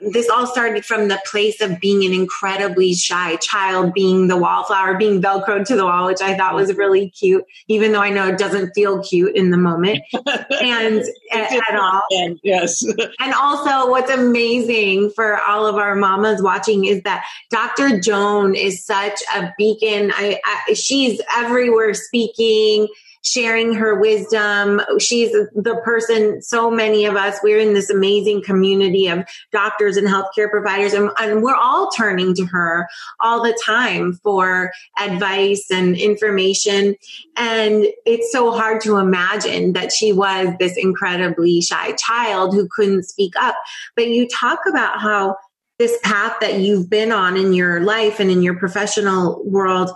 this 0.00 0.28
all 0.28 0.46
started 0.46 0.84
from 0.84 1.08
the 1.08 1.20
place 1.30 1.60
of 1.60 1.80
being 1.80 2.04
an 2.04 2.12
incredibly 2.12 2.94
shy 2.94 3.36
child, 3.36 3.92
being 3.92 4.28
the 4.28 4.36
wallflower, 4.36 4.96
being 4.96 5.20
velcroed 5.20 5.66
to 5.66 5.76
the 5.76 5.84
wall, 5.84 6.06
which 6.06 6.22
I 6.22 6.36
thought 6.36 6.54
was 6.54 6.74
really 6.76 7.10
cute, 7.10 7.44
even 7.68 7.92
though 7.92 8.00
I 8.00 8.10
know 8.10 8.28
it 8.28 8.38
doesn't 8.38 8.72
feel 8.74 9.02
cute 9.02 9.36
in 9.36 9.50
the 9.50 9.56
moment 9.56 10.00
and 10.14 11.02
at, 11.32 11.52
uh, 11.52 11.60
at, 11.68 11.76
all. 11.76 12.02
Yes. 12.42 12.82
and 13.20 13.34
also, 13.34 13.90
what's 13.90 14.10
amazing 14.10 15.10
for 15.10 15.40
all 15.40 15.66
of 15.66 15.76
our 15.76 15.94
mamas 15.94 16.42
watching 16.42 16.86
is 16.86 17.02
that 17.02 17.24
Dr. 17.50 18.00
Joan 18.00 18.54
is 18.54 18.84
such 18.84 19.20
a 19.34 19.52
beacon. 19.58 20.12
I, 20.14 20.40
I 20.44 20.74
she's 20.74 21.20
everywhere 21.36 21.94
speaking 21.94 22.88
sharing 23.22 23.72
her 23.74 24.00
wisdom. 24.00 24.80
She's 24.98 25.30
the 25.30 25.80
person, 25.84 26.40
so 26.42 26.70
many 26.70 27.04
of 27.04 27.16
us, 27.16 27.38
we're 27.42 27.58
in 27.58 27.74
this 27.74 27.90
amazing 27.90 28.42
community 28.42 29.08
of 29.08 29.24
doctors 29.52 29.96
and 29.96 30.08
healthcare 30.08 30.50
providers, 30.50 30.92
and, 30.92 31.10
and 31.18 31.42
we're 31.42 31.54
all 31.54 31.90
turning 31.90 32.34
to 32.34 32.46
her 32.46 32.88
all 33.20 33.42
the 33.42 33.58
time 33.64 34.14
for 34.22 34.72
advice 34.98 35.66
and 35.70 35.96
information. 35.96 36.96
And 37.36 37.86
it's 38.06 38.32
so 38.32 38.52
hard 38.52 38.80
to 38.82 38.96
imagine 38.96 39.74
that 39.74 39.92
she 39.92 40.12
was 40.12 40.48
this 40.58 40.76
incredibly 40.76 41.60
shy 41.60 41.92
child 41.92 42.54
who 42.54 42.68
couldn't 42.70 43.04
speak 43.04 43.34
up. 43.38 43.56
But 43.96 44.08
you 44.08 44.28
talk 44.28 44.60
about 44.68 45.00
how 45.00 45.36
this 45.78 45.98
path 46.02 46.36
that 46.40 46.60
you've 46.60 46.90
been 46.90 47.10
on 47.10 47.36
in 47.38 47.54
your 47.54 47.80
life 47.80 48.20
and 48.20 48.30
in 48.30 48.42
your 48.42 48.54
professional 48.54 49.42
world 49.46 49.90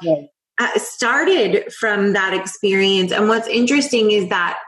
Uh, 0.59 0.79
started 0.79 1.73
from 1.73 2.13
that 2.13 2.33
experience. 2.33 3.11
And 3.11 3.29
what's 3.29 3.49
interesting 3.49 4.13
is 4.13 4.29
that 4.29 4.59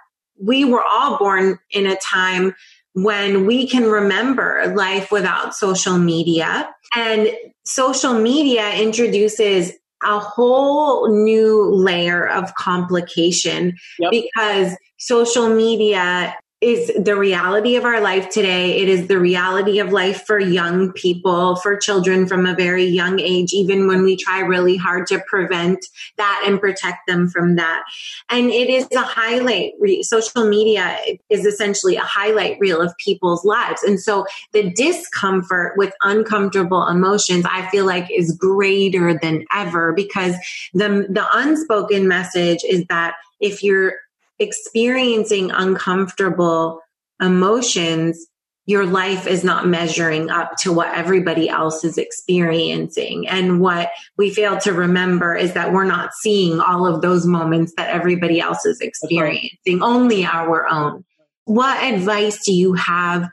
we 0.43 0.65
were 0.65 0.83
all 0.83 1.17
born 1.17 1.59
in 1.71 1.87
a 1.87 1.97
time 1.97 2.55
when 2.95 3.47
we 3.47 3.69
can 3.69 3.85
remember 3.85 4.73
life 4.75 5.13
without 5.13 5.55
social 5.55 5.99
media. 5.99 6.69
And 6.95 7.31
social 7.65 8.15
media 8.15 8.73
introduces 8.75 9.73
a 10.03 10.19
whole 10.19 11.09
new 11.09 11.71
layer 11.71 12.27
of 12.27 12.55
complication 12.55 13.77
yep. 13.99 14.11
because 14.11 14.77
social 14.99 15.55
media 15.55 16.35
is 16.63 16.91
the 16.99 17.15
reality 17.17 17.77
of 17.77 17.85
our 17.85 18.01
life 18.01 18.31
today. 18.31 18.81
It 18.81 18.89
is 18.89 19.09
the 19.09 19.19
reality 19.19 19.79
of 19.79 19.93
life 19.93 20.25
for 20.27 20.41
young 20.41 20.91
people, 20.93 21.57
for 21.57 21.77
children 21.77 22.27
from 22.27 22.47
a 22.47 22.55
very 22.55 22.85
young 22.85 23.21
age, 23.21 23.53
even 23.53 23.87
when 23.87 24.03
we 24.03 24.17
try 24.17 24.41
really 24.41 24.79
hard 24.79 25.07
to 25.09 25.23
prevent 25.27 25.85
that 26.17 26.45
and 26.47 26.59
protect 26.59 27.07
them 27.07 27.29
from 27.29 27.57
that. 27.57 27.85
And 28.31 28.51
it 28.51 28.71
is 28.71 28.89
a 28.93 29.03
highlight. 29.03 29.73
Social 30.03 30.49
media 30.49 30.97
is 31.29 31.45
essentially 31.45 31.97
a 31.97 32.01
highlight 32.01 32.57
reel 32.59 32.81
of 32.81 32.97
people's 32.97 33.45
lives. 33.45 33.83
And 33.83 34.01
so 34.01 34.25
the 34.53 34.71
discomfort 34.71 35.75
with 35.77 35.93
uncomfortable 36.03 36.87
emotions, 36.87 37.45
I 37.47 37.69
feel 37.69 37.85
like 37.85 38.11
is 38.11 38.33
greater 38.33 39.19
than 39.21 39.45
ever 39.53 39.93
because 39.93 40.35
the, 40.73 41.07
the 41.11 41.27
unspoken 41.35 42.09
message 42.09 42.65
is 42.67 42.87
that 42.89 43.17
if 43.41 43.63
you're 43.63 43.93
experiencing 44.39 45.51
uncomfortable 45.51 46.81
emotions, 47.21 48.27
your 48.67 48.85
life 48.85 49.27
is 49.27 49.45
not 49.45 49.67
measuring 49.67 50.29
up 50.29 50.57
to 50.59 50.73
what 50.73 50.93
everybody 50.97 51.49
else 51.49 51.85
is 51.85 51.99
experiencing. 51.99 53.29
And 53.29 53.61
what 53.61 53.91
we 54.19 54.31
fail 54.31 54.59
to 54.59 54.73
remember 54.73 55.35
is 55.37 55.53
that 55.55 55.73
we're 55.73 55.85
not 55.85 56.13
seeing 56.15 56.61
all 56.61 56.87
of 56.87 57.01
those 57.01 57.25
moments 57.27 57.73
that 57.77 57.91
everybody 57.91 58.41
else 58.41 58.67
is 58.67 58.81
experiencing, 58.81 59.83
only 59.83 60.25
our 60.25 60.67
own. 60.69 61.05
What 61.45 61.83
advice 61.83 62.45
do 62.45 62.53
you 62.53 62.75
have 62.75 63.31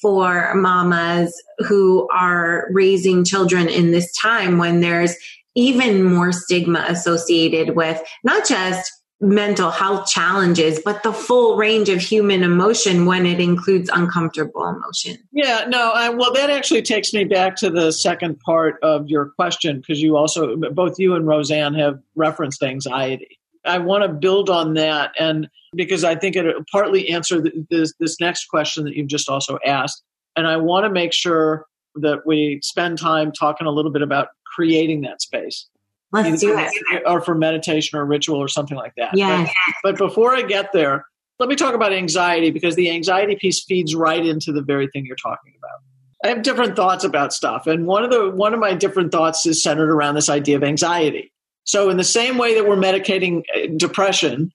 for 0.00 0.54
mamas 0.54 1.34
who 1.66 2.08
are 2.14 2.68
raising 2.70 3.24
children 3.24 3.68
in 3.68 3.90
this 3.90 4.12
time 4.14 4.58
when 4.58 4.80
there's 4.80 5.16
even 5.56 6.04
more 6.04 6.30
stigma 6.30 6.84
associated 6.88 7.74
with 7.74 8.00
not 8.22 8.46
just 8.46 8.92
mental 9.20 9.70
health 9.70 10.08
challenges, 10.08 10.80
but 10.84 11.02
the 11.02 11.12
full 11.12 11.56
range 11.56 11.88
of 11.88 12.00
human 12.00 12.42
emotion 12.42 13.06
when 13.06 13.24
it 13.24 13.40
includes 13.40 13.88
uncomfortable 13.92 14.66
emotion. 14.66 15.16
Yeah, 15.32 15.64
no, 15.68 15.92
I, 15.94 16.10
well, 16.10 16.32
that 16.34 16.50
actually 16.50 16.82
takes 16.82 17.14
me 17.14 17.24
back 17.24 17.56
to 17.56 17.70
the 17.70 17.92
second 17.92 18.38
part 18.40 18.78
of 18.82 19.08
your 19.08 19.30
question 19.30 19.78
because 19.80 20.02
you 20.02 20.16
also, 20.16 20.56
both 20.56 20.98
you 20.98 21.14
and 21.14 21.26
Roseanne 21.26 21.74
have 21.74 21.98
referenced 22.14 22.62
anxiety. 22.62 23.38
I 23.64 23.78
want 23.78 24.02
to 24.04 24.08
build 24.08 24.50
on 24.50 24.74
that, 24.74 25.12
and 25.18 25.48
because 25.74 26.04
I 26.04 26.14
think 26.14 26.36
it 26.36 26.46
partly 26.70 27.08
answer 27.08 27.42
this, 27.70 27.94
this 27.98 28.20
next 28.20 28.46
question 28.46 28.84
that 28.84 28.94
you've 28.94 29.08
just 29.08 29.28
also 29.28 29.58
asked, 29.64 30.02
and 30.36 30.46
I 30.46 30.58
want 30.58 30.84
to 30.84 30.90
make 30.90 31.12
sure 31.12 31.66
that 31.96 32.26
we 32.26 32.60
spend 32.62 32.98
time 32.98 33.32
talking 33.32 33.66
a 33.66 33.70
little 33.70 33.90
bit 33.90 34.02
about 34.02 34.28
creating 34.54 35.00
that 35.00 35.20
space 35.20 35.66
Let's 36.12 36.40
do 36.40 36.56
it. 36.56 37.02
Or 37.04 37.20
for 37.20 37.34
meditation 37.34 37.98
or 37.98 38.04
ritual 38.04 38.38
or 38.38 38.48
something 38.48 38.76
like 38.76 38.94
that. 38.96 39.16
Yeah. 39.16 39.46
But, 39.82 39.96
but 39.96 39.98
before 39.98 40.34
I 40.34 40.42
get 40.42 40.72
there, 40.72 41.04
let 41.38 41.48
me 41.48 41.56
talk 41.56 41.74
about 41.74 41.92
anxiety 41.92 42.50
because 42.50 42.76
the 42.76 42.90
anxiety 42.90 43.36
piece 43.36 43.64
feeds 43.64 43.94
right 43.94 44.24
into 44.24 44.52
the 44.52 44.62
very 44.62 44.88
thing 44.88 45.04
you're 45.04 45.16
talking 45.16 45.52
about. 45.58 45.80
I 46.24 46.28
have 46.28 46.42
different 46.42 46.76
thoughts 46.76 47.04
about 47.04 47.32
stuff, 47.32 47.66
and 47.66 47.86
one 47.86 48.02
of 48.02 48.10
the 48.10 48.30
one 48.30 48.54
of 48.54 48.60
my 48.60 48.74
different 48.74 49.12
thoughts 49.12 49.44
is 49.44 49.62
centered 49.62 49.90
around 49.90 50.14
this 50.14 50.30
idea 50.30 50.56
of 50.56 50.64
anxiety. 50.64 51.30
So, 51.64 51.90
in 51.90 51.98
the 51.98 52.04
same 52.04 52.38
way 52.38 52.54
that 52.54 52.66
we're 52.66 52.76
medicating 52.76 53.42
uh, 53.54 53.66
depression, 53.76 54.50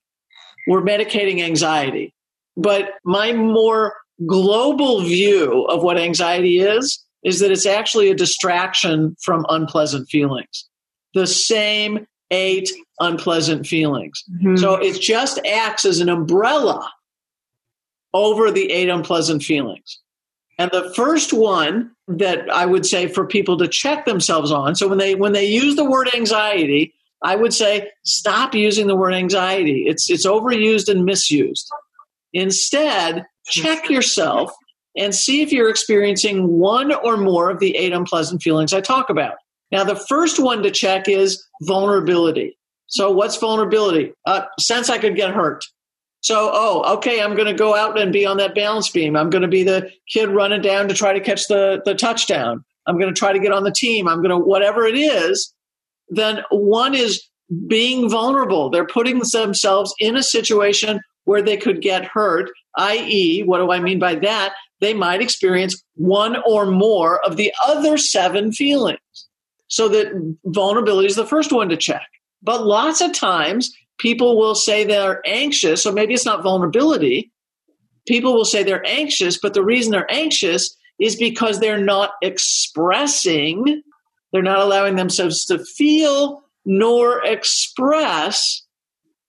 we're 0.67 0.81
medicating 0.81 1.41
anxiety. 1.41 2.15
But 2.57 2.93
my 3.05 3.31
more 3.31 3.93
global 4.25 5.01
view 5.01 5.65
of 5.65 5.83
what 5.83 5.99
anxiety 5.99 6.59
is 6.59 7.03
is 7.23 7.39
that 7.39 7.51
it's 7.51 7.67
actually 7.67 8.09
a 8.09 8.15
distraction 8.15 9.15
from 9.21 9.45
unpleasant 9.47 10.09
feelings 10.09 10.67
the 11.13 11.27
same 11.27 12.07
eight 12.31 12.69
unpleasant 12.99 13.67
feelings. 13.67 14.23
Mm-hmm. 14.31 14.57
So 14.57 14.75
it 14.75 14.99
just 14.99 15.39
acts 15.45 15.85
as 15.85 15.99
an 15.99 16.09
umbrella 16.09 16.89
over 18.13 18.51
the 18.51 18.71
eight 18.71 18.89
unpleasant 18.89 19.43
feelings. 19.43 19.99
And 20.57 20.69
the 20.71 20.93
first 20.95 21.33
one 21.33 21.91
that 22.07 22.49
I 22.51 22.65
would 22.65 22.85
say 22.85 23.07
for 23.07 23.25
people 23.25 23.57
to 23.57 23.67
check 23.67 24.05
themselves 24.05 24.51
on, 24.51 24.75
so 24.75 24.87
when 24.87 24.97
they 24.97 25.15
when 25.15 25.33
they 25.33 25.45
use 25.45 25.75
the 25.75 25.89
word 25.89 26.13
anxiety, 26.13 26.93
I 27.23 27.35
would 27.35 27.53
say 27.53 27.89
stop 28.03 28.53
using 28.53 28.87
the 28.87 28.95
word 28.95 29.13
anxiety. 29.13 29.85
It's 29.87 30.09
it's 30.09 30.25
overused 30.25 30.87
and 30.87 31.03
misused. 31.03 31.69
Instead, 32.33 33.25
check 33.45 33.89
yourself 33.89 34.53
and 34.95 35.15
see 35.15 35.41
if 35.41 35.51
you're 35.51 35.69
experiencing 35.69 36.47
one 36.47 36.93
or 36.93 37.17
more 37.17 37.49
of 37.49 37.59
the 37.59 37.75
eight 37.75 37.93
unpleasant 37.93 38.41
feelings 38.41 38.73
I 38.73 38.81
talk 38.81 39.09
about. 39.09 39.35
Now, 39.71 39.83
the 39.83 39.95
first 39.95 40.39
one 40.39 40.63
to 40.63 40.71
check 40.71 41.07
is 41.07 41.45
vulnerability. 41.61 42.57
So, 42.87 43.11
what's 43.11 43.37
vulnerability? 43.37 44.13
Uh, 44.25 44.41
sense 44.59 44.89
I 44.89 44.97
could 44.97 45.15
get 45.15 45.31
hurt. 45.31 45.63
So, 46.21 46.51
oh, 46.53 46.95
okay, 46.97 47.21
I'm 47.21 47.35
going 47.35 47.47
to 47.47 47.53
go 47.53 47.75
out 47.75 47.99
and 47.99 48.13
be 48.13 48.25
on 48.25 48.37
that 48.37 48.53
balance 48.53 48.89
beam. 48.89 49.15
I'm 49.15 49.29
going 49.29 49.41
to 49.41 49.47
be 49.47 49.63
the 49.63 49.89
kid 50.07 50.29
running 50.29 50.61
down 50.61 50.87
to 50.87 50.93
try 50.93 51.13
to 51.13 51.19
catch 51.19 51.47
the, 51.47 51.81
the 51.83 51.95
touchdown. 51.95 52.63
I'm 52.85 52.99
going 52.99 53.11
to 53.11 53.17
try 53.17 53.33
to 53.33 53.39
get 53.39 53.51
on 53.51 53.63
the 53.63 53.71
team. 53.71 54.07
I'm 54.07 54.17
going 54.17 54.29
to, 54.29 54.37
whatever 54.37 54.85
it 54.85 54.95
is. 54.95 55.53
Then 56.09 56.41
one 56.51 56.93
is 56.93 57.23
being 57.67 58.09
vulnerable. 58.09 58.69
They're 58.69 58.85
putting 58.85 59.19
themselves 59.19 59.95
in 59.99 60.15
a 60.15 60.23
situation 60.23 60.99
where 61.23 61.41
they 61.41 61.57
could 61.57 61.81
get 61.81 62.05
hurt, 62.05 62.49
i.e., 62.77 63.43
what 63.43 63.57
do 63.57 63.71
I 63.71 63.79
mean 63.79 63.99
by 63.99 64.15
that? 64.15 64.53
They 64.79 64.93
might 64.93 65.21
experience 65.21 65.81
one 65.95 66.37
or 66.45 66.65
more 66.65 67.23
of 67.25 67.37
the 67.37 67.53
other 67.65 67.97
seven 67.97 68.51
feelings. 68.51 68.99
So 69.71 69.87
that 69.87 70.35
vulnerability 70.43 71.07
is 71.07 71.15
the 71.15 71.25
first 71.25 71.53
one 71.53 71.69
to 71.69 71.77
check. 71.77 72.05
But 72.43 72.65
lots 72.65 72.99
of 72.99 73.13
times 73.13 73.71
people 73.97 74.37
will 74.37 74.55
say 74.55 74.83
they're 74.83 75.21
anxious, 75.25 75.85
or 75.85 75.93
maybe 75.93 76.13
it's 76.13 76.25
not 76.25 76.43
vulnerability. 76.43 77.31
People 78.05 78.33
will 78.33 78.45
say 78.45 78.63
they're 78.63 78.85
anxious, 78.85 79.39
but 79.39 79.53
the 79.53 79.63
reason 79.63 79.91
they're 79.91 80.11
anxious 80.11 80.75
is 80.99 81.15
because 81.15 81.59
they're 81.59 81.83
not 81.83 82.11
expressing 82.21 83.81
They're 84.31 84.41
not 84.41 84.59
allowing 84.59 84.95
themselves 84.95 85.45
to 85.45 85.59
feel 85.59 86.43
nor 86.65 87.23
express 87.25 88.63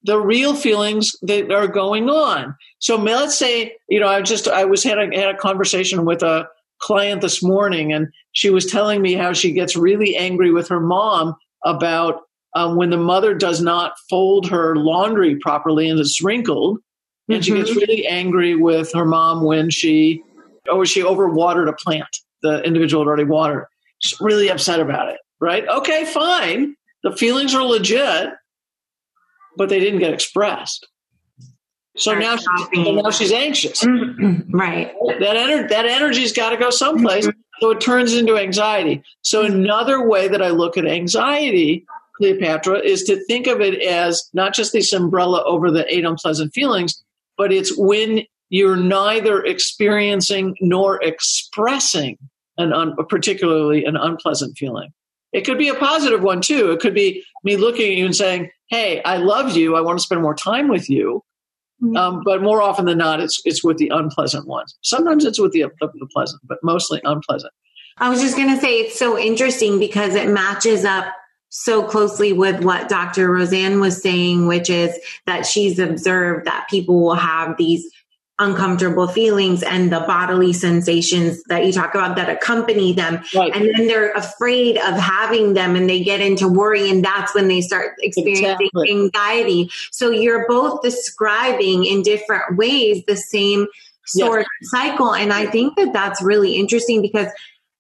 the 0.05 0.19
real 0.19 0.55
feelings 0.55 1.13
that 1.23 1.51
are 1.53 1.69
going 1.69 2.09
on. 2.11 2.57
So 2.79 2.97
let's 2.97 3.39
say, 3.39 3.77
you 3.89 4.01
know, 4.01 4.09
I 4.09 4.23
just 4.23 4.49
I 4.49 4.65
was 4.65 4.83
had 4.83 4.99
a, 4.99 5.07
had 5.17 5.35
a 5.35 5.39
conversation 5.39 6.05
with 6.05 6.23
a 6.23 6.49
client 6.83 7.21
this 7.23 7.43
morning, 7.43 7.93
and 7.93 8.09
she 8.33 8.51
was 8.51 8.67
telling 8.67 9.01
me 9.01 9.15
how 9.15 9.33
she 9.33 9.53
gets 9.53 9.77
really 9.77 10.17
angry 10.17 10.51
with 10.51 10.69
her 10.69 10.81
mom 10.81 11.35
about 11.65 12.23
um, 12.55 12.77
when 12.77 12.91
the 12.91 12.99
mother 12.99 13.35
does 13.35 13.63
not 13.63 13.95
fold 14.11 14.49
her 14.51 14.77
laundry 14.77 15.37
properly 15.37 15.89
and 15.89 15.99
it's 15.99 16.23
wrinkled, 16.23 16.79
and 17.29 17.37
mm-hmm. 17.37 17.43
she 17.43 17.53
gets 17.59 17.71
mm-hmm. 17.71 17.79
really 17.79 18.07
angry 18.07 18.55
with 18.57 18.93
her 18.93 19.05
mom 19.05 19.45
when 19.45 19.71
she 19.71 20.23
or 20.71 20.85
she 20.85 21.03
overwatered 21.03 21.69
a 21.69 21.73
plant. 21.73 22.19
The 22.43 22.63
individual 22.63 23.05
had 23.05 23.09
already 23.09 23.25
watered. 23.25 23.67
She's 24.01 24.21
really 24.21 24.51
upset 24.51 24.81
about 24.81 25.09
it. 25.09 25.19
Right? 25.41 25.67
Okay, 25.67 26.05
fine. 26.05 26.77
The 27.03 27.17
feelings 27.17 27.55
are 27.55 27.65
legit, 27.65 28.31
but 29.57 29.69
they 29.69 29.81
didn't 29.81 29.99
get 30.01 30.13
expressed. 30.13 30.87
So 31.97 32.15
now, 32.15 32.37
she's, 32.37 32.69
now 32.73 33.11
she's 33.11 33.33
anxious. 33.33 33.85
right. 34.51 34.93
That 35.21 35.37
ener- 35.37 35.69
that 35.69 35.85
energy's 35.85 36.33
got 36.33 36.51
to 36.51 36.57
go 36.57 36.71
someplace. 36.71 37.27
Mm-hmm. 37.27 37.41
So 37.61 37.71
it 37.71 37.81
turns 37.81 38.15
into 38.15 38.37
anxiety. 38.37 39.03
So 39.21 39.43
another 39.43 40.07
way 40.09 40.27
that 40.27 40.43
I 40.43 40.49
look 40.49 40.77
at 40.77 40.87
anxiety, 40.87 41.85
Cleopatra, 42.17 42.81
is 42.81 43.05
to 43.05 43.23
think 43.27 43.47
of 43.47 43.61
it 43.61 43.81
as 43.83 44.29
not 44.33 44.55
just 44.55 44.73
this 44.73 44.93
umbrella 44.93 45.45
over 45.45 45.71
the 45.71 45.85
eight 45.95 46.05
unpleasant 46.05 46.55
feelings, 46.55 47.03
but 47.37 47.53
it's 47.53 47.77
when 47.77 48.25
you're 48.49 48.77
neither 48.77 49.43
experiencing 49.43 50.57
nor 50.61 51.03
expressing 51.03 52.19
an 52.59 52.73
un- 52.73 52.97
particularly 53.09 53.85
an 53.85 53.97
unpleasant 53.97 54.57
feeling. 54.57 54.93
It 55.33 55.43
could 55.43 55.57
be 55.59 55.69
a 55.69 55.75
positive 55.75 56.23
one 56.23 56.41
too. 56.41 56.71
It 56.71 56.81
could 56.81 56.95
be 56.95 57.25
me 57.45 57.57
looking 57.57 57.91
at 57.91 57.97
you 57.97 58.05
and 58.05 58.17
saying, 58.17 58.51
"Hey, 58.69 59.03
I 59.05 59.19
love 59.19 59.57
you. 59.57 59.77
I 59.77 59.81
want 59.81 59.99
to 59.99 60.03
spend 60.03 60.21
more 60.21 60.35
time 60.35 60.69
with 60.69 60.91
you." 60.91 61.23
Um, 61.97 62.23
but 62.25 62.43
more 62.43 62.63
often 62.63 62.85
than 62.85 62.99
not, 62.99 63.21
it's 63.21 63.41
it's 63.45 63.65
with 63.65 63.77
the 63.79 63.89
unpleasant 63.89 64.47
ones. 64.47 64.77
Sometimes 64.83 65.25
it's 65.25 65.41
with 65.41 65.53
the, 65.53 65.65
the 65.81 66.09
pleasant, 66.13 66.41
but 66.45 66.59
mostly 66.63 67.01
unpleasant. 67.05 67.53
I 67.99 68.09
was 68.09 68.21
just 68.21 68.37
going 68.37 68.55
to 68.55 68.61
say 68.61 68.81
it's 68.81 68.99
so 68.99 69.19
interesting 69.19 69.79
because 69.79 70.15
it 70.15 70.29
matches 70.29 70.85
up 70.85 71.07
so 71.51 71.83
closely 71.83 72.33
with 72.33 72.65
what 72.65 72.89
Dr. 72.89 73.31
Roseanne 73.31 73.79
was 73.79 74.01
saying, 74.01 74.47
which 74.47 74.71
is 74.71 74.97
that 75.27 75.45
she's 75.45 75.79
observed 75.79 76.47
that 76.47 76.67
people 76.71 77.03
will 77.03 77.15
have 77.15 77.57
these 77.59 77.87
uncomfortable 78.43 79.09
feelings 79.09 79.63
and 79.63 79.93
the 79.93 80.01
bodily 80.01 80.53
sensations 80.53 81.43
that 81.45 81.65
you 81.65 81.73
talk 81.73 81.95
about 81.95 82.17
that 82.17 82.29
accompany 82.29 82.93
them. 82.93 83.23
Right. 83.35 83.55
And 83.55 83.71
then 83.75 83.87
they're 83.87 84.13
afraid 84.13 84.77
of 84.77 84.95
having 84.95 85.55
them 85.55 85.77
and 85.77 85.89
they 85.89 86.03
get 86.03 86.21
into 86.21 86.49
worry. 86.49 86.91
And 86.91 87.05
that's 87.05 87.35
when 87.35 87.49
they 87.49 87.61
start 87.61 87.95
experiencing 88.01 88.45
exactly. 88.45 88.91
anxiety. 88.91 89.71
So 89.91 90.11
you're 90.11 90.47
both 90.49 90.83
describing 90.83 91.85
in 91.85 92.03
different 92.03 92.57
ways 92.57 93.03
the 93.07 93.17
same 93.17 93.69
sort 94.07 94.41
yes. 94.41 94.47
of 94.63 94.81
cycle. 94.81 95.15
And 95.15 95.33
I 95.33 95.47
think 95.47 95.77
that 95.77 95.93
that's 95.93 96.23
really 96.23 96.57
interesting 96.57 97.03
because 97.03 97.29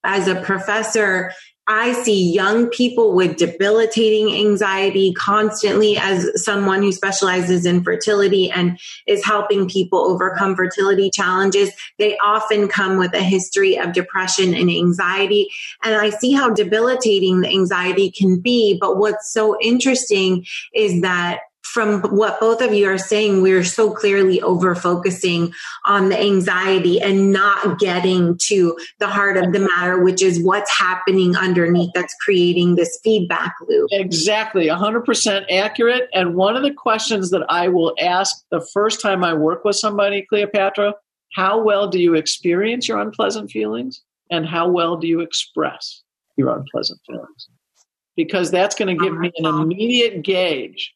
as 0.05 0.29
a 0.29 0.41
professor, 0.41 1.33
I 1.69 1.93
see 1.93 2.33
young 2.33 2.67
people 2.69 3.15
with 3.15 3.37
debilitating 3.37 4.35
anxiety 4.35 5.13
constantly 5.17 5.97
as 5.97 6.43
someone 6.43 6.83
who 6.83 6.91
specializes 6.91 7.65
in 7.65 7.85
fertility 7.85 8.51
and 8.51 8.79
is 9.07 9.25
helping 9.25 9.69
people 9.69 10.01
overcome 10.01 10.57
fertility 10.57 11.09
challenges. 11.09 11.71
They 11.99 12.19
often 12.19 12.67
come 12.67 12.99
with 12.99 13.15
a 13.15 13.23
history 13.23 13.79
of 13.79 13.93
depression 13.93 14.55
and 14.55 14.69
anxiety. 14.69 15.49
And 15.85 15.95
I 15.95 16.11
see 16.11 16.33
how 16.33 16.51
debilitating 16.51 17.43
the 17.43 17.49
anxiety 17.49 18.11
can 18.11 18.41
be. 18.41 18.77
But 18.81 18.99
what's 18.99 19.33
so 19.33 19.57
interesting 19.61 20.45
is 20.75 21.03
that 21.03 21.41
from 21.73 22.03
what 22.03 22.39
both 22.39 22.61
of 22.61 22.75
you 22.75 22.87
are 22.87 22.99
saying, 22.99 23.41
we're 23.41 23.65
so 23.65 23.91
clearly 23.91 24.43
over 24.43 24.75
focusing 24.75 25.55
on 25.87 26.11
the 26.11 26.21
anxiety 26.21 27.01
and 27.01 27.33
not 27.33 27.79
getting 27.79 28.37
to 28.43 28.77
the 28.99 29.07
heart 29.07 29.39
of 29.39 29.55
the 29.55 29.59
matter, 29.59 30.03
which 30.03 30.23
is 30.23 30.39
what's 30.45 30.71
happening 30.71 31.35
underneath 31.35 31.91
that's 31.95 32.15
creating 32.23 32.75
this 32.75 33.01
feedback 33.03 33.55
loop. 33.67 33.89
Exactly, 33.91 34.67
100% 34.67 35.51
accurate. 35.51 36.11
And 36.13 36.35
one 36.35 36.57
of 36.57 36.63
the 36.63 36.75
questions 36.75 37.31
that 37.31 37.47
I 37.49 37.69
will 37.69 37.95
ask 37.99 38.45
the 38.51 38.61
first 38.75 39.01
time 39.01 39.25
I 39.25 39.33
work 39.33 39.65
with 39.65 39.77
somebody, 39.77 40.27
Cleopatra, 40.29 40.93
how 41.33 41.63
well 41.63 41.89
do 41.89 41.99
you 41.99 42.15
experience 42.15 42.87
your 42.87 43.01
unpleasant 43.01 43.51
feelings? 43.51 44.03
And 44.31 44.45
how 44.45 44.69
well 44.69 44.99
do 44.99 45.07
you 45.07 45.21
express 45.21 46.03
your 46.37 46.55
unpleasant 46.55 47.01
feelings? 47.07 47.49
Because 48.15 48.51
that's 48.51 48.75
going 48.75 48.95
to 48.95 49.03
give 49.03 49.15
oh 49.15 49.19
me 49.19 49.33
an 49.39 49.47
immediate 49.47 50.23
gauge 50.23 50.93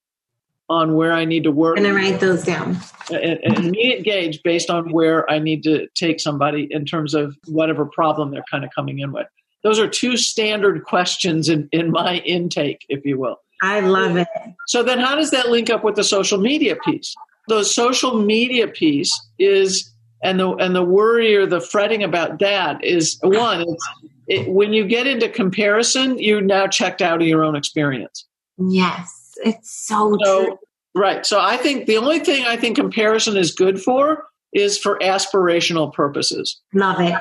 on 0.69 0.95
where 0.95 1.13
I 1.13 1.25
need 1.25 1.45
to 1.45 1.51
work. 1.51 1.77
And 1.77 1.87
I 1.87 1.93
write 1.93 2.21
those 2.21 2.45
down. 2.45 2.79
An, 3.11 3.39
an 3.43 3.55
immediate 3.65 4.03
gauge 4.05 4.43
based 4.43 4.69
on 4.69 4.91
where 4.91 5.31
I 5.31 5.39
need 5.39 5.63
to 5.65 5.87
take 5.95 6.21
somebody 6.21 6.69
in 6.71 6.85
terms 6.85 7.15
of 7.15 7.37
whatever 7.47 7.85
problem 7.87 8.31
they're 8.31 8.45
kind 8.51 8.65
of 8.65 8.71
coming 8.75 8.99
in 8.99 9.13
with. 9.13 9.27
Those 9.63 9.79
are 9.79 9.89
two 9.89 10.17
standard 10.17 10.85
questions 10.85 11.49
in, 11.49 11.69
in 11.73 11.91
my 11.91 12.17
intake, 12.19 12.85
if 12.89 13.05
you 13.05 13.19
will. 13.19 13.41
I 13.63 13.81
love 13.81 14.17
it. 14.17 14.29
So 14.67 14.83
then 14.83 14.99
how 14.99 15.15
does 15.15 15.31
that 15.31 15.49
link 15.49 15.71
up 15.71 15.83
with 15.83 15.95
the 15.95 16.05
social 16.05 16.39
media 16.39 16.77
piece? 16.77 17.15
The 17.49 17.65
social 17.65 18.21
media 18.21 18.69
piece 18.69 19.19
is 19.39 19.93
and 20.23 20.41
the 20.41 20.51
and 20.57 20.75
the 20.75 20.83
worry 20.83 21.37
or 21.37 21.47
the 21.47 21.61
fretting 21.61 22.03
about 22.03 22.39
that 22.41 22.83
is 22.83 23.19
one 23.23 23.63
it's 23.63 23.89
it, 24.29 24.49
when 24.51 24.73
you 24.73 24.87
get 24.87 25.07
into 25.07 25.29
comparison 25.29 26.19
you 26.19 26.41
now 26.41 26.67
checked 26.67 27.03
out 27.03 27.21
of 27.21 27.29
your 27.29 27.45
own 27.45 27.55
experience 27.55 28.25
yes 28.59 29.16
it's 29.45 29.71
so, 29.87 30.17
so 30.23 30.45
true. 30.45 30.59
Right. 30.95 31.27
So 31.27 31.39
I 31.41 31.57
think 31.59 31.87
the 31.87 31.99
only 31.99 32.21
thing 32.21 32.47
I 32.47 32.57
think 32.57 32.77
comparison 32.77 33.37
is 33.37 33.53
good 33.55 33.81
for 33.81 34.25
is 34.53 34.79
for 34.79 34.99
aspirational 35.01 35.93
purposes. 35.93 36.61
Love 36.73 37.01
it. 37.01 37.15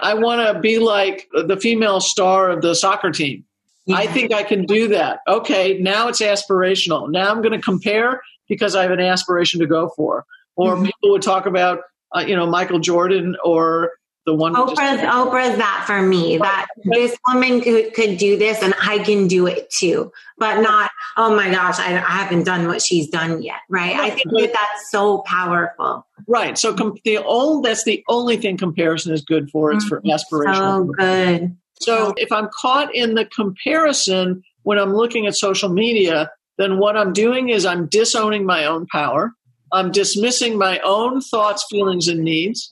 I 0.00 0.14
want 0.14 0.46
to 0.46 0.60
be 0.60 0.78
like 0.78 1.28
the 1.32 1.56
female 1.56 2.00
star 2.00 2.50
of 2.50 2.62
the 2.62 2.74
soccer 2.74 3.10
team. 3.12 3.44
Yeah. 3.86 3.96
I 3.96 4.06
think 4.06 4.32
I 4.32 4.42
can 4.42 4.66
do 4.66 4.88
that. 4.88 5.20
Okay, 5.28 5.78
now 5.78 6.08
it's 6.08 6.20
aspirational. 6.20 7.10
Now 7.10 7.30
I'm 7.30 7.42
going 7.42 7.52
to 7.52 7.60
compare 7.60 8.20
because 8.48 8.74
I 8.74 8.82
have 8.82 8.90
an 8.90 9.00
aspiration 9.00 9.60
to 9.60 9.66
go 9.66 9.90
for. 9.96 10.24
Or 10.56 10.74
mm-hmm. 10.74 10.86
people 10.86 11.10
would 11.10 11.22
talk 11.22 11.46
about, 11.46 11.80
uh, 12.14 12.24
you 12.26 12.34
know, 12.34 12.46
Michael 12.46 12.80
Jordan 12.80 13.36
or 13.44 13.92
the 14.30 14.36
one 14.36 14.54
Oprah's 14.54 15.00
Oprah's 15.00 15.56
that 15.56 15.84
for 15.86 16.00
me 16.00 16.38
that 16.38 16.68
this 16.84 17.18
woman 17.26 17.60
could, 17.60 17.92
could 17.94 18.16
do 18.16 18.38
this 18.38 18.62
and 18.62 18.72
I 18.80 19.00
can 19.00 19.26
do 19.26 19.48
it 19.48 19.68
too, 19.70 20.12
but 20.38 20.60
not 20.60 20.90
oh 21.16 21.34
my 21.34 21.50
gosh 21.50 21.80
I, 21.80 21.96
I 21.96 22.12
haven't 22.22 22.44
done 22.44 22.68
what 22.68 22.80
she's 22.80 23.08
done 23.08 23.42
yet, 23.42 23.58
right? 23.68 23.96
I 23.96 24.10
think 24.10 24.30
that 24.30 24.52
that's 24.52 24.90
so 24.92 25.18
powerful. 25.26 26.06
Right. 26.28 26.56
So 26.56 26.72
com- 26.74 26.96
the 27.04 27.18
only 27.18 27.68
that's 27.68 27.82
the 27.82 28.04
only 28.08 28.36
thing 28.36 28.56
comparison 28.56 29.12
is 29.12 29.22
good 29.22 29.50
for. 29.50 29.72
It's 29.72 29.84
for 29.84 29.98
mm-hmm. 29.98 30.10
aspiration. 30.10 30.54
So 30.54 30.84
good. 30.84 31.56
So 31.80 32.14
if 32.16 32.30
I'm 32.30 32.48
caught 32.54 32.94
in 32.94 33.14
the 33.16 33.24
comparison 33.24 34.42
when 34.62 34.78
I'm 34.78 34.94
looking 34.94 35.26
at 35.26 35.34
social 35.34 35.70
media, 35.70 36.30
then 36.56 36.78
what 36.78 36.96
I'm 36.96 37.12
doing 37.12 37.48
is 37.48 37.66
I'm 37.66 37.86
disowning 37.86 38.46
my 38.46 38.64
own 38.64 38.86
power. 38.86 39.32
I'm 39.72 39.90
dismissing 39.90 40.56
my 40.56 40.78
own 40.80 41.20
thoughts, 41.20 41.66
feelings, 41.68 42.06
and 42.06 42.22
needs 42.22 42.70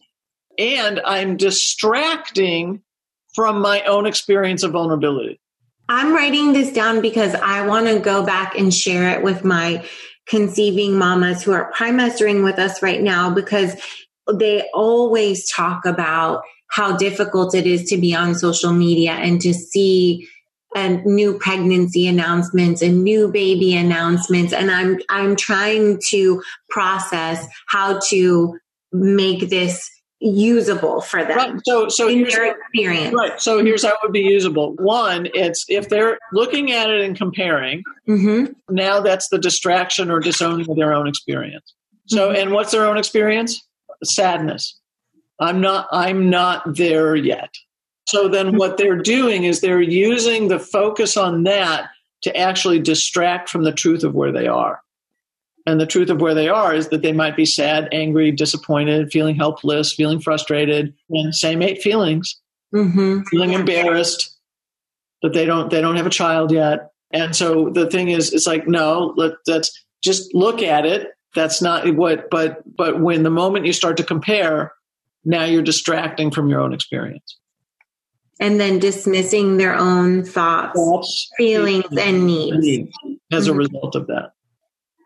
and 0.58 1.00
I'm 1.04 1.36
distracting 1.36 2.82
from 3.34 3.60
my 3.60 3.82
own 3.82 4.06
experience 4.06 4.62
of 4.62 4.72
vulnerability. 4.72 5.40
I'm 5.88 6.12
writing 6.12 6.52
this 6.52 6.72
down 6.72 7.00
because 7.00 7.34
I 7.34 7.66
want 7.66 7.86
to 7.86 7.98
go 7.98 8.24
back 8.24 8.58
and 8.58 8.74
share 8.74 9.10
it 9.16 9.22
with 9.22 9.44
my 9.44 9.86
conceiving 10.28 10.98
mamas 10.98 11.42
who 11.42 11.52
are 11.52 11.72
premestering 11.72 12.44
with 12.44 12.58
us 12.58 12.82
right 12.82 13.00
now 13.00 13.32
because 13.32 13.74
they 14.30 14.68
always 14.74 15.48
talk 15.48 15.86
about 15.86 16.42
how 16.68 16.96
difficult 16.96 17.54
it 17.54 17.66
is 17.66 17.88
to 17.88 17.96
be 17.96 18.14
on 18.14 18.34
social 18.34 18.72
media 18.72 19.12
and 19.12 19.40
to 19.40 19.54
see 19.54 20.28
and 20.76 21.04
new 21.06 21.38
pregnancy 21.38 22.06
announcements 22.06 22.82
and 22.82 23.02
new 23.02 23.32
baby 23.32 23.74
announcements 23.74 24.52
and 24.52 24.70
i'm 24.70 24.98
i'm 25.08 25.34
trying 25.34 25.98
to 26.06 26.42
process 26.68 27.46
how 27.68 27.98
to 28.06 28.58
make 28.92 29.48
this 29.48 29.90
usable 30.20 31.00
for 31.00 31.24
them 31.24 31.36
right. 31.36 31.60
so 31.64 31.88
so 31.88 32.08
in 32.08 32.24
their 32.24 32.56
experience. 32.56 33.14
right 33.14 33.40
so 33.40 33.64
here's 33.64 33.84
how 33.84 33.90
it 33.90 33.98
would 34.02 34.12
be 34.12 34.20
usable. 34.20 34.74
One 34.74 35.28
it's 35.32 35.64
if 35.68 35.88
they're 35.88 36.18
looking 36.32 36.72
at 36.72 36.90
it 36.90 37.02
and 37.02 37.16
comparing 37.16 37.84
mm-hmm. 38.08 38.52
now 38.68 39.00
that's 39.00 39.28
the 39.28 39.38
distraction 39.38 40.10
or 40.10 40.18
disowning 40.18 40.68
of 40.68 40.76
their 40.76 40.92
own 40.92 41.06
experience. 41.06 41.72
So 42.06 42.28
mm-hmm. 42.28 42.40
and 42.40 42.52
what's 42.52 42.72
their 42.72 42.86
own 42.86 42.98
experience? 42.98 43.64
Sadness. 44.02 44.76
I'm 45.38 45.60
not 45.60 45.86
i'm 45.92 46.30
not 46.30 46.74
there 46.76 47.14
yet. 47.14 47.54
So 48.08 48.26
then 48.26 48.56
what 48.56 48.76
they're 48.76 49.00
doing 49.00 49.44
is 49.44 49.60
they're 49.60 49.80
using 49.80 50.48
the 50.48 50.58
focus 50.58 51.16
on 51.16 51.44
that 51.44 51.90
to 52.22 52.36
actually 52.36 52.80
distract 52.80 53.48
from 53.50 53.62
the 53.62 53.72
truth 53.72 54.02
of 54.02 54.14
where 54.14 54.32
they 54.32 54.48
are 54.48 54.80
and 55.68 55.78
the 55.78 55.86
truth 55.86 56.08
of 56.08 56.20
where 56.20 56.34
they 56.34 56.48
are 56.48 56.74
is 56.74 56.88
that 56.88 57.02
they 57.02 57.12
might 57.12 57.36
be 57.36 57.44
sad, 57.44 57.88
angry, 57.92 58.32
disappointed, 58.32 59.12
feeling 59.12 59.36
helpless, 59.36 59.92
feeling 59.92 60.18
frustrated, 60.18 60.94
and 61.10 61.34
same 61.34 61.60
eight 61.60 61.82
feelings, 61.82 62.40
mm-hmm. 62.74 63.20
feeling 63.24 63.52
embarrassed. 63.52 64.34
that 65.22 65.34
they 65.34 65.44
don't 65.44 65.70
they 65.70 65.82
don't 65.82 65.96
have 65.96 66.06
a 66.06 66.10
child 66.10 66.50
yet. 66.50 66.92
And 67.10 67.36
so 67.36 67.68
the 67.70 67.88
thing 67.90 68.08
is, 68.08 68.32
it's 68.32 68.46
like 68.46 68.66
no, 68.66 69.12
let, 69.16 69.32
let's 69.46 69.84
just 70.02 70.34
look 70.34 70.62
at 70.62 70.86
it. 70.86 71.08
That's 71.34 71.60
not 71.60 71.94
what, 71.94 72.30
but 72.30 72.62
but 72.76 73.00
when 73.00 73.22
the 73.22 73.30
moment 73.30 73.66
you 73.66 73.74
start 73.74 73.98
to 73.98 74.04
compare, 74.04 74.72
now 75.24 75.44
you're 75.44 75.62
distracting 75.62 76.30
from 76.30 76.48
your 76.48 76.60
own 76.60 76.72
experience 76.72 77.36
and 78.40 78.58
then 78.58 78.78
dismissing 78.78 79.58
their 79.58 79.74
own 79.74 80.24
thoughts, 80.24 80.78
thoughts 80.78 81.30
feelings, 81.36 81.84
and 81.98 82.26
needs 82.26 82.66
as 83.30 83.46
a 83.46 83.50
mm-hmm. 83.50 83.58
result 83.58 83.96
of 83.96 84.06
that. 84.06 84.32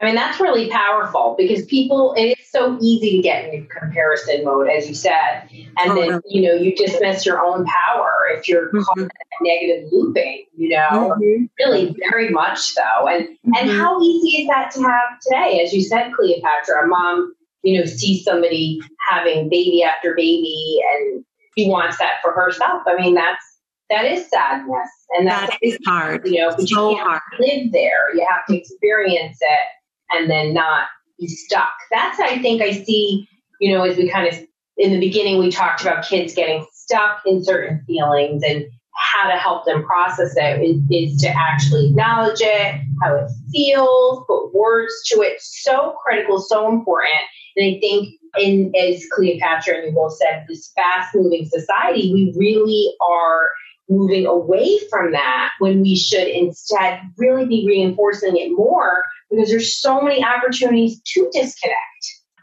I 0.03 0.07
mean, 0.07 0.17
that's 0.17 0.41
really 0.41 0.69
powerful 0.69 1.37
because 1.39 1.65
people, 1.67 2.13
it's 2.17 2.51
so 2.51 2.77
easy 2.83 3.19
to 3.19 3.23
get 3.23 3.55
in 3.55 3.69
comparison 3.69 4.45
mode, 4.45 4.69
as 4.69 4.89
you 4.89 4.97
said. 4.97 5.49
And 5.79 5.93
oh, 5.93 5.95
then, 5.95 6.21
you 6.27 6.43
know, 6.43 6.55
you 6.55 6.75
dismiss 6.75 7.25
your 7.25 7.41
own 7.41 7.65
power 7.65 8.27
if 8.33 8.49
you're 8.49 8.67
mm-hmm. 8.67 8.83
caught 8.83 8.99
in 8.99 9.09
negative 9.43 9.89
looping, 9.93 10.47
you 10.57 10.71
know, 10.71 11.15
mm-hmm. 11.17 11.45
really 11.61 11.95
very 12.11 12.31
much 12.31 12.59
so. 12.59 12.83
And, 13.09 13.29
mm-hmm. 13.29 13.53
and 13.57 13.71
how 13.71 14.03
easy 14.03 14.43
is 14.43 14.49
that 14.49 14.73
to 14.73 14.83
have 14.83 15.21
today? 15.21 15.63
As 15.65 15.73
you 15.73 15.83
said, 15.83 16.11
Cleopatra, 16.15 16.85
a 16.85 16.89
mom, 16.89 17.33
you 17.63 17.79
know, 17.79 17.87
sees 17.87 18.25
somebody 18.25 18.81
having 19.09 19.49
baby 19.49 19.85
after 19.85 20.17
baby 20.17 20.81
and 20.95 21.25
she 21.57 21.69
wants 21.69 21.99
that 21.99 22.15
for 22.23 22.33
herself. 22.33 22.83
I 22.89 22.97
mean, 22.97 23.15
that's, 23.15 23.45
that 23.89 24.05
is 24.07 24.29
sadness. 24.29 24.89
And 25.17 25.29
that's 25.29 25.53
that 25.53 25.59
is 25.63 25.79
hard. 25.87 26.27
You 26.27 26.41
know, 26.41 26.51
but 26.57 26.67
so 26.69 26.91
you 26.91 26.97
can't 26.97 27.09
hard. 27.09 27.23
live 27.39 27.71
there. 27.71 28.13
You 28.17 28.27
have 28.29 28.45
to 28.49 28.57
experience 28.57 29.39
it 29.41 29.69
and 30.13 30.31
then 30.31 30.55
not 30.55 30.89
be 31.19 31.29
stuck. 31.29 31.73
That's 31.91 32.19
I 32.21 32.39
think 32.39 32.63
I 32.63 32.73
see, 32.73 33.29
you 33.61 33.73
know, 33.73 33.85
as 33.85 33.97
we 33.97 34.09
kind 34.09 34.29
of 34.29 34.35
in 34.77 34.93
the 34.93 35.01
beginning 35.01 35.39
we 35.39 35.51
talked 35.51 35.83
about 35.83 36.05
kids 36.05 36.35
getting 36.35 36.67
stuck 36.73 37.23
in 37.27 37.45
certain 37.45 37.85
feelings 37.87 38.43
and 38.43 38.65
how 38.95 39.29
to 39.29 39.37
help 39.37 39.65
them 39.65 39.85
process 39.85 40.35
it 40.37 40.63
is, 40.63 40.81
is 40.91 41.21
to 41.23 41.29
actually 41.29 41.89
acknowledge 41.89 42.41
it, 42.41 42.81
how 43.03 43.17
it 43.17 43.31
feels, 43.51 44.25
put 44.27 44.55
words 44.55 44.93
to 45.07 45.21
it. 45.23 45.41
So 45.41 45.97
critical, 46.05 46.41
so 46.41 46.69
important. 46.69 47.23
And 47.57 47.67
I 47.67 47.81
think 47.81 48.15
in 48.39 48.73
as 48.77 49.05
Cleopatra 49.13 49.77
and 49.77 49.87
you 49.87 49.93
both 49.93 50.17
said, 50.17 50.47
this 50.49 50.73
fast 50.75 51.15
moving 51.15 51.47
society, 51.47 52.13
we 52.13 52.35
really 52.37 52.93
are 53.01 53.51
moving 53.89 54.27
away 54.27 54.79
from 54.91 55.13
that 55.13 55.51
when 55.59 55.83
we 55.83 55.97
should 55.97 56.29
instead 56.29 57.01
really 57.19 57.47
be 57.47 57.67
reinforcing 57.67 58.37
it 58.37 58.51
more 58.51 59.05
because 59.33 59.51
there's 59.51 59.75
so 59.75 60.01
many 60.01 60.25
opportunities 60.25 61.01
to 61.01 61.31
disconnect. 61.33 61.79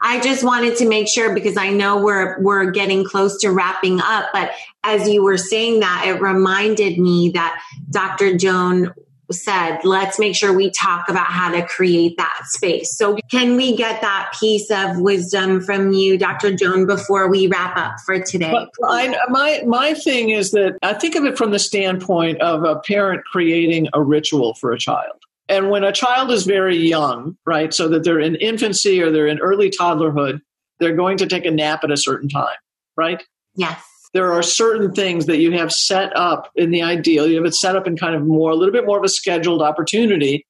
I 0.02 0.20
just 0.20 0.42
wanted 0.42 0.76
to 0.78 0.88
make 0.88 1.08
sure 1.08 1.34
because 1.34 1.56
I 1.58 1.70
know 1.70 2.02
we're 2.02 2.40
we're 2.40 2.70
getting 2.70 3.04
close 3.04 3.38
to 3.42 3.50
wrapping 3.50 4.00
up, 4.00 4.30
but 4.32 4.50
as 4.82 5.06
you 5.08 5.22
were 5.22 5.36
saying 5.36 5.80
that, 5.80 6.04
it 6.06 6.22
reminded 6.22 6.98
me 6.98 7.30
that 7.34 7.62
Dr. 7.90 8.36
Joan 8.36 8.94
said, 9.30 9.78
let's 9.84 10.18
make 10.18 10.34
sure 10.34 10.52
we 10.52 10.70
talk 10.70 11.08
about 11.08 11.26
how 11.26 11.50
to 11.52 11.64
create 11.66 12.16
that 12.16 12.40
space. 12.46 12.96
So, 12.96 13.16
can 13.30 13.56
we 13.56 13.76
get 13.76 14.00
that 14.00 14.34
piece 14.38 14.70
of 14.70 14.98
wisdom 14.98 15.60
from 15.60 15.92
you, 15.92 16.18
Dr. 16.18 16.54
Joan, 16.54 16.86
before 16.86 17.28
we 17.28 17.46
wrap 17.46 17.76
up 17.76 18.00
for 18.04 18.18
today? 18.20 18.66
I, 18.84 19.16
my 19.28 19.62
my 19.66 19.94
thing 19.94 20.30
is 20.30 20.50
that 20.52 20.78
I 20.82 20.94
think 20.94 21.14
of 21.14 21.24
it 21.24 21.36
from 21.36 21.50
the 21.50 21.58
standpoint 21.58 22.40
of 22.40 22.64
a 22.64 22.76
parent 22.80 23.24
creating 23.24 23.88
a 23.92 24.02
ritual 24.02 24.54
for 24.54 24.72
a 24.72 24.78
child. 24.78 25.20
And 25.50 25.68
when 25.68 25.84
a 25.84 25.92
child 25.92 26.30
is 26.30 26.44
very 26.44 26.76
young, 26.76 27.36
right, 27.44 27.74
so 27.74 27.88
that 27.88 28.04
they're 28.04 28.20
in 28.20 28.36
infancy 28.36 29.02
or 29.02 29.10
they're 29.10 29.26
in 29.26 29.40
early 29.40 29.70
toddlerhood, 29.70 30.40
they're 30.78 30.96
going 30.96 31.18
to 31.18 31.26
take 31.26 31.44
a 31.44 31.50
nap 31.50 31.84
at 31.84 31.90
a 31.90 31.96
certain 31.96 32.28
time, 32.28 32.56
right? 32.96 33.22
Yes 33.56 33.84
there 34.12 34.32
are 34.32 34.42
certain 34.42 34.92
things 34.92 35.26
that 35.26 35.38
you 35.38 35.52
have 35.52 35.72
set 35.72 36.16
up 36.16 36.50
in 36.56 36.70
the 36.70 36.82
ideal. 36.82 37.26
You 37.26 37.36
have 37.36 37.44
it 37.44 37.54
set 37.54 37.76
up 37.76 37.86
in 37.86 37.96
kind 37.96 38.14
of 38.14 38.26
more, 38.26 38.50
a 38.50 38.54
little 38.54 38.72
bit 38.72 38.86
more 38.86 38.98
of 38.98 39.04
a 39.04 39.08
scheduled 39.08 39.62
opportunity. 39.62 40.46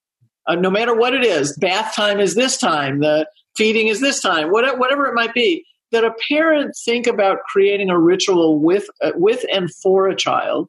Uh, 0.46 0.54
no 0.54 0.70
matter 0.70 0.94
what 0.94 1.14
it 1.14 1.24
is, 1.24 1.56
bath 1.58 1.94
time 1.94 2.20
is 2.20 2.34
this 2.34 2.56
time, 2.56 3.00
the 3.00 3.28
feeding 3.56 3.88
is 3.88 4.00
this 4.00 4.20
time, 4.20 4.50
whatever, 4.50 4.78
whatever 4.78 5.06
it 5.06 5.14
might 5.14 5.34
be. 5.34 5.64
That 5.92 6.04
a 6.04 6.14
parent 6.28 6.72
think 6.84 7.08
about 7.08 7.38
creating 7.48 7.90
a 7.90 7.98
ritual 7.98 8.60
with 8.60 8.86
uh, 9.02 9.10
with 9.16 9.44
and 9.52 9.68
for 9.82 10.06
a 10.06 10.14
child 10.14 10.68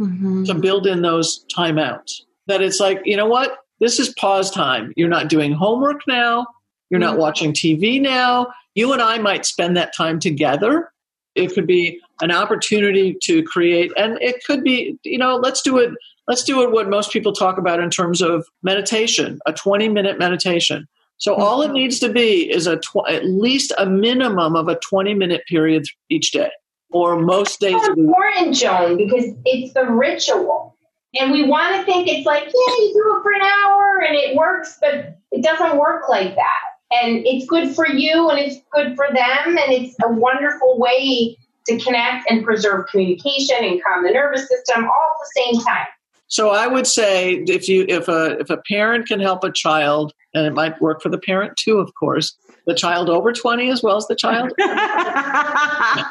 mm-hmm. 0.00 0.44
to 0.44 0.54
build 0.54 0.86
in 0.86 1.02
those 1.02 1.44
timeouts. 1.54 2.22
That 2.46 2.62
it's 2.62 2.80
like, 2.80 3.02
you 3.04 3.16
know 3.16 3.26
what, 3.26 3.58
this 3.80 3.98
is 3.98 4.10
pause 4.10 4.50
time. 4.50 4.92
You're 4.96 5.08
not 5.08 5.28
doing 5.28 5.52
homework 5.52 6.02
now. 6.06 6.46
You're 6.90 7.00
mm-hmm. 7.00 7.10
not 7.10 7.18
watching 7.18 7.52
TV 7.52 8.00
now. 8.00 8.48
You 8.74 8.92
and 8.92 9.02
I 9.02 9.18
might 9.18 9.46
spend 9.46 9.76
that 9.76 9.94
time 9.94 10.20
together. 10.20 10.90
It 11.34 11.52
could 11.52 11.66
be 11.66 12.00
an 12.20 12.30
opportunity 12.30 13.16
to 13.22 13.42
create 13.42 13.92
and 13.96 14.20
it 14.22 14.44
could 14.44 14.62
be 14.62 14.98
you 15.04 15.18
know 15.18 15.36
let's 15.36 15.62
do 15.62 15.78
it 15.78 15.92
let's 16.28 16.42
do 16.42 16.62
it 16.62 16.72
what 16.72 16.88
most 16.88 17.12
people 17.12 17.32
talk 17.32 17.58
about 17.58 17.80
in 17.80 17.90
terms 17.90 18.22
of 18.22 18.46
meditation 18.62 19.38
a 19.46 19.52
20 19.52 19.88
minute 19.88 20.18
meditation 20.18 20.86
so 21.18 21.32
mm-hmm. 21.32 21.42
all 21.42 21.62
it 21.62 21.72
needs 21.72 21.98
to 21.98 22.10
be 22.10 22.50
is 22.50 22.66
a 22.66 22.76
tw- 22.78 23.08
at 23.08 23.24
least 23.24 23.72
a 23.78 23.86
minimum 23.86 24.56
of 24.56 24.68
a 24.68 24.76
20 24.76 25.14
minute 25.14 25.42
period 25.46 25.86
each 26.08 26.32
day 26.32 26.50
or 26.90 27.20
most 27.20 27.60
days 27.60 27.74
it's 27.76 27.88
important 27.88 28.54
joan 28.54 28.96
because 28.96 29.34
it's 29.44 29.74
the 29.74 29.84
ritual 29.84 30.75
and 31.20 31.32
we 31.32 31.44
want 31.44 31.74
to 31.76 31.84
think 31.84 32.08
it's 32.08 32.26
like 32.26 32.44
yeah 32.44 32.74
you 32.78 32.92
do 32.94 33.16
it 33.18 33.22
for 33.22 33.32
an 33.32 33.42
hour 33.42 34.02
and 34.06 34.16
it 34.16 34.36
works 34.36 34.78
but 34.80 35.18
it 35.32 35.42
doesn't 35.42 35.78
work 35.78 36.08
like 36.08 36.34
that 36.34 36.60
and 36.92 37.26
it's 37.26 37.46
good 37.46 37.74
for 37.74 37.88
you 37.88 38.30
and 38.30 38.38
it's 38.38 38.56
good 38.72 38.94
for 38.96 39.06
them 39.08 39.58
and 39.58 39.72
it's 39.72 39.96
a 40.04 40.08
wonderful 40.08 40.78
way 40.78 41.36
to 41.66 41.78
connect 41.78 42.30
and 42.30 42.44
preserve 42.44 42.86
communication 42.86 43.56
and 43.60 43.82
calm 43.82 44.04
the 44.04 44.10
nervous 44.10 44.48
system 44.48 44.84
all 44.84 44.90
at 44.90 45.16
the 45.20 45.30
same 45.42 45.60
time. 45.64 45.86
So 46.28 46.50
I 46.50 46.66
would 46.66 46.86
say 46.86 47.44
if 47.46 47.68
you 47.68 47.84
if 47.88 48.08
a 48.08 48.38
if 48.40 48.50
a 48.50 48.56
parent 48.68 49.06
can 49.06 49.20
help 49.20 49.44
a 49.44 49.52
child, 49.52 50.12
and 50.34 50.44
it 50.44 50.54
might 50.54 50.80
work 50.80 51.00
for 51.00 51.08
the 51.08 51.18
parent 51.18 51.56
too, 51.56 51.78
of 51.78 51.94
course, 51.94 52.36
the 52.66 52.74
child 52.74 53.08
over 53.08 53.32
twenty 53.32 53.70
as 53.70 53.80
well 53.82 53.96
as 53.96 54.06
the 54.08 54.16
child. 54.16 54.52
That's 54.58 56.10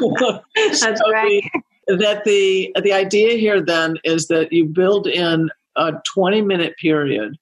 so 0.99 1.11
right. 1.11 1.43
The, 1.53 1.61
that 1.87 2.23
the 2.23 2.73
the 2.81 2.93
idea 2.93 3.37
here 3.37 3.61
then 3.61 3.97
is 4.03 4.27
that 4.27 4.51
you 4.51 4.65
build 4.65 5.07
in 5.07 5.49
a 5.75 5.93
twenty 6.13 6.41
minute 6.41 6.75
period 6.77 7.37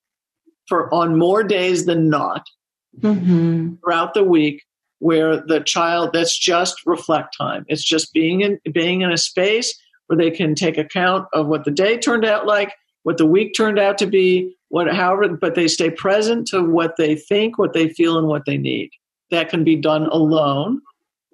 for 0.66 0.92
on 0.92 1.18
more 1.18 1.42
days 1.42 1.86
than 1.86 2.08
not 2.08 2.46
mm-hmm. 3.00 3.74
throughout 3.76 4.14
the 4.14 4.24
week 4.24 4.62
where 4.98 5.36
the 5.40 5.60
child 5.60 6.10
that's 6.12 6.36
just 6.36 6.80
reflect 6.86 7.36
time 7.36 7.64
it's 7.68 7.84
just 7.84 8.12
being 8.12 8.40
in 8.40 8.58
being 8.72 9.02
in 9.02 9.12
a 9.12 9.18
space 9.18 9.78
where 10.06 10.16
they 10.16 10.30
can 10.30 10.54
take 10.54 10.78
account 10.78 11.26
of 11.32 11.46
what 11.46 11.64
the 11.64 11.70
day 11.70 11.96
turned 11.96 12.24
out 12.24 12.46
like 12.46 12.74
what 13.02 13.18
the 13.18 13.26
week 13.26 13.52
turned 13.56 13.78
out 13.78 13.98
to 13.98 14.06
be 14.06 14.54
what 14.68 14.92
however 14.92 15.28
but 15.28 15.54
they 15.54 15.68
stay 15.68 15.90
present 15.90 16.46
to 16.46 16.62
what 16.62 16.96
they 16.96 17.14
think 17.14 17.58
what 17.58 17.72
they 17.72 17.88
feel 17.88 18.18
and 18.18 18.28
what 18.28 18.44
they 18.46 18.56
need 18.56 18.90
that 19.30 19.48
can 19.48 19.64
be 19.64 19.76
done 19.76 20.06
alone 20.06 20.80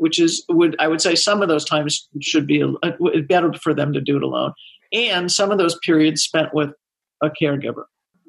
which 0.00 0.18
is 0.18 0.44
would 0.48 0.74
i 0.78 0.88
would 0.88 1.00
say 1.00 1.14
some 1.14 1.42
of 1.42 1.48
those 1.48 1.64
times 1.64 2.08
should 2.20 2.46
be 2.46 2.62
uh, 2.62 2.90
better 3.28 3.52
for 3.52 3.74
them 3.74 3.92
to 3.92 4.00
do 4.00 4.16
it 4.16 4.22
alone 4.22 4.52
and 4.92 5.30
some 5.30 5.50
of 5.50 5.58
those 5.58 5.78
periods 5.78 6.22
spent 6.22 6.52
with 6.52 6.70
a 7.22 7.30
caregiver 7.30 7.84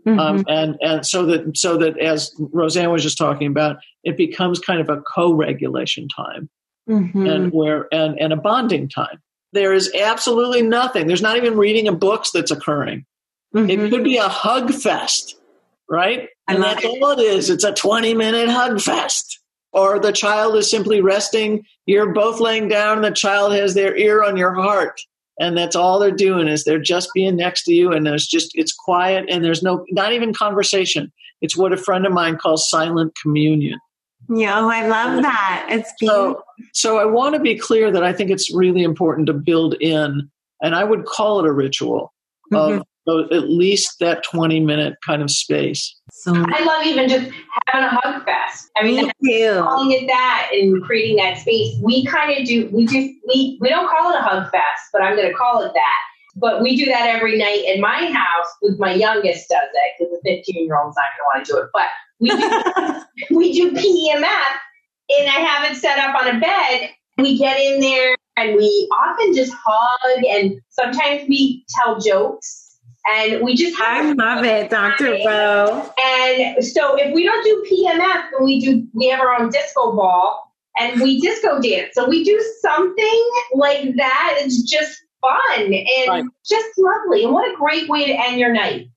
um, 0.05 0.17
mm-hmm. 0.17 0.19
Um, 0.19 0.45
and 0.47 0.77
and 0.81 1.05
so 1.05 1.25
that 1.27 1.55
so 1.55 1.77
that 1.77 1.97
as 1.99 2.33
Roseanne 2.39 2.91
was 2.91 3.03
just 3.03 3.17
talking 3.17 3.47
about, 3.47 3.77
it 4.03 4.17
becomes 4.17 4.59
kind 4.59 4.81
of 4.81 4.89
a 4.89 5.01
co-regulation 5.01 6.07
time, 6.07 6.49
mm-hmm. 6.89 7.27
and 7.27 7.51
where 7.51 7.87
and 7.93 8.19
and 8.19 8.33
a 8.33 8.35
bonding 8.35 8.89
time. 8.89 9.21
There 9.53 9.73
is 9.73 9.93
absolutely 9.93 10.63
nothing. 10.63 11.07
There's 11.07 11.21
not 11.21 11.37
even 11.37 11.57
reading 11.57 11.87
of 11.87 11.99
books 11.99 12.31
that's 12.31 12.51
occurring. 12.51 13.05
Mm-hmm. 13.53 13.69
It 13.69 13.89
could 13.91 14.03
be 14.03 14.17
a 14.17 14.27
hug 14.27 14.73
fest, 14.73 15.35
right? 15.89 16.29
And 16.47 16.63
that's 16.63 16.83
it. 16.83 16.87
all 16.87 17.11
it 17.11 17.19
is. 17.19 17.49
It's 17.49 17.63
a 17.63 17.73
20 17.73 18.13
minute 18.13 18.49
hug 18.49 18.81
fest. 18.81 19.40
Or 19.73 19.99
the 19.99 20.11
child 20.11 20.55
is 20.55 20.69
simply 20.69 21.01
resting. 21.01 21.65
You're 21.85 22.13
both 22.13 22.39
laying 22.39 22.67
down, 22.67 22.97
and 22.97 23.05
the 23.05 23.11
child 23.11 23.53
has 23.53 23.73
their 23.73 23.95
ear 23.95 24.23
on 24.23 24.35
your 24.35 24.53
heart 24.53 24.99
and 25.41 25.57
that's 25.57 25.75
all 25.75 25.99
they're 25.99 26.11
doing 26.11 26.47
is 26.47 26.63
they're 26.63 26.79
just 26.79 27.09
being 27.13 27.35
next 27.35 27.63
to 27.63 27.73
you 27.73 27.91
and 27.91 28.05
there's 28.05 28.27
just 28.27 28.51
it's 28.53 28.73
quiet 28.73 29.25
and 29.27 29.43
there's 29.43 29.63
no 29.63 29.85
not 29.89 30.13
even 30.13 30.33
conversation 30.33 31.11
it's 31.41 31.57
what 31.57 31.73
a 31.73 31.77
friend 31.77 32.05
of 32.05 32.13
mine 32.13 32.37
calls 32.37 32.69
silent 32.69 33.13
communion 33.21 33.79
yeah 34.29 34.59
oh, 34.59 34.69
i 34.69 34.87
love 34.87 35.21
that 35.21 35.67
it's 35.69 35.91
beautiful. 35.99 36.35
so 36.35 36.43
so 36.73 36.97
i 36.97 37.05
want 37.05 37.33
to 37.33 37.41
be 37.41 37.57
clear 37.57 37.91
that 37.91 38.03
i 38.03 38.13
think 38.13 38.29
it's 38.29 38.53
really 38.53 38.83
important 38.83 39.27
to 39.27 39.33
build 39.33 39.75
in 39.81 40.29
and 40.61 40.75
i 40.75 40.83
would 40.83 41.05
call 41.05 41.39
it 41.39 41.45
a 41.45 41.51
ritual 41.51 42.13
mm-hmm. 42.51 42.79
of 42.79 42.85
at 43.07 43.49
least 43.49 43.97
that 43.99 44.23
20 44.23 44.59
minute 44.59 44.95
kind 45.05 45.21
of 45.21 45.31
space. 45.31 45.95
So 46.21 46.35
I 46.35 46.63
love 46.63 46.85
even 46.85 47.09
just 47.09 47.31
having 47.65 47.83
a 47.83 47.89
hug 47.89 48.23
fest. 48.25 48.69
I 48.77 48.83
mean, 48.83 49.11
calling 49.63 49.91
it 49.91 50.05
that 50.05 50.51
and 50.53 50.83
creating 50.83 51.15
that 51.15 51.39
space. 51.39 51.75
We 51.81 52.05
kind 52.05 52.39
of 52.39 52.45
do. 52.45 52.69
We 52.71 52.85
just 52.85 53.09
we 53.27 53.57
we 53.59 53.69
don't 53.69 53.89
call 53.89 54.11
it 54.11 54.19
a 54.19 54.21
hug 54.21 54.51
fest, 54.51 54.89
but 54.93 55.01
I'm 55.01 55.15
going 55.15 55.27
to 55.27 55.33
call 55.33 55.63
it 55.63 55.71
that. 55.73 55.99
But 56.35 56.61
we 56.61 56.77
do 56.77 56.85
that 56.85 57.07
every 57.07 57.39
night 57.39 57.63
in 57.65 57.81
my 57.81 58.11
house. 58.11 58.47
With 58.61 58.77
my 58.77 58.93
youngest 58.93 59.49
does 59.49 59.67
it 59.73 59.93
because 59.97 60.11
the 60.11 60.29
15 60.29 60.63
year 60.63 60.79
old's 60.79 60.95
not 60.95 61.05
going 61.17 61.43
to 61.43 61.47
want 61.47 61.47
to 61.47 61.53
do 61.53 61.57
it. 61.57 61.69
But 61.73 61.89
we 62.19 62.29
do 63.31 63.35
we 63.35 63.53
do 63.53 63.71
PEMF, 63.71 64.53
and 65.17 65.27
I 65.27 65.39
have 65.39 65.71
it 65.71 65.77
set 65.77 65.97
up 65.97 66.13
on 66.13 66.35
a 66.35 66.39
bed. 66.39 66.91
We 67.17 67.35
get 67.39 67.59
in 67.59 67.79
there 67.79 68.15
and 68.37 68.55
we 68.55 68.89
often 69.01 69.33
just 69.33 69.53
hug 69.65 70.23
and 70.23 70.61
sometimes 70.69 71.27
we 71.27 71.65
tell 71.75 71.99
jokes 71.99 72.70
and 73.07 73.41
we 73.43 73.55
just 73.55 73.79
I 73.79 74.11
love 74.13 74.43
it, 74.43 74.69
Dr. 74.69 75.17
Bo. 75.23 75.91
And 76.03 76.63
so 76.63 76.95
if 76.95 77.13
we 77.13 77.23
don't 77.23 77.43
do 77.43 77.65
PEMF, 77.69 78.23
then 78.31 78.43
we 78.43 78.59
do 78.59 78.87
we 78.93 79.07
have 79.07 79.19
our 79.19 79.39
own 79.39 79.49
disco 79.49 79.95
ball 79.95 80.53
and 80.77 81.01
we 81.01 81.19
disco 81.19 81.59
dance. 81.59 81.93
So 81.93 82.07
we 82.07 82.23
do 82.23 82.43
something 82.61 83.29
like 83.53 83.95
that. 83.95 84.35
It's 84.39 84.61
just 84.61 85.03
fun 85.21 85.73
and 85.73 86.07
right. 86.07 86.25
just 86.45 86.67
lovely. 86.77 87.23
And 87.23 87.33
what 87.33 87.49
a 87.51 87.55
great 87.55 87.89
way 87.89 88.05
to 88.05 88.13
end 88.13 88.39
your 88.39 88.53
night. 88.53 88.89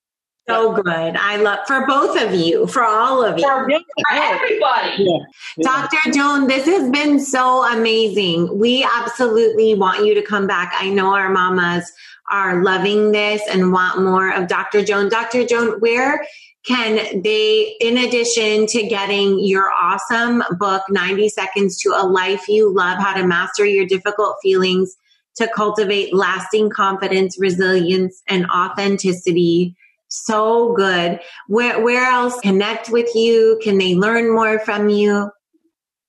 So 0.47 0.73
good. 0.73 1.15
I 1.17 1.37
love 1.37 1.59
for 1.65 1.87
both 1.87 2.21
of 2.21 2.35
you, 2.35 2.67
for 2.67 2.83
all 2.83 3.23
of 3.23 3.39
you, 3.39 3.43
for, 3.43 3.67
for 3.67 4.13
everybody. 4.13 5.03
Yeah. 5.03 5.17
Yeah. 5.57 5.87
Dr. 5.87 6.11
Joan, 6.11 6.47
this 6.47 6.65
has 6.65 6.87
been 6.91 7.19
so 7.19 7.65
amazing. 7.65 8.55
We 8.59 8.87
absolutely 8.95 9.73
want 9.73 10.05
you 10.05 10.13
to 10.13 10.21
come 10.21 10.45
back. 10.45 10.71
I 10.75 10.91
know 10.91 11.15
our 11.15 11.29
mamas 11.29 11.91
are 12.31 12.63
loving 12.63 13.11
this 13.11 13.41
and 13.49 13.71
want 13.71 14.01
more 14.01 14.33
of 14.33 14.47
Dr. 14.47 14.83
Joan. 14.83 15.09
Dr. 15.09 15.45
Joan, 15.45 15.79
where 15.79 16.25
can 16.65 17.21
they, 17.21 17.75
in 17.79 17.97
addition 17.97 18.65
to 18.67 18.87
getting 18.87 19.39
your 19.39 19.71
awesome 19.71 20.43
book, 20.57 20.83
90 20.89 21.29
Seconds 21.29 21.79
to 21.81 21.89
a 21.89 22.05
Life 22.05 22.47
You 22.47 22.73
Love, 22.73 22.97
How 22.97 23.13
to 23.13 23.27
Master 23.27 23.65
Your 23.65 23.85
Difficult 23.85 24.37
Feelings 24.41 24.95
to 25.35 25.47
Cultivate 25.47 26.13
Lasting 26.13 26.71
Confidence, 26.71 27.37
Resilience, 27.39 28.23
and 28.27 28.49
Authenticity? 28.49 29.75
So 30.07 30.73
good. 30.73 31.19
Where, 31.47 31.83
where 31.83 32.05
else 32.05 32.39
connect 32.39 32.89
with 32.89 33.13
you? 33.13 33.59
Can 33.61 33.77
they 33.77 33.93
learn 33.93 34.33
more 34.33 34.57
from 34.59 34.89
you? 34.89 35.29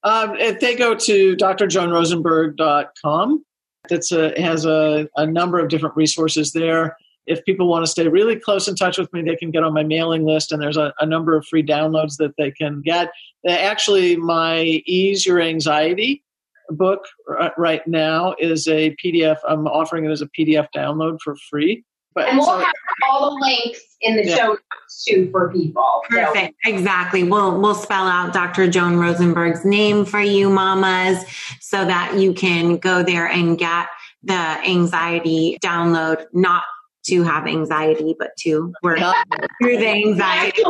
Um, 0.03 0.37
if 0.37 0.61
they 0.61 0.77
go 0.77 0.95
to 0.95 1.37
drjoanrosenberg.com, 1.37 3.45
it's 3.91 4.13
a, 4.13 4.39
has 4.41 4.65
a, 4.65 5.09
a 5.17 5.27
number 5.27 5.59
of 5.59 5.69
different 5.69 5.97
resources 5.97 6.53
there. 6.53 6.97
If 7.27 7.45
people 7.45 7.69
want 7.69 7.85
to 7.85 7.91
stay 7.91 8.07
really 8.07 8.37
close 8.37 8.69
in 8.69 8.77
touch 8.77 8.99
with 8.99 9.13
me, 9.13 9.23
they 9.23 9.35
can 9.35 9.51
get 9.51 9.65
on 9.65 9.75
my 9.75 9.83
mailing 9.83 10.25
list, 10.25 10.53
and 10.53 10.63
there's 10.63 10.77
a, 10.77 10.95
a 11.01 11.07
number 11.07 11.37
of 11.37 11.47
free 11.47 11.63
downloads 11.63 12.17
that 12.19 12.35
they 12.39 12.53
can 12.53 12.83
get. 12.83 13.09
Uh, 13.47 13.53
actually, 13.53 14.17
my 14.17 14.83
Ease 14.87 15.27
Your 15.27 15.41
Anxiety 15.41 16.23
book 16.69 17.05
uh, 17.39 17.51
right 17.57 17.87
now 17.87 18.35
is 18.39 18.69
a 18.69 18.95
PDF. 19.03 19.39
I'm 19.49 19.67
offering 19.67 20.05
it 20.05 20.11
as 20.11 20.23
a 20.23 20.29
PDF 20.29 20.69
download 20.75 21.19
for 21.23 21.37
free. 21.51 21.85
But, 22.17 22.29
and 22.29 22.39
we'll 22.39 22.47
so, 22.47 22.59
have 22.59 22.73
all 23.11 23.31
the 23.31 23.41
links 23.45 23.81
in 24.01 24.17
the 24.17 24.25
yeah. 24.25 24.37
show 24.37 24.49
notes 24.49 25.05
too 25.07 25.29
for 25.31 25.53
people. 25.53 26.03
Perfect. 26.09 26.57
So. 26.65 26.73
Exactly. 26.73 27.23
We'll 27.25 27.61
we'll 27.61 27.75
spell 27.75 28.07
out 28.07 28.33
Dr. 28.33 28.69
Joan 28.69 28.97
Rosenberg's 28.97 29.67
name 29.67 30.07
for 30.07 30.21
you 30.21 30.49
mamas 30.49 31.25
so 31.61 31.85
that 31.85 32.19
you 32.19 32.33
can 32.33 32.79
go 32.79 33.03
there 33.03 33.29
and 33.29 33.59
get 33.59 33.89
the 34.23 34.33
anxiety 34.33 35.59
download, 35.63 36.25
not 36.33 36.65
to 37.09 37.23
have 37.23 37.47
anxiety, 37.47 38.17
but 38.19 38.31
to 38.39 38.73
work 38.83 38.99
through 39.63 39.77
the 39.77 39.89
anxiety. 39.89 40.65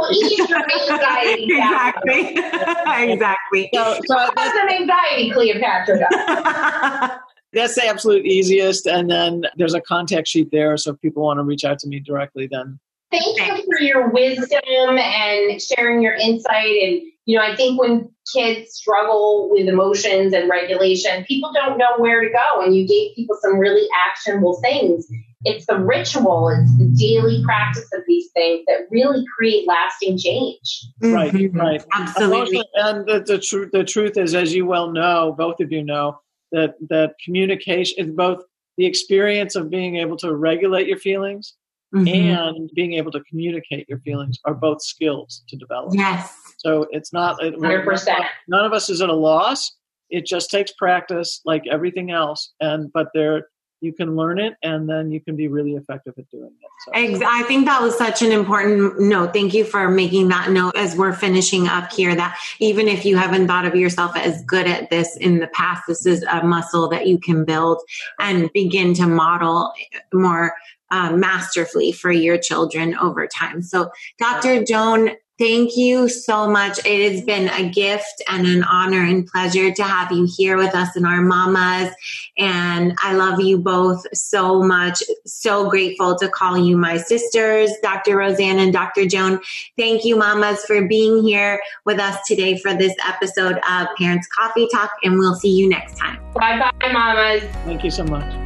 anxiety 0.90 1.44
exactly. 1.52 2.36
exactly. 3.12 3.70
So, 3.72 4.00
so 4.04 4.30
that's 4.34 4.58
an 4.58 4.68
anxiety, 4.68 5.30
Cleopatra. 5.30 7.20
That's 7.52 7.74
the 7.74 7.86
absolute 7.86 8.26
easiest. 8.26 8.86
And 8.86 9.10
then 9.10 9.44
there's 9.56 9.74
a 9.74 9.80
contact 9.80 10.28
sheet 10.28 10.50
there. 10.52 10.76
So 10.76 10.92
if 10.92 11.00
people 11.00 11.22
want 11.22 11.38
to 11.38 11.44
reach 11.44 11.64
out 11.64 11.78
to 11.80 11.88
me 11.88 12.00
directly, 12.00 12.48
then. 12.50 12.78
Thank 13.10 13.38
you 13.38 13.64
for 13.70 13.80
your 13.80 14.10
wisdom 14.10 14.98
and 14.98 15.62
sharing 15.62 16.02
your 16.02 16.14
insight. 16.14 16.82
And, 16.82 17.00
you 17.24 17.38
know, 17.38 17.42
I 17.42 17.54
think 17.54 17.80
when 17.80 18.10
kids 18.34 18.72
struggle 18.72 19.48
with 19.50 19.68
emotions 19.68 20.32
and 20.32 20.50
regulation, 20.50 21.24
people 21.24 21.52
don't 21.54 21.78
know 21.78 21.96
where 21.98 22.20
to 22.20 22.28
go. 22.28 22.62
And 22.62 22.74
you 22.74 22.86
gave 22.86 23.14
people 23.14 23.36
some 23.40 23.58
really 23.58 23.86
actionable 24.08 24.60
things. 24.60 25.06
It's 25.44 25.66
the 25.66 25.78
ritual, 25.78 26.48
it's 26.48 26.76
the 26.78 26.92
daily 26.98 27.44
practice 27.44 27.88
of 27.94 28.02
these 28.08 28.28
things 28.34 28.64
that 28.66 28.88
really 28.90 29.24
create 29.38 29.68
lasting 29.68 30.18
change. 30.18 30.86
Right, 31.00 31.32
mm-hmm. 31.32 31.56
right. 31.56 31.84
Absolutely. 31.94 32.64
And 32.74 33.06
the, 33.06 33.20
the, 33.20 33.38
tr- 33.38 33.70
the 33.72 33.84
truth 33.84 34.16
is, 34.16 34.34
as 34.34 34.52
you 34.52 34.66
well 34.66 34.90
know, 34.90 35.32
both 35.38 35.60
of 35.60 35.70
you 35.70 35.84
know, 35.84 36.18
that 36.52 36.74
that 36.88 37.14
communication 37.24 38.14
both 38.14 38.42
the 38.76 38.86
experience 38.86 39.56
of 39.56 39.70
being 39.70 39.96
able 39.96 40.16
to 40.18 40.34
regulate 40.34 40.86
your 40.86 40.98
feelings 40.98 41.54
mm-hmm. 41.94 42.08
and 42.08 42.70
being 42.74 42.94
able 42.94 43.10
to 43.12 43.20
communicate 43.24 43.88
your 43.88 43.98
feelings 44.00 44.38
are 44.44 44.54
both 44.54 44.82
skills 44.82 45.42
to 45.48 45.56
develop. 45.56 45.94
Yes. 45.94 46.34
So 46.58 46.86
it's 46.90 47.12
not 47.12 47.38
100%. 47.40 48.26
None 48.48 48.64
of 48.64 48.72
us 48.72 48.88
is 48.88 49.00
at 49.00 49.08
a 49.08 49.14
loss. 49.14 49.72
It 50.10 50.26
just 50.26 50.50
takes 50.50 50.72
practice 50.72 51.40
like 51.44 51.64
everything 51.70 52.10
else 52.10 52.52
and 52.60 52.92
but 52.92 53.08
there 53.14 53.48
you 53.80 53.92
can 53.92 54.16
learn 54.16 54.38
it 54.38 54.54
and 54.62 54.88
then 54.88 55.10
you 55.10 55.20
can 55.20 55.36
be 55.36 55.48
really 55.48 55.74
effective 55.74 56.14
at 56.18 56.28
doing 56.30 56.46
it. 56.46 56.70
So. 56.84 56.92
I 57.26 57.42
think 57.44 57.66
that 57.66 57.82
was 57.82 57.96
such 57.96 58.22
an 58.22 58.32
important 58.32 59.00
note. 59.00 59.32
Thank 59.32 59.54
you 59.54 59.64
for 59.64 59.88
making 59.88 60.28
that 60.28 60.50
note 60.50 60.76
as 60.76 60.96
we're 60.96 61.12
finishing 61.12 61.68
up 61.68 61.92
here 61.92 62.14
that 62.14 62.38
even 62.58 62.88
if 62.88 63.04
you 63.04 63.16
haven't 63.16 63.46
thought 63.46 63.66
of 63.66 63.74
yourself 63.74 64.16
as 64.16 64.42
good 64.44 64.66
at 64.66 64.90
this 64.90 65.16
in 65.16 65.38
the 65.38 65.48
past, 65.48 65.84
this 65.86 66.06
is 66.06 66.22
a 66.24 66.42
muscle 66.44 66.88
that 66.88 67.06
you 67.06 67.18
can 67.18 67.44
build 67.44 67.80
and 68.18 68.50
begin 68.52 68.94
to 68.94 69.06
model 69.06 69.72
more 70.12 70.54
uh, 70.90 71.12
masterfully 71.12 71.92
for 71.92 72.12
your 72.12 72.38
children 72.38 72.96
over 72.96 73.26
time. 73.26 73.62
So, 73.62 73.90
Dr. 74.18 74.64
Joan, 74.64 75.10
Thank 75.38 75.76
you 75.76 76.08
so 76.08 76.48
much. 76.48 76.78
It 76.86 77.12
has 77.12 77.22
been 77.22 77.48
a 77.50 77.68
gift 77.68 78.22
and 78.28 78.46
an 78.46 78.64
honor 78.64 79.02
and 79.02 79.26
pleasure 79.26 79.70
to 79.70 79.82
have 79.82 80.10
you 80.10 80.26
here 80.34 80.56
with 80.56 80.74
us 80.74 80.96
and 80.96 81.06
our 81.06 81.20
mamas. 81.20 81.94
And 82.38 82.94
I 83.02 83.12
love 83.12 83.40
you 83.40 83.58
both 83.58 84.02
so 84.16 84.62
much. 84.62 85.02
So 85.26 85.68
grateful 85.68 86.16
to 86.16 86.28
call 86.28 86.56
you 86.56 86.78
my 86.78 86.96
sisters, 86.96 87.70
Dr. 87.82 88.16
Roseanne 88.16 88.58
and 88.58 88.72
Dr. 88.72 89.06
Joan. 89.06 89.40
Thank 89.76 90.06
you, 90.06 90.16
mamas, 90.16 90.64
for 90.64 90.86
being 90.86 91.22
here 91.22 91.60
with 91.84 91.98
us 91.98 92.16
today 92.26 92.56
for 92.58 92.72
this 92.72 92.94
episode 93.06 93.58
of 93.68 93.88
Parents 93.98 94.26
Coffee 94.28 94.68
Talk. 94.72 94.90
And 95.02 95.18
we'll 95.18 95.34
see 95.34 95.54
you 95.54 95.68
next 95.68 95.98
time. 95.98 96.18
Bye 96.32 96.58
bye, 96.58 96.92
mamas. 96.92 97.42
Thank 97.64 97.84
you 97.84 97.90
so 97.90 98.04
much. 98.04 98.45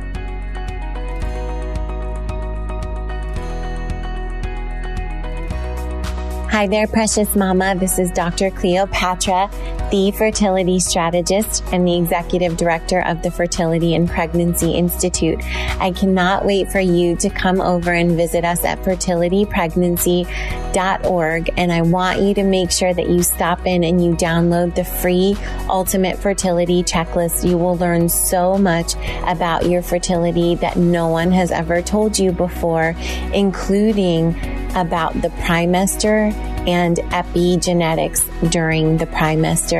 Hi 6.51 6.67
there, 6.67 6.89
precious 6.89 7.37
mama. 7.37 7.77
This 7.77 8.01
is 8.01 8.11
Dr. 8.11 8.51
Cleopatra, 8.51 9.49
the 9.91 10.13
fertility 10.13 10.79
strategist 10.79 11.65
and 11.73 11.87
the 11.87 11.97
executive 11.97 12.57
director 12.57 13.01
of 13.01 13.23
the 13.23 13.31
Fertility 13.31 13.95
and 13.95 14.09
Pregnancy 14.09 14.73
Institute. 14.73 15.39
I 15.81 15.91
cannot 15.91 16.45
wait 16.45 16.71
for 16.71 16.81
you 16.81 17.17
to 17.17 17.29
come 17.29 17.61
over 17.61 17.93
and 17.93 18.13
visit 18.13 18.45
us 18.45 18.65
at 18.65 18.81
fertilitypregnancy.org. 18.83 21.51
And 21.57 21.73
I 21.73 21.83
want 21.83 22.21
you 22.21 22.35
to 22.35 22.45
make 22.45 22.71
sure 22.71 22.95
that 22.95 23.09
you 23.09 23.25
stop 23.25 23.67
in 23.67 23.83
and 23.83 24.05
you 24.05 24.15
download 24.15 24.77
the 24.77 24.85
free 24.85 25.37
ultimate 25.69 26.19
fertility 26.19 26.85
checklist. 26.85 27.49
You 27.49 27.59
will 27.59 27.77
learn 27.77 28.09
so 28.09 28.57
much 28.59 28.95
about 29.27 29.69
your 29.69 29.83
fertility 29.83 30.55
that 30.57 30.77
no 30.77 31.09
one 31.09 31.33
has 31.33 31.51
ever 31.51 31.81
told 31.83 32.19
you 32.19 32.33
before, 32.33 32.95
including 33.33 34.37
about 34.77 35.15
the 35.21 35.29
trimester 35.29 36.33
and 36.69 36.99
epigenetics 36.99 38.51
during 38.51 38.99
the 38.99 39.07
trimester. 39.07 39.80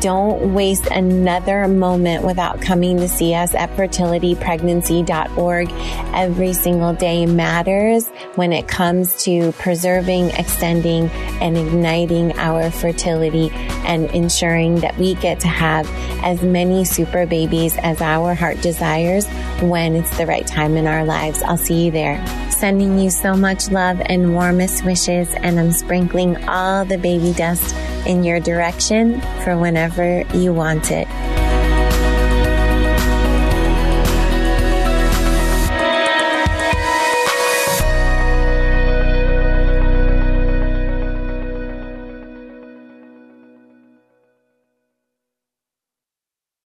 Don't 0.00 0.52
waste 0.52 0.86
another 0.86 1.66
moment 1.66 2.24
without 2.24 2.60
coming 2.60 2.98
to 2.98 3.08
see 3.08 3.34
us 3.34 3.54
at 3.54 3.70
fertilitypregnancy.org. 3.76 5.68
Every 6.14 6.52
single 6.52 6.92
day 6.92 7.24
matters 7.26 8.08
when 8.34 8.52
it 8.52 8.68
comes 8.68 9.22
to 9.24 9.52
preserving, 9.52 10.30
extending, 10.30 11.08
and 11.40 11.56
igniting 11.56 12.38
our 12.38 12.70
fertility 12.70 13.50
and 13.86 14.10
ensuring 14.10 14.80
that 14.80 14.98
we 14.98 15.14
get 15.14 15.40
to 15.40 15.48
have 15.48 15.88
as 16.22 16.42
many 16.42 16.84
super 16.84 17.24
babies 17.26 17.76
as 17.78 18.00
our 18.00 18.34
heart 18.34 18.60
desires 18.60 19.26
when 19.62 19.94
it's 19.94 20.16
the 20.18 20.26
right 20.26 20.46
time 20.46 20.76
in 20.76 20.86
our 20.86 21.04
lives. 21.04 21.42
I'll 21.42 21.56
see 21.56 21.86
you 21.86 21.90
there. 21.90 22.22
Sending 22.54 23.00
you 23.00 23.10
so 23.10 23.34
much 23.34 23.68
love 23.70 24.00
and 24.06 24.32
warmest 24.32 24.84
wishes, 24.84 25.28
and 25.34 25.58
I'm 25.58 25.72
sprinkling 25.72 26.48
all 26.48 26.84
the 26.84 26.96
baby 26.96 27.32
dust 27.32 27.74
in 28.06 28.22
your 28.22 28.38
direction 28.38 29.20
for 29.42 29.58
whenever 29.58 30.22
you 30.34 30.54
want 30.54 30.92
it. 30.92 31.08